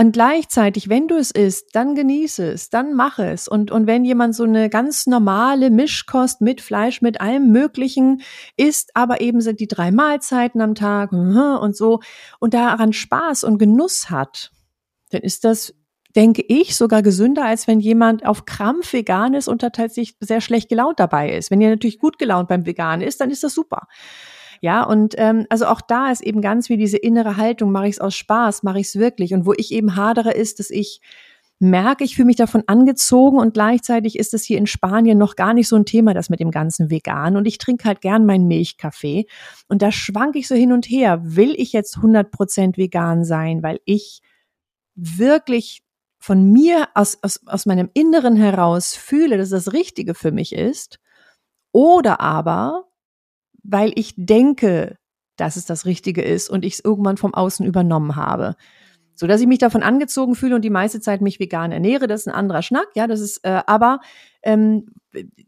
und 0.00 0.12
gleichzeitig, 0.12 0.88
wenn 0.88 1.08
du 1.08 1.16
es 1.16 1.30
isst, 1.30 1.74
dann 1.74 1.94
genieße 1.94 2.52
es, 2.52 2.70
dann 2.70 2.94
mach 2.94 3.18
es. 3.18 3.48
Und, 3.48 3.70
und 3.70 3.86
wenn 3.86 4.06
jemand 4.06 4.34
so 4.34 4.44
eine 4.44 4.70
ganz 4.70 5.06
normale 5.06 5.68
Mischkost 5.68 6.40
mit 6.40 6.62
Fleisch, 6.62 7.02
mit 7.02 7.20
allem 7.20 7.52
Möglichen 7.52 8.22
isst, 8.56 8.92
aber 8.94 9.20
eben 9.20 9.42
sind 9.42 9.60
die 9.60 9.68
drei 9.68 9.90
Mahlzeiten 9.90 10.62
am 10.62 10.74
Tag 10.74 11.12
und 11.12 11.76
so 11.76 12.00
und 12.38 12.54
daran 12.54 12.94
Spaß 12.94 13.44
und 13.44 13.58
Genuss 13.58 14.08
hat, 14.08 14.52
dann 15.10 15.20
ist 15.20 15.44
das 15.44 15.74
denke 16.16 16.42
ich, 16.46 16.76
sogar 16.76 17.02
gesünder, 17.02 17.44
als 17.44 17.66
wenn 17.66 17.80
jemand 17.80 18.26
auf 18.26 18.44
Krampf 18.44 18.92
vegan 18.92 19.34
ist 19.34 19.48
und 19.48 19.60
tatsächlich 19.60 20.16
sehr 20.20 20.40
schlecht 20.40 20.68
gelaunt 20.68 20.98
dabei 20.98 21.32
ist. 21.32 21.50
Wenn 21.50 21.60
ihr 21.60 21.70
natürlich 21.70 21.98
gut 21.98 22.18
gelaunt 22.18 22.48
beim 22.48 22.66
Vegan 22.66 23.00
ist, 23.00 23.20
dann 23.20 23.30
ist 23.30 23.44
das 23.44 23.54
super. 23.54 23.86
Ja, 24.60 24.82
und 24.82 25.14
ähm, 25.16 25.46
also 25.48 25.66
auch 25.66 25.80
da 25.80 26.10
ist 26.10 26.20
eben 26.20 26.42
ganz 26.42 26.68
wie 26.68 26.76
diese 26.76 26.98
innere 26.98 27.36
Haltung, 27.36 27.72
mache 27.72 27.86
ich 27.86 27.94
es 27.94 28.00
aus 28.00 28.14
Spaß, 28.14 28.62
mache 28.62 28.80
ich 28.80 28.88
es 28.88 28.96
wirklich. 28.96 29.32
Und 29.32 29.46
wo 29.46 29.54
ich 29.56 29.72
eben 29.72 29.96
hadere, 29.96 30.32
ist, 30.32 30.58
dass 30.58 30.68
ich 30.68 31.00
merke, 31.60 32.04
ich 32.04 32.16
fühle 32.16 32.26
mich 32.26 32.36
davon 32.36 32.64
angezogen 32.66 33.38
und 33.38 33.54
gleichzeitig 33.54 34.18
ist 34.18 34.34
es 34.34 34.44
hier 34.44 34.58
in 34.58 34.66
Spanien 34.66 35.18
noch 35.18 35.36
gar 35.36 35.54
nicht 35.54 35.68
so 35.68 35.76
ein 35.76 35.84
Thema, 35.84 36.14
das 36.14 36.30
mit 36.30 36.40
dem 36.40 36.50
ganzen 36.50 36.90
Vegan. 36.90 37.36
Und 37.36 37.46
ich 37.46 37.58
trinke 37.58 37.84
halt 37.84 38.00
gern 38.00 38.26
meinen 38.26 38.48
Milchkaffee. 38.48 39.26
Und 39.68 39.82
da 39.82 39.92
schwanke 39.92 40.38
ich 40.38 40.48
so 40.48 40.54
hin 40.54 40.72
und 40.72 40.86
her. 40.86 41.20
Will 41.22 41.54
ich 41.56 41.72
jetzt 41.72 41.98
100% 41.98 42.76
vegan 42.76 43.24
sein, 43.24 43.62
weil 43.62 43.80
ich 43.84 44.20
wirklich 44.94 45.82
von 46.20 46.52
mir 46.52 46.88
aus, 46.94 47.18
aus, 47.22 47.40
aus 47.46 47.66
meinem 47.66 47.90
Inneren 47.94 48.36
heraus 48.36 48.94
fühle, 48.94 49.38
dass 49.38 49.50
das 49.50 49.72
Richtige 49.72 50.14
für 50.14 50.30
mich 50.30 50.52
ist? 50.52 51.00
Oder 51.72 52.20
aber, 52.20 52.84
weil 53.62 53.92
ich 53.96 54.14
denke, 54.16 54.98
dass 55.36 55.56
es 55.56 55.64
das 55.64 55.86
Richtige 55.86 56.22
ist 56.22 56.50
und 56.50 56.64
ich 56.64 56.74
es 56.74 56.84
irgendwann 56.84 57.16
vom 57.16 57.34
Außen 57.34 57.64
übernommen 57.64 58.16
habe 58.16 58.56
so 59.20 59.26
dass 59.26 59.42
ich 59.42 59.46
mich 59.46 59.58
davon 59.58 59.82
angezogen 59.82 60.34
fühle 60.34 60.54
und 60.56 60.62
die 60.62 60.70
meiste 60.70 60.98
Zeit 60.98 61.20
mich 61.20 61.38
vegan 61.38 61.72
ernähre. 61.72 62.06
Das 62.06 62.22
ist 62.22 62.28
ein 62.28 62.34
anderer 62.34 62.62
Schnack, 62.62 62.86
ja, 62.94 63.06
das 63.06 63.20
ist, 63.20 63.44
äh, 63.44 63.60
aber 63.66 64.00
ähm, 64.42 64.86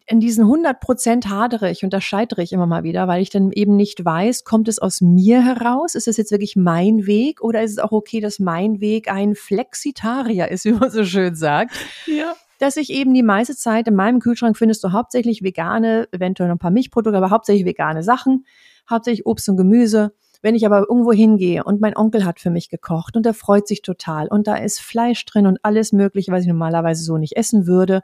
in 0.06 0.20
diesen 0.20 0.44
100 0.44 0.78
Prozent 0.78 1.30
hadere 1.30 1.70
ich 1.70 1.82
und 1.82 1.94
da 1.94 2.02
scheitere 2.02 2.42
ich 2.42 2.52
immer 2.52 2.66
mal 2.66 2.82
wieder, 2.82 3.08
weil 3.08 3.22
ich 3.22 3.30
dann 3.30 3.50
eben 3.50 3.74
nicht 3.74 4.04
weiß, 4.04 4.44
kommt 4.44 4.68
es 4.68 4.78
aus 4.78 5.00
mir 5.00 5.42
heraus? 5.42 5.94
Ist 5.94 6.06
es 6.06 6.18
jetzt 6.18 6.32
wirklich 6.32 6.54
mein 6.54 7.06
Weg 7.06 7.40
oder 7.40 7.62
ist 7.62 7.70
es 7.70 7.78
auch 7.78 7.92
okay, 7.92 8.20
dass 8.20 8.38
mein 8.38 8.82
Weg 8.82 9.10
ein 9.10 9.34
Flexitarier 9.34 10.50
ist, 10.50 10.64
wie 10.66 10.72
man 10.72 10.90
so 10.90 11.04
schön 11.04 11.34
sagt? 11.34 11.74
Ja 12.06 12.34
dass 12.58 12.76
ich 12.76 12.90
eben 12.90 13.12
die 13.12 13.24
meiste 13.24 13.56
Zeit 13.56 13.88
in 13.88 13.96
meinem 13.96 14.20
Kühlschrank 14.20 14.56
findest 14.56 14.84
du 14.84 14.92
hauptsächlich 14.92 15.42
vegane, 15.42 16.06
eventuell 16.12 16.48
noch 16.48 16.54
ein 16.54 16.60
paar 16.60 16.70
Milchprodukte, 16.70 17.16
aber 17.16 17.30
hauptsächlich 17.30 17.64
vegane 17.66 18.04
Sachen, 18.04 18.46
hauptsächlich 18.88 19.26
Obst 19.26 19.48
und 19.48 19.56
Gemüse 19.56 20.12
wenn 20.42 20.54
ich 20.54 20.66
aber 20.66 20.80
irgendwo 20.80 21.12
hingehe 21.12 21.64
und 21.64 21.80
mein 21.80 21.96
Onkel 21.96 22.24
hat 22.24 22.40
für 22.40 22.50
mich 22.50 22.68
gekocht 22.68 23.16
und 23.16 23.24
er 23.24 23.34
freut 23.34 23.66
sich 23.66 23.82
total 23.82 24.28
und 24.28 24.46
da 24.46 24.56
ist 24.56 24.80
Fleisch 24.80 25.24
drin 25.24 25.46
und 25.46 25.58
alles 25.62 25.92
Mögliche, 25.92 26.32
was 26.32 26.42
ich 26.42 26.48
normalerweise 26.48 27.04
so 27.04 27.16
nicht 27.16 27.36
essen 27.36 27.66
würde, 27.66 28.02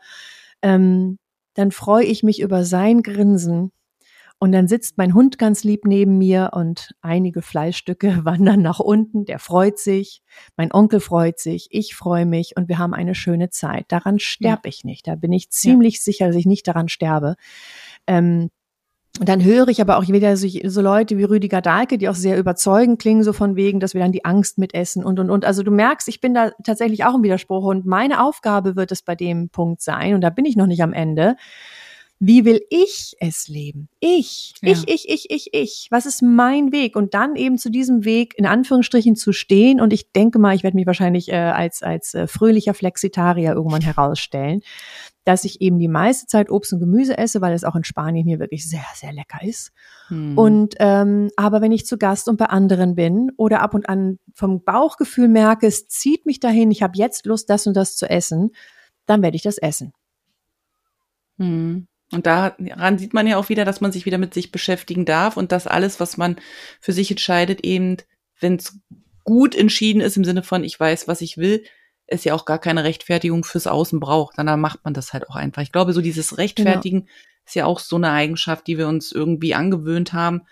ähm, 0.63 1.19
dann 1.55 1.73
freue 1.73 2.05
ich 2.05 2.23
mich 2.23 2.41
über 2.41 2.65
sein 2.65 3.03
Grinsen. 3.03 3.73
Und 4.41 4.53
dann 4.53 4.69
sitzt 4.69 4.99
mein 4.99 5.15
Hund 5.15 5.37
ganz 5.37 5.65
lieb 5.65 5.85
neben 5.85 6.17
mir 6.17 6.51
und 6.53 6.95
einige 7.01 7.43
Fleischstücke 7.43 8.21
wandern 8.25 8.63
nach 8.63 8.79
unten. 8.79 9.25
Der 9.25 9.41
freut 9.41 9.79
sich, 9.79 10.23
mein 10.57 10.73
Onkel 10.73 11.01
freut 11.01 11.41
sich, 11.41 11.67
ich 11.71 11.97
freue 11.97 12.25
mich 12.25 12.57
und 12.57 12.69
wir 12.69 12.79
haben 12.79 12.95
eine 12.95 13.17
schöne 13.17 13.51
Zeit. 13.51 13.87
Daran 13.89 14.21
sterbe 14.21 14.69
ja. 14.69 14.69
ich 14.69 14.85
nicht. 14.85 15.09
Da 15.09 15.17
bin 15.17 15.33
ich 15.33 15.51
ziemlich 15.51 15.95
ja. 15.97 16.01
sicher, 16.03 16.27
dass 16.29 16.37
ich 16.37 16.47
nicht 16.47 16.69
daran 16.69 16.89
sterbe. 16.89 17.35
Ähm, 18.07 18.51
und 19.21 19.29
dann 19.29 19.43
höre 19.43 19.69
ich 19.69 19.81
aber 19.81 19.99
auch 19.99 20.07
wieder 20.07 20.37
so, 20.37 20.47
so, 20.65 20.81
Leute 20.81 21.19
wie 21.19 21.25
Rüdiger 21.25 21.61
Dahlke, 21.61 21.99
die 21.99 22.09
auch 22.09 22.15
sehr 22.15 22.39
überzeugend 22.39 23.01
klingen, 23.01 23.25
so 23.25 23.33
von 23.33 23.57
wegen, 23.57 23.81
dass 23.81 23.95
wir 23.95 24.01
dann 24.01 24.13
die 24.13 24.25
Angst 24.25 24.59
mitessen 24.59 25.05
und, 25.05 25.19
und, 25.19 25.29
und. 25.31 25.45
Also 25.45 25.65
du 25.65 25.73
merkst, 25.73 26.07
ich 26.09 26.21
bin 26.21 26.35
da 26.35 26.53
tatsächlich 26.63 27.05
auch 27.05 27.17
im 27.17 27.23
Widerspruch 27.25 27.65
und 27.65 27.85
meine 27.85 28.23
Aufgabe 28.23 28.77
wird 28.77 28.93
es 28.93 29.03
bei 29.03 29.17
dem 29.17 29.49
Punkt 29.49 29.83
sein, 29.83 30.15
und 30.15 30.21
da 30.21 30.31
bin 30.31 30.45
ich 30.45 30.57
noch 30.57 30.67
nicht 30.67 30.83
am 30.83 30.93
Ende. 30.93 31.37
Wie 32.21 32.45
will 32.45 32.61
ich 32.69 33.15
es 33.21 33.47
leben? 33.47 33.89
Ich, 34.01 34.55
ja. 34.61 34.73
ich, 34.73 34.89
ich, 34.89 35.09
ich, 35.09 35.31
ich, 35.31 35.55
ich. 35.55 35.87
Was 35.91 36.05
ist 36.05 36.21
mein 36.21 36.73
Weg? 36.73 36.97
Und 36.97 37.15
dann 37.15 37.37
eben 37.37 37.59
zu 37.59 37.71
diesem 37.71 38.05
Weg 38.05 38.35
in 38.37 38.45
Anführungsstrichen 38.45 39.15
zu 39.15 39.33
stehen. 39.33 39.81
Und 39.81 39.93
ich 39.93 40.11
denke 40.11 40.41
mal, 40.41 40.53
ich 40.57 40.65
werde 40.65 40.77
mich 40.77 40.87
wahrscheinlich 40.87 41.29
äh, 41.29 41.37
als, 41.37 41.85
als 41.85 42.15
äh, 42.15 42.27
fröhlicher 42.27 42.75
Flexitarier 42.75 43.53
irgendwann 43.53 43.83
herausstellen 43.83 44.63
dass 45.25 45.45
ich 45.45 45.61
eben 45.61 45.79
die 45.79 45.89
meiste 45.89 46.27
Zeit 46.27 46.51
Obst 46.51 46.73
und 46.73 46.81
Gemüse 46.81 47.19
esse, 47.19 47.41
weil 47.41 47.53
es 47.53 47.65
auch 47.65 47.77
in 47.77 47.85
Spanien 47.85 48.27
hier 48.27 48.39
wirklich 48.39 48.69
sehr, 48.69 48.87
sehr 48.95 49.13
lecker 49.13 49.43
ist. 49.43 49.73
Hm. 50.09 50.39
Und 50.39 50.75
ähm, 50.79 51.31
aber 51.37 51.61
wenn 51.61 51.73
ich 51.73 51.87
zu 51.87 51.99
Gast 51.99 52.29
und 52.29 52.37
bei 52.39 52.47
anderen 52.47 52.95
bin 52.95 53.31
oder 53.37 53.61
ab 53.61 53.75
und 53.75 53.89
an 53.89 54.19
vom 54.33 54.65
Bauchgefühl 54.65 55.29
merke, 55.29 55.67
es 55.67 55.87
zieht 55.87 56.25
mich 56.25 56.41
dahin, 56.41 56.71
ich 56.71 56.83
habe 56.83 56.97
jetzt 56.97 57.27
Lust, 57.27 57.51
das 57.51 57.67
und 57.67 57.75
das 57.75 57.97
zu 57.97 58.09
essen, 58.09 58.53
dann 59.07 59.23
werde 59.23 59.37
ich 59.37 59.43
das 59.43 59.59
essen. 59.59 59.93
Hm. 61.39 61.87
Und 62.11 62.27
daran 62.27 62.99
sieht 62.99 63.13
man 63.13 63.27
ja 63.27 63.37
auch 63.37 63.51
wieder, 63.51 63.65
dass 63.67 63.81
man 63.81 63.93
sich 63.93 64.07
wieder 64.07 64.19
mit 64.19 64.33
sich 64.33 64.51
beschäftigen 64.51 65.05
darf 65.05 65.37
und 65.37 65.53
dass 65.53 65.67
alles, 65.67 66.01
was 66.01 66.17
man 66.17 66.37
für 66.81 66.93
sich 66.93 67.11
entscheidet, 67.11 67.65
eben, 67.65 67.99
wenn 68.41 68.57
es 68.57 68.79
gut 69.25 69.55
entschieden 69.55 70.01
ist 70.01 70.17
im 70.17 70.25
Sinne 70.25 70.43
von, 70.43 70.65
ich 70.65 70.81
weiß, 70.81 71.07
was 71.07 71.21
ich 71.21 71.37
will, 71.37 71.63
es 72.09 72.25
ja 72.25 72.35
auch 72.35 72.45
gar 72.45 72.59
keine 72.59 72.85
Rechtfertigung 72.85 73.45
fürs 73.45 73.67
Außen 73.67 74.01
braucht. 74.01 74.39
Dann 74.39 74.61
macht 74.61 74.85
man 74.85 74.95
das 74.95 75.13
halt 75.13 75.29
auch 75.29 75.37
einfach. 75.37 75.63
Ich 75.63 75.73
glaube, 75.73 75.93
so 75.93 76.01
dieses 76.01 76.39
Rechtfertigen 76.39 77.01
genau. 77.01 77.13
ist 77.47 77.55
ja 77.55 77.67
auch 77.67 77.79
so 77.79 77.97
eine 77.97 78.11
Eigenschaft, 78.11 78.67
die 78.67 78.79
wir 78.79 78.89
uns 78.89 79.13
irgendwie 79.13 79.55
angewöhnt 79.55 80.13
haben, 80.13 80.43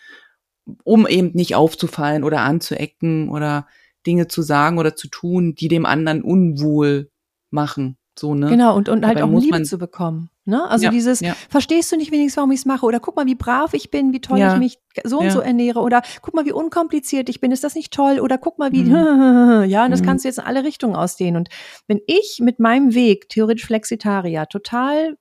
um 0.85 1.07
eben 1.07 1.33
nicht 1.33 1.55
aufzufallen 1.55 2.25
oder 2.25 2.41
anzuecken 2.41 3.31
oder 3.31 3.67
Dinge 4.07 4.29
zu 4.29 4.43
sagen 4.43 4.79
oder 4.79 4.95
zu 4.95 5.09
tun, 5.09 5.55
die 5.55 5.69
dem 5.69 5.87
anderen 5.87 6.23
unwohl 6.23 7.11
machen. 7.51 7.97
So, 8.19 8.35
ne? 8.35 8.49
Genau, 8.49 8.75
und, 8.77 8.89
und 8.89 9.07
halt 9.07 9.21
auch 9.21 9.29
Liebe 9.29 9.63
zu 9.63 9.79
bekommen. 9.79 10.31
Ne? 10.47 10.67
Also 10.69 10.85
ja, 10.85 10.91
dieses, 10.91 11.21
ja. 11.21 11.35
verstehst 11.51 11.91
du 11.93 11.97
nicht 11.97 12.13
wenigstens, 12.13 12.37
warum 12.37 12.53
ich 12.53 12.61
es 12.61 12.67
mache? 12.67 12.87
Oder 12.87 13.01
guck 13.01 13.17
mal, 13.17 13.27
wie 13.27 13.35
brav 13.35 13.75
ich 13.75 13.91
bin, 13.91 14.13
wie 14.13 14.21
toll 14.21 14.39
ja. 14.39 14.55
ich 14.55 14.59
mich 14.59 14.79
so 15.05 15.19
und 15.19 15.31
so 15.31 15.41
ernähre. 15.41 15.81
Oder 15.81 16.03
guck 16.23 16.35
mal, 16.35 16.47
wie 16.47 16.53
unkompliziert 16.53 17.29
ich 17.29 17.41
bin, 17.41 17.51
ist 17.53 17.65
das 17.65 17.75
nicht 17.75 17.93
toll? 17.93 18.21
Oder 18.21 18.39
guck 18.39 18.59
mal, 18.59 18.73
wie, 18.73 18.85
mhm. 18.85 19.65
ja, 19.69 19.85
und 19.85 19.91
das 19.91 20.03
mhm. 20.03 20.07
kannst 20.07 20.25
du 20.25 20.29
jetzt 20.29 20.39
in 20.39 20.45
alle 20.45 20.65
Richtungen 20.65 20.97
ausdehnen. 20.97 21.37
Und 21.37 21.49
wenn 21.89 22.01
ich 22.07 22.39
mit 22.41 22.61
meinem 22.61 22.95
Weg, 22.95 23.29
theoretisch 23.29 23.67
Flexitarier, 23.67 24.47
total 24.47 25.17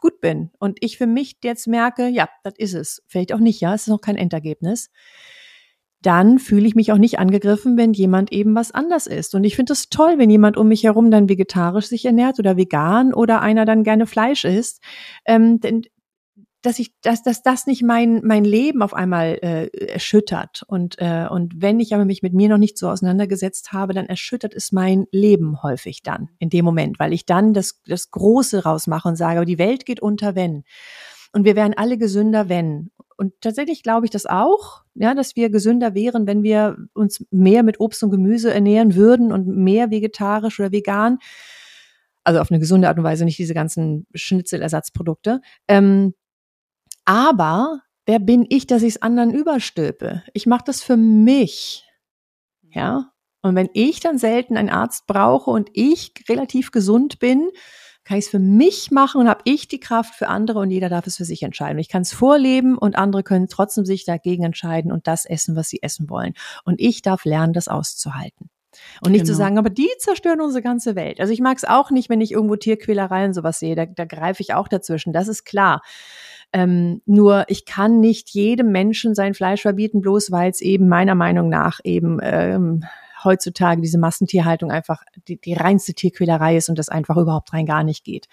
gut 0.00 0.20
bin 0.20 0.50
und 0.58 0.78
ich 0.80 0.96
für 0.96 1.06
mich 1.06 1.38
jetzt 1.42 1.66
merke, 1.66 2.06
ja, 2.06 2.28
das 2.44 2.54
ist 2.56 2.74
es. 2.74 3.02
Vielleicht 3.08 3.32
auch 3.32 3.40
nicht, 3.40 3.60
ja, 3.60 3.74
es 3.74 3.82
ist 3.82 3.88
noch 3.88 4.00
kein 4.00 4.16
Endergebnis 4.16 4.90
dann 6.02 6.38
fühle 6.38 6.66
ich 6.66 6.74
mich 6.74 6.92
auch 6.92 6.98
nicht 6.98 7.18
angegriffen, 7.18 7.76
wenn 7.76 7.92
jemand 7.92 8.32
eben 8.32 8.54
was 8.54 8.70
anders 8.70 9.06
isst. 9.06 9.34
Und 9.34 9.44
ich 9.44 9.56
finde 9.56 9.72
es 9.72 9.88
toll, 9.88 10.18
wenn 10.18 10.30
jemand 10.30 10.56
um 10.56 10.68
mich 10.68 10.84
herum 10.84 11.10
dann 11.10 11.28
vegetarisch 11.28 11.86
sich 11.86 12.04
ernährt 12.04 12.38
oder 12.38 12.56
vegan 12.56 13.14
oder 13.14 13.40
einer 13.40 13.64
dann 13.64 13.82
gerne 13.82 14.06
Fleisch 14.06 14.44
isst. 14.44 14.82
Ähm, 15.24 15.60
denn 15.60 15.82
dass 16.62 16.80
ich, 16.80 16.92
dass, 17.00 17.22
dass 17.22 17.42
das 17.42 17.66
nicht 17.66 17.84
mein 17.84 18.22
mein 18.24 18.44
Leben 18.44 18.82
auf 18.82 18.92
einmal 18.92 19.38
äh, 19.40 19.68
erschüttert 19.86 20.64
und 20.66 20.96
äh, 20.98 21.28
und 21.30 21.54
wenn 21.62 21.78
ich 21.78 21.94
aber 21.94 22.04
mich 22.04 22.22
mit 22.22 22.34
mir 22.34 22.48
noch 22.48 22.58
nicht 22.58 22.76
so 22.76 22.88
auseinandergesetzt 22.88 23.72
habe, 23.72 23.94
dann 23.94 24.06
erschüttert 24.06 24.52
es 24.52 24.72
mein 24.72 25.06
Leben 25.12 25.62
häufig 25.62 26.02
dann 26.02 26.30
in 26.40 26.50
dem 26.50 26.64
Moment, 26.64 26.98
weil 26.98 27.12
ich 27.12 27.24
dann 27.24 27.54
das 27.54 27.80
das 27.86 28.10
Große 28.10 28.64
rausmache 28.64 29.08
und 29.08 29.16
sage, 29.16 29.38
aber 29.38 29.46
die 29.46 29.58
Welt 29.58 29.86
geht 29.86 30.00
unter, 30.00 30.34
wenn 30.34 30.64
und 31.32 31.44
wir 31.44 31.54
wären 31.54 31.74
alle 31.74 31.98
gesünder, 31.98 32.48
wenn 32.48 32.90
und 33.16 33.32
tatsächlich 33.40 33.82
glaube 33.82 34.06
ich 34.06 34.10
das 34.10 34.26
auch, 34.26 34.82
ja, 34.94 35.14
dass 35.14 35.36
wir 35.36 35.50
gesünder 35.50 35.94
wären, 35.94 36.26
wenn 36.26 36.42
wir 36.42 36.76
uns 36.92 37.24
mehr 37.30 37.62
mit 37.62 37.80
Obst 37.80 38.02
und 38.02 38.10
Gemüse 38.10 38.52
ernähren 38.52 38.94
würden 38.94 39.32
und 39.32 39.46
mehr 39.46 39.90
vegetarisch 39.90 40.60
oder 40.60 40.72
vegan. 40.72 41.18
Also 42.24 42.40
auf 42.40 42.50
eine 42.50 42.60
gesunde 42.60 42.88
Art 42.88 42.98
und 42.98 43.04
Weise, 43.04 43.24
nicht 43.24 43.38
diese 43.38 43.54
ganzen 43.54 44.06
Schnitzelersatzprodukte. 44.14 45.40
Ähm, 45.68 46.14
aber 47.04 47.82
wer 48.04 48.18
bin 48.18 48.46
ich, 48.48 48.66
dass 48.66 48.82
ich 48.82 48.96
es 48.96 49.02
anderen 49.02 49.32
überstülpe? 49.32 50.22
Ich 50.34 50.46
mache 50.46 50.64
das 50.66 50.82
für 50.82 50.96
mich. 50.96 51.84
Ja. 52.70 53.12
Und 53.42 53.54
wenn 53.54 53.70
ich 53.74 54.00
dann 54.00 54.18
selten 54.18 54.56
einen 54.56 54.70
Arzt 54.70 55.06
brauche 55.06 55.50
und 55.50 55.70
ich 55.72 56.12
relativ 56.28 56.72
gesund 56.72 57.20
bin, 57.20 57.48
kann 58.06 58.18
ich 58.18 58.26
es 58.26 58.30
für 58.30 58.38
mich 58.38 58.92
machen 58.92 59.20
und 59.20 59.28
habe 59.28 59.40
ich 59.44 59.66
die 59.66 59.80
Kraft 59.80 60.14
für 60.14 60.28
andere 60.28 60.60
und 60.60 60.70
jeder 60.70 60.88
darf 60.88 61.08
es 61.08 61.16
für 61.16 61.24
sich 61.24 61.42
entscheiden. 61.42 61.80
Ich 61.80 61.88
kann 61.88 62.02
es 62.02 62.12
vorleben 62.12 62.78
und 62.78 62.96
andere 62.96 63.24
können 63.24 63.48
trotzdem 63.48 63.84
sich 63.84 64.04
dagegen 64.04 64.44
entscheiden 64.44 64.92
und 64.92 65.08
das 65.08 65.24
essen, 65.26 65.56
was 65.56 65.68
sie 65.68 65.82
essen 65.82 66.08
wollen. 66.08 66.34
Und 66.64 66.80
ich 66.80 67.02
darf 67.02 67.24
lernen, 67.24 67.52
das 67.52 67.66
auszuhalten. 67.66 68.48
Und 69.02 69.10
nicht 69.10 69.22
genau. 69.22 69.32
zu 69.32 69.36
sagen, 69.36 69.58
aber 69.58 69.70
die 69.70 69.88
zerstören 69.98 70.40
unsere 70.40 70.62
ganze 70.62 70.94
Welt. 70.94 71.18
Also 71.18 71.32
ich 71.32 71.40
mag 71.40 71.56
es 71.56 71.64
auch 71.64 71.90
nicht, 71.90 72.08
wenn 72.08 72.20
ich 72.20 72.30
irgendwo 72.30 72.54
Tierquälereien 72.54 73.34
sowas 73.34 73.58
sehe. 73.58 73.74
Da, 73.74 73.86
da 73.86 74.04
greife 74.04 74.40
ich 74.40 74.54
auch 74.54 74.68
dazwischen. 74.68 75.12
Das 75.12 75.26
ist 75.26 75.44
klar. 75.44 75.82
Ähm, 76.52 77.02
nur 77.06 77.46
ich 77.48 77.64
kann 77.64 77.98
nicht 77.98 78.30
jedem 78.30 78.70
Menschen 78.70 79.16
sein 79.16 79.34
Fleisch 79.34 79.62
verbieten, 79.62 80.00
bloß 80.00 80.30
weil 80.30 80.50
es 80.50 80.60
eben 80.60 80.88
meiner 80.88 81.16
Meinung 81.16 81.48
nach 81.48 81.80
eben 81.82 82.20
ähm, 82.22 82.84
heutzutage 83.26 83.82
diese 83.82 83.98
Massentierhaltung 83.98 84.70
einfach 84.70 85.02
die, 85.28 85.38
die 85.38 85.52
reinste 85.52 85.92
Tierquälerei 85.92 86.56
ist 86.56 86.70
und 86.70 86.78
das 86.78 86.88
einfach 86.88 87.18
überhaupt 87.18 87.52
rein 87.52 87.66
gar 87.66 87.84
nicht 87.84 88.04
geht. 88.04 88.26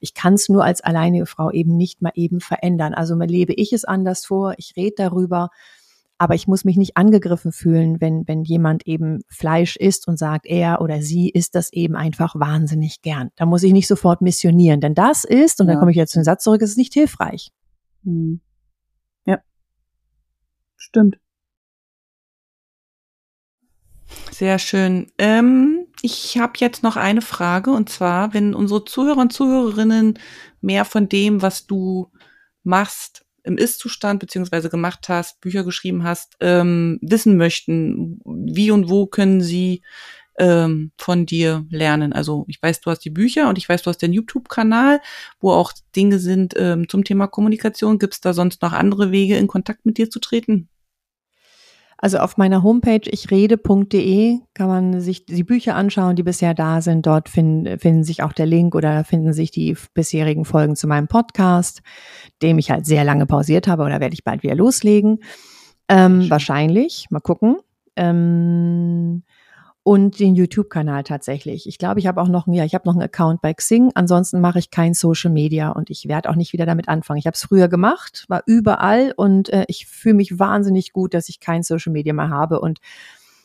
Ich 0.00 0.14
kann 0.14 0.34
es 0.34 0.48
nur 0.48 0.64
als 0.64 0.80
alleinige 0.80 1.26
Frau 1.26 1.52
eben 1.52 1.76
nicht 1.76 2.02
mal 2.02 2.12
eben 2.14 2.40
verändern. 2.40 2.94
Also 2.94 3.14
lebe 3.14 3.52
ich 3.54 3.72
es 3.72 3.84
anders 3.84 4.26
vor, 4.26 4.54
ich 4.58 4.74
rede 4.76 4.94
darüber, 4.96 5.50
aber 6.18 6.34
ich 6.34 6.48
muss 6.48 6.64
mich 6.64 6.76
nicht 6.76 6.96
angegriffen 6.96 7.52
fühlen, 7.52 8.00
wenn, 8.00 8.26
wenn 8.26 8.42
jemand 8.42 8.86
eben 8.88 9.20
Fleisch 9.28 9.76
isst 9.76 10.08
und 10.08 10.18
sagt, 10.18 10.46
er 10.46 10.80
oder 10.80 11.00
sie 11.00 11.28
isst 11.28 11.54
das 11.54 11.72
eben 11.72 11.94
einfach 11.94 12.34
wahnsinnig 12.34 13.02
gern. 13.02 13.30
Da 13.36 13.46
muss 13.46 13.62
ich 13.62 13.72
nicht 13.72 13.86
sofort 13.86 14.20
missionieren, 14.20 14.80
denn 14.80 14.94
das 14.94 15.22
ist, 15.22 15.60
und 15.60 15.68
ja. 15.68 15.74
dann 15.74 15.78
komme 15.78 15.92
ich 15.92 15.96
jetzt 15.96 16.12
zu 16.12 16.18
dem 16.18 16.24
Satz 16.24 16.42
zurück, 16.42 16.60
ist 16.60 16.76
nicht 16.76 16.92
hilfreich. 16.92 17.52
Hm. 18.04 18.40
Ja. 19.26 19.38
Stimmt. 20.76 21.18
Sehr 24.30 24.58
schön. 24.58 25.10
Ähm, 25.18 25.86
ich 26.02 26.38
habe 26.38 26.52
jetzt 26.56 26.82
noch 26.82 26.96
eine 26.96 27.22
Frage 27.22 27.70
und 27.70 27.88
zwar, 27.88 28.34
wenn 28.34 28.54
unsere 28.54 28.84
Zuhörer 28.84 29.18
und 29.18 29.32
Zuhörerinnen 29.32 30.18
mehr 30.60 30.84
von 30.84 31.08
dem, 31.08 31.42
was 31.42 31.66
du 31.66 32.10
machst, 32.62 33.24
im 33.44 33.56
Ist-Zustand 33.56 34.20
beziehungsweise 34.20 34.68
gemacht 34.68 35.08
hast, 35.08 35.40
Bücher 35.40 35.64
geschrieben 35.64 36.04
hast, 36.04 36.36
ähm, 36.40 36.98
wissen 37.02 37.36
möchten, 37.36 38.20
wie 38.24 38.70
und 38.70 38.90
wo 38.90 39.06
können 39.06 39.40
sie 39.40 39.82
ähm, 40.38 40.92
von 40.96 41.26
dir 41.26 41.66
lernen. 41.70 42.12
Also 42.12 42.44
ich 42.46 42.62
weiß, 42.62 42.80
du 42.80 42.90
hast 42.90 43.00
die 43.00 43.10
Bücher 43.10 43.48
und 43.48 43.58
ich 43.58 43.68
weiß, 43.68 43.82
du 43.82 43.90
hast 43.90 44.02
den 44.02 44.12
YouTube-Kanal, 44.12 45.00
wo 45.40 45.52
auch 45.52 45.72
Dinge 45.96 46.18
sind 46.18 46.54
ähm, 46.56 46.88
zum 46.88 47.04
Thema 47.04 47.26
Kommunikation. 47.26 47.98
Gibt 47.98 48.14
es 48.14 48.20
da 48.20 48.32
sonst 48.32 48.62
noch 48.62 48.72
andere 48.72 49.10
Wege, 49.10 49.36
in 49.36 49.48
Kontakt 49.48 49.84
mit 49.86 49.98
dir 49.98 50.10
zu 50.10 50.20
treten? 50.20 50.68
Also 52.00 52.18
auf 52.18 52.36
meiner 52.36 52.62
Homepage 52.62 53.00
ichrede.de 53.04 54.38
kann 54.54 54.68
man 54.68 55.00
sich 55.00 55.26
die 55.26 55.42
Bücher 55.42 55.74
anschauen, 55.74 56.14
die 56.14 56.22
bisher 56.22 56.54
da 56.54 56.80
sind. 56.80 57.04
Dort 57.06 57.28
finden, 57.28 57.76
finden 57.80 58.04
sich 58.04 58.22
auch 58.22 58.32
der 58.32 58.46
Link 58.46 58.76
oder 58.76 59.02
finden 59.02 59.32
sich 59.32 59.50
die 59.50 59.76
bisherigen 59.94 60.44
Folgen 60.44 60.76
zu 60.76 60.86
meinem 60.86 61.08
Podcast, 61.08 61.82
dem 62.40 62.58
ich 62.58 62.70
halt 62.70 62.86
sehr 62.86 63.02
lange 63.02 63.26
pausiert 63.26 63.66
habe 63.66 63.82
oder 63.82 63.98
werde 63.98 64.14
ich 64.14 64.22
bald 64.22 64.44
wieder 64.44 64.54
loslegen. 64.54 65.18
Ähm, 65.88 66.30
wahrscheinlich, 66.30 67.06
mal 67.10 67.18
gucken. 67.18 67.56
Ähm, 67.96 69.24
und 69.88 70.20
den 70.20 70.34
YouTube-Kanal 70.34 71.02
tatsächlich. 71.02 71.66
Ich 71.66 71.78
glaube, 71.78 71.98
ich 71.98 72.06
habe 72.06 72.20
auch 72.20 72.28
noch, 72.28 72.46
ja, 72.46 72.62
ich 72.66 72.74
habe 72.74 72.86
noch 72.86 72.92
einen 72.92 73.04
Account 73.04 73.40
bei 73.40 73.54
Xing. 73.54 73.90
Ansonsten 73.94 74.38
mache 74.38 74.58
ich 74.58 74.70
kein 74.70 74.92
Social 74.92 75.30
Media 75.30 75.70
und 75.70 75.88
ich 75.88 76.08
werde 76.08 76.28
auch 76.28 76.34
nicht 76.34 76.52
wieder 76.52 76.66
damit 76.66 76.90
anfangen. 76.90 77.18
Ich 77.18 77.26
habe 77.26 77.36
es 77.36 77.44
früher 77.44 77.68
gemacht, 77.68 78.26
war 78.28 78.42
überall 78.44 79.14
und 79.16 79.48
äh, 79.48 79.64
ich 79.66 79.86
fühle 79.86 80.16
mich 80.16 80.38
wahnsinnig 80.38 80.92
gut, 80.92 81.14
dass 81.14 81.30
ich 81.30 81.40
kein 81.40 81.62
Social 81.62 81.90
Media 81.90 82.12
mehr 82.12 82.28
habe 82.28 82.60
und 82.60 82.80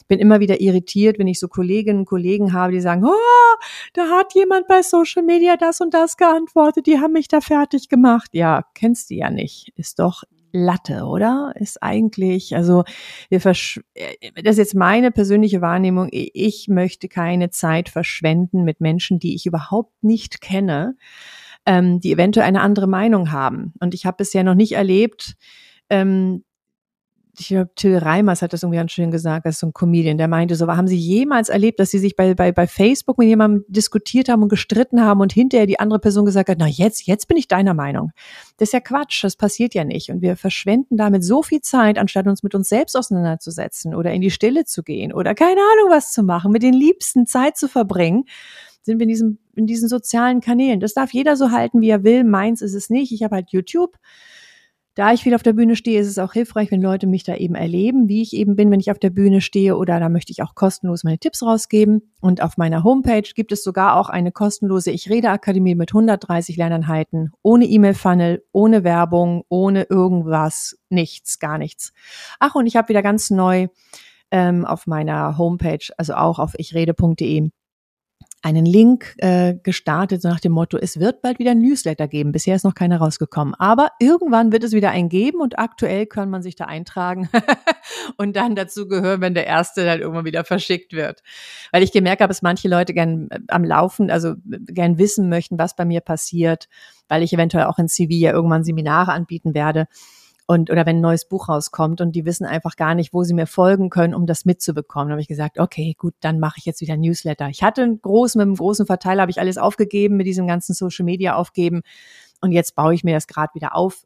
bin 0.09 0.19
immer 0.19 0.41
wieder 0.41 0.59
irritiert, 0.59 1.17
wenn 1.17 1.27
ich 1.27 1.39
so 1.39 1.47
Kolleginnen 1.47 1.99
und 1.99 2.07
Kollegen 2.07 2.51
habe, 2.51 2.73
die 2.73 2.81
sagen, 2.81 3.05
oh, 3.05 3.55
da 3.93 4.09
hat 4.09 4.33
jemand 4.33 4.67
bei 4.67 4.81
Social 4.81 5.23
Media 5.23 5.55
das 5.55 5.79
und 5.79 5.93
das 5.93 6.17
geantwortet, 6.17 6.87
die 6.87 6.99
haben 6.99 7.13
mich 7.13 7.29
da 7.29 7.39
fertig 7.39 7.87
gemacht. 7.87 8.31
Ja, 8.33 8.65
kennst 8.75 9.11
du 9.11 9.13
ja 9.13 9.29
nicht. 9.29 9.71
Ist 9.77 9.99
doch 9.99 10.23
Latte, 10.53 11.05
oder? 11.05 11.51
Ist 11.55 11.81
eigentlich, 11.81 12.55
also 12.55 12.83
wir 13.29 13.41
versch 13.41 13.81
äh, 13.95 14.31
das 14.43 14.53
ist 14.53 14.59
jetzt 14.59 14.75
meine 14.75 15.11
persönliche 15.11 15.61
Wahrnehmung. 15.61 16.07
Ich 16.11 16.67
möchte 16.69 17.09
keine 17.09 17.49
Zeit 17.49 17.89
verschwenden 17.89 18.63
mit 18.63 18.79
Menschen, 18.79 19.19
die 19.19 19.35
ich 19.35 19.47
überhaupt 19.47 20.03
nicht 20.03 20.41
kenne, 20.41 20.95
ähm, 21.65 21.99
die 21.99 22.11
eventuell 22.11 22.45
eine 22.45 22.61
andere 22.61 22.87
Meinung 22.87 23.31
haben. 23.31 23.73
Und 23.79 23.95
ich 23.95 24.05
habe 24.05 24.17
bisher 24.17 24.43
noch 24.43 24.55
nicht 24.55 24.73
erlebt, 24.73 25.35
ähm, 25.89 26.43
ich 27.37 27.47
glaube, 27.47 27.71
Till 27.75 27.97
Reimers 27.97 28.43
hat 28.43 28.53
das 28.53 28.61
irgendwie 28.61 28.77
ganz 28.77 28.91
schön 28.91 29.09
gesagt, 29.09 29.45
das 29.45 29.55
ist 29.55 29.61
so 29.61 29.67
ein 29.67 29.73
Comedian, 29.73 30.19
der 30.19 30.27
meinte 30.27 30.55
so, 30.55 30.67
haben 30.67 30.87
Sie 30.87 30.97
jemals 30.97 31.49
erlebt, 31.49 31.79
dass 31.79 31.89
Sie 31.89 31.97
sich 31.97 32.15
bei, 32.15 32.35
bei, 32.35 32.51
bei 32.51 32.67
Facebook 32.67 33.17
mit 33.17 33.27
jemandem 33.27 33.65
diskutiert 33.67 34.29
haben 34.29 34.43
und 34.43 34.49
gestritten 34.49 35.01
haben 35.01 35.19
und 35.19 35.33
hinterher 35.33 35.65
die 35.65 35.79
andere 35.79 35.99
Person 35.99 36.25
gesagt 36.25 36.49
hat, 36.49 36.57
na 36.59 36.67
jetzt, 36.67 37.07
jetzt 37.07 37.27
bin 37.27 37.37
ich 37.37 37.47
deiner 37.47 37.73
Meinung. 37.73 38.11
Das 38.57 38.69
ist 38.69 38.73
ja 38.73 38.79
Quatsch, 38.81 39.23
das 39.23 39.35
passiert 39.35 39.73
ja 39.73 39.83
nicht. 39.83 40.11
Und 40.11 40.21
wir 40.21 40.35
verschwenden 40.35 40.95
damit 40.95 41.23
so 41.23 41.41
viel 41.41 41.61
Zeit, 41.61 41.97
anstatt 41.97 42.27
uns 42.27 42.43
mit 42.43 42.53
uns 42.53 42.69
selbst 42.69 42.95
auseinanderzusetzen 42.95 43.95
oder 43.95 44.11
in 44.11 44.21
die 44.21 44.31
Stille 44.31 44.65
zu 44.65 44.83
gehen 44.83 45.11
oder 45.11 45.33
keine 45.33 45.59
Ahnung 45.59 45.89
was 45.89 46.11
zu 46.11 46.21
machen, 46.21 46.51
mit 46.51 46.61
den 46.61 46.73
Liebsten 46.73 47.25
Zeit 47.25 47.57
zu 47.57 47.67
verbringen 47.67 48.25
sind 48.85 48.99
wir 48.99 49.03
in 49.03 49.09
diesem 49.09 49.37
in 49.55 49.65
diesen 49.65 49.87
sozialen 49.87 50.41
Kanälen. 50.41 50.79
Das 50.79 50.93
darf 50.93 51.13
jeder 51.13 51.37
so 51.37 51.51
halten, 51.51 51.81
wie 51.81 51.89
er 51.89 52.03
will. 52.03 52.23
Meins 52.23 52.61
ist 52.61 52.73
es 52.73 52.89
nicht. 52.89 53.11
Ich 53.11 53.23
habe 53.23 53.35
halt 53.35 53.51
YouTube 53.51 53.97
da 54.95 55.11
ich 55.11 55.23
viel 55.23 55.33
auf 55.33 55.41
der 55.41 55.53
Bühne 55.53 55.75
stehe, 55.75 55.99
ist 55.99 56.07
es 56.07 56.19
auch 56.19 56.33
hilfreich, 56.33 56.69
wenn 56.71 56.81
Leute 56.81 57.07
mich 57.07 57.23
da 57.23 57.35
eben 57.35 57.55
erleben, 57.55 58.07
wie 58.07 58.21
ich 58.21 58.33
eben 58.33 58.55
bin, 58.55 58.69
wenn 58.69 58.79
ich 58.79 58.91
auf 58.91 58.99
der 58.99 59.09
Bühne 59.09 59.41
stehe 59.41 59.75
oder 59.75 59.99
da 59.99 60.07
möchte 60.07 60.31
ich 60.31 60.43
auch 60.43 60.53
kostenlos 60.53 61.03
meine 61.03 61.17
Tipps 61.17 61.41
rausgeben. 61.41 62.13
Und 62.21 62.41
auf 62.41 62.57
meiner 62.57 62.83
Homepage 62.83 63.27
gibt 63.35 63.51
es 63.51 63.63
sogar 63.63 63.95
auch 63.95 64.09
eine 64.09 64.31
kostenlose 64.31 64.91
Ich 64.91 65.09
Rede 65.09 65.29
Akademie 65.29 65.75
mit 65.75 65.91
130 65.91 66.57
Lerneinheiten, 66.57 67.31
ohne 67.41 67.65
E-Mail-Funnel, 67.65 68.43
ohne 68.51 68.83
Werbung, 68.83 69.43
ohne 69.49 69.83
irgendwas, 69.89 70.77
nichts, 70.89 71.39
gar 71.39 71.57
nichts. 71.57 71.91
Ach, 72.39 72.53
und 72.53 72.67
ich 72.67 72.75
habe 72.75 72.89
wieder 72.89 73.01
ganz 73.01 73.31
neu 73.31 73.67
ähm, 74.29 74.63
auf 74.63 74.85
meiner 74.85 75.37
Homepage, 75.39 75.85
also 75.97 76.13
auch 76.13 76.37
auf 76.37 76.53
ichrede.de, 76.57 77.49
einen 78.43 78.65
Link 78.65 79.15
äh, 79.19 79.55
gestartet, 79.63 80.21
so 80.21 80.27
nach 80.27 80.41
dem 80.41 80.51
Motto, 80.51 80.77
es 80.77 80.99
wird 80.99 81.21
bald 81.21 81.39
wieder 81.39 81.51
ein 81.51 81.61
Newsletter 81.61 82.09
geben. 82.09 82.33
Bisher 82.33 82.55
ist 82.55 82.65
noch 82.65 82.75
keiner 82.75 82.97
rausgekommen. 82.97 83.55
Aber 83.55 83.91
irgendwann 83.99 84.51
wird 84.51 84.65
es 84.65 84.73
wieder 84.73 84.91
einen 84.91 85.07
geben 85.07 85.39
und 85.39 85.57
aktuell 85.57 86.05
kann 86.05 86.29
man 86.29 86.43
sich 86.43 86.55
da 86.55 86.65
eintragen 86.65 87.29
und 88.17 88.35
dann 88.35 88.55
dazu 88.55 88.89
gehören, 88.89 89.21
wenn 89.21 89.33
der 89.33 89.47
erste 89.47 89.85
dann 89.85 90.01
irgendwann 90.01 90.25
wieder 90.25 90.43
verschickt 90.43 90.91
wird. 90.91 91.23
Weil 91.71 91.83
ich 91.83 91.93
gemerkt 91.93 92.21
habe, 92.21 92.29
dass 92.29 92.41
manche 92.41 92.67
Leute 92.67 92.93
gern 92.93 93.29
äh, 93.29 93.39
am 93.47 93.63
Laufen, 93.63 94.11
also 94.11 94.35
gern 94.45 94.97
wissen 94.97 95.29
möchten, 95.29 95.57
was 95.57 95.75
bei 95.75 95.85
mir 95.85 96.01
passiert, 96.01 96.67
weil 97.07 97.23
ich 97.23 97.31
eventuell 97.31 97.65
auch 97.65 97.79
in 97.79 97.87
CV 97.87 98.11
ja 98.11 98.33
irgendwann 98.33 98.65
Seminare 98.65 99.13
anbieten 99.13 99.53
werde 99.53 99.87
und 100.45 100.69
oder 100.69 100.85
wenn 100.85 100.97
ein 100.97 101.01
neues 101.01 101.27
Buch 101.27 101.49
rauskommt 101.49 102.01
und 102.01 102.13
die 102.13 102.25
wissen 102.25 102.45
einfach 102.45 102.75
gar 102.75 102.95
nicht, 102.95 103.13
wo 103.13 103.23
sie 103.23 103.33
mir 103.33 103.47
folgen 103.47 103.89
können, 103.89 104.13
um 104.13 104.25
das 104.25 104.45
mitzubekommen. 104.45 105.09
Da 105.09 105.13
habe 105.13 105.21
ich 105.21 105.27
gesagt, 105.27 105.57
okay, 105.59 105.95
gut, 105.97 106.13
dann 106.19 106.39
mache 106.39 106.55
ich 106.57 106.65
jetzt 106.65 106.81
wieder 106.81 106.97
Newsletter. 106.97 107.49
Ich 107.49 107.63
hatte 107.63 107.83
einen 107.83 108.01
großen, 108.01 108.39
mit 108.39 108.47
einem 108.47 108.55
großen 108.55 108.85
Verteiler 108.85 109.21
habe 109.21 109.31
ich 109.31 109.39
alles 109.39 109.57
aufgegeben, 109.57 110.17
mit 110.17 110.27
diesem 110.27 110.47
ganzen 110.47 110.73
Social 110.73 111.05
Media 111.05 111.35
aufgeben 111.35 111.81
und 112.41 112.51
jetzt 112.51 112.75
baue 112.75 112.93
ich 112.93 113.03
mir 113.03 113.15
das 113.15 113.27
gerade 113.27 113.55
wieder 113.55 113.75
auf. 113.75 114.03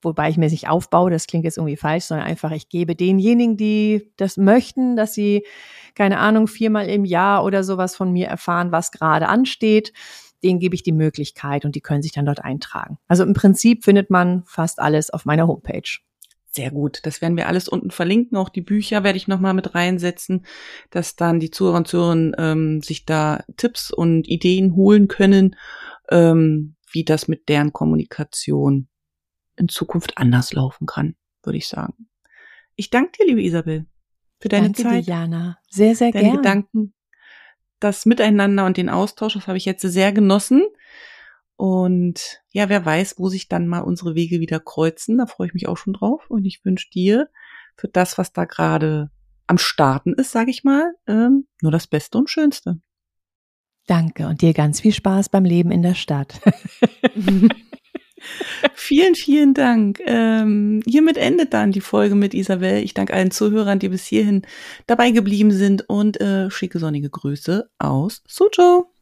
Wobei 0.00 0.30
ich 0.30 0.36
mir 0.36 0.48
nicht 0.48 0.68
aufbaue, 0.68 1.10
das 1.10 1.26
klingt 1.26 1.44
jetzt 1.44 1.56
irgendwie 1.56 1.76
falsch, 1.76 2.04
sondern 2.04 2.26
einfach, 2.26 2.52
ich 2.52 2.68
gebe 2.68 2.94
denjenigen, 2.94 3.56
die 3.56 4.12
das 4.16 4.36
möchten, 4.36 4.94
dass 4.94 5.12
sie, 5.12 5.44
keine 5.96 6.20
Ahnung, 6.20 6.46
viermal 6.46 6.88
im 6.88 7.04
Jahr 7.04 7.42
oder 7.44 7.64
sowas 7.64 7.96
von 7.96 8.12
mir 8.12 8.28
erfahren, 8.28 8.70
was 8.70 8.92
gerade 8.92 9.28
ansteht 9.28 9.92
denen 10.42 10.60
gebe 10.60 10.74
ich 10.74 10.82
die 10.82 10.92
Möglichkeit 10.92 11.64
und 11.64 11.74
die 11.74 11.80
können 11.80 12.02
sich 12.02 12.12
dann 12.12 12.26
dort 12.26 12.44
eintragen. 12.44 12.98
Also 13.08 13.24
im 13.24 13.34
Prinzip 13.34 13.84
findet 13.84 14.10
man 14.10 14.44
fast 14.44 14.78
alles 14.78 15.10
auf 15.10 15.24
meiner 15.24 15.46
Homepage. 15.46 15.98
Sehr 16.50 16.70
gut. 16.70 17.00
Das 17.02 17.20
werden 17.20 17.36
wir 17.36 17.46
alles 17.46 17.68
unten 17.68 17.90
verlinken. 17.90 18.36
Auch 18.36 18.48
die 18.48 18.62
Bücher 18.62 19.04
werde 19.04 19.16
ich 19.18 19.28
nochmal 19.28 19.54
mit 19.54 19.74
reinsetzen, 19.74 20.46
dass 20.90 21.14
dann 21.14 21.40
die 21.40 21.50
Zuhörer 21.50 21.76
und 21.76 21.88
Zuhörer 21.88 22.32
ähm, 22.38 22.80
sich 22.82 23.04
da 23.04 23.44
Tipps 23.56 23.90
und 23.90 24.26
Ideen 24.26 24.74
holen 24.74 25.08
können, 25.08 25.56
ähm, 26.10 26.74
wie 26.90 27.04
das 27.04 27.28
mit 27.28 27.48
deren 27.48 27.72
Kommunikation 27.72 28.88
in 29.56 29.68
Zukunft 29.68 30.16
anders 30.16 30.52
laufen 30.52 30.86
kann, 30.86 31.16
würde 31.42 31.58
ich 31.58 31.68
sagen. 31.68 32.08
Ich 32.76 32.90
danke 32.90 33.12
dir, 33.18 33.26
liebe 33.26 33.42
Isabel, 33.42 33.86
für 34.40 34.48
deine 34.48 34.68
danke 34.68 34.82
Zeit. 34.82 35.06
Dir, 35.06 35.12
Jana. 35.12 35.58
Sehr, 35.68 35.94
sehr 35.94 36.12
deine 36.12 36.24
gerne. 36.24 36.36
Gedanken 36.38 36.94
das 37.80 38.06
Miteinander 38.06 38.66
und 38.66 38.76
den 38.76 38.88
Austausch, 38.88 39.34
das 39.34 39.46
habe 39.46 39.58
ich 39.58 39.64
jetzt 39.64 39.82
sehr 39.82 40.12
genossen. 40.12 40.66
Und 41.56 42.40
ja, 42.50 42.68
wer 42.68 42.84
weiß, 42.84 43.16
wo 43.18 43.28
sich 43.28 43.48
dann 43.48 43.66
mal 43.66 43.80
unsere 43.80 44.14
Wege 44.14 44.38
wieder 44.40 44.60
kreuzen. 44.60 45.18
Da 45.18 45.26
freue 45.26 45.48
ich 45.48 45.54
mich 45.54 45.66
auch 45.66 45.76
schon 45.76 45.92
drauf. 45.92 46.30
Und 46.30 46.44
ich 46.44 46.64
wünsche 46.64 46.88
dir 46.90 47.28
für 47.76 47.88
das, 47.88 48.16
was 48.16 48.32
da 48.32 48.44
gerade 48.44 49.10
am 49.48 49.58
Starten 49.58 50.12
ist, 50.12 50.30
sage 50.30 50.50
ich 50.50 50.62
mal, 50.62 50.92
ähm, 51.06 51.46
nur 51.62 51.72
das 51.72 51.86
Beste 51.86 52.18
und 52.18 52.30
Schönste. 52.30 52.80
Danke 53.86 54.28
und 54.28 54.42
dir 54.42 54.52
ganz 54.52 54.80
viel 54.80 54.92
Spaß 54.92 55.30
beim 55.30 55.44
Leben 55.44 55.70
in 55.70 55.82
der 55.82 55.94
Stadt. 55.94 56.40
vielen, 58.74 59.14
vielen 59.14 59.54
Dank. 59.54 60.00
Ähm, 60.04 60.82
hiermit 60.86 61.16
endet 61.16 61.54
dann 61.54 61.72
die 61.72 61.80
Folge 61.80 62.14
mit 62.14 62.34
Isabel. 62.34 62.82
Ich 62.82 62.94
danke 62.94 63.14
allen 63.14 63.30
Zuhörern, 63.30 63.78
die 63.78 63.88
bis 63.88 64.06
hierhin 64.06 64.42
dabei 64.86 65.10
geblieben 65.10 65.52
sind 65.52 65.88
und 65.88 66.20
äh, 66.20 66.50
schicke 66.50 66.78
sonnige 66.78 67.10
Grüße 67.10 67.68
aus 67.78 68.22
Sujo. 68.26 68.92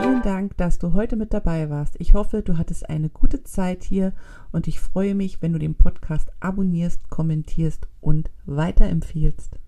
Vielen 0.00 0.22
Dank, 0.22 0.56
dass 0.56 0.78
du 0.78 0.92
heute 0.92 1.16
mit 1.16 1.34
dabei 1.34 1.68
warst. 1.70 1.96
Ich 1.98 2.14
hoffe, 2.14 2.42
du 2.42 2.58
hattest 2.58 2.88
eine 2.88 3.08
gute 3.08 3.42
Zeit 3.42 3.82
hier 3.82 4.12
und 4.52 4.68
ich 4.68 4.80
freue 4.80 5.14
mich, 5.14 5.42
wenn 5.42 5.52
du 5.52 5.58
den 5.58 5.74
Podcast 5.74 6.30
abonnierst, 6.40 7.10
kommentierst 7.10 7.88
und 8.00 8.30
weiterempfiehlst. 8.46 9.58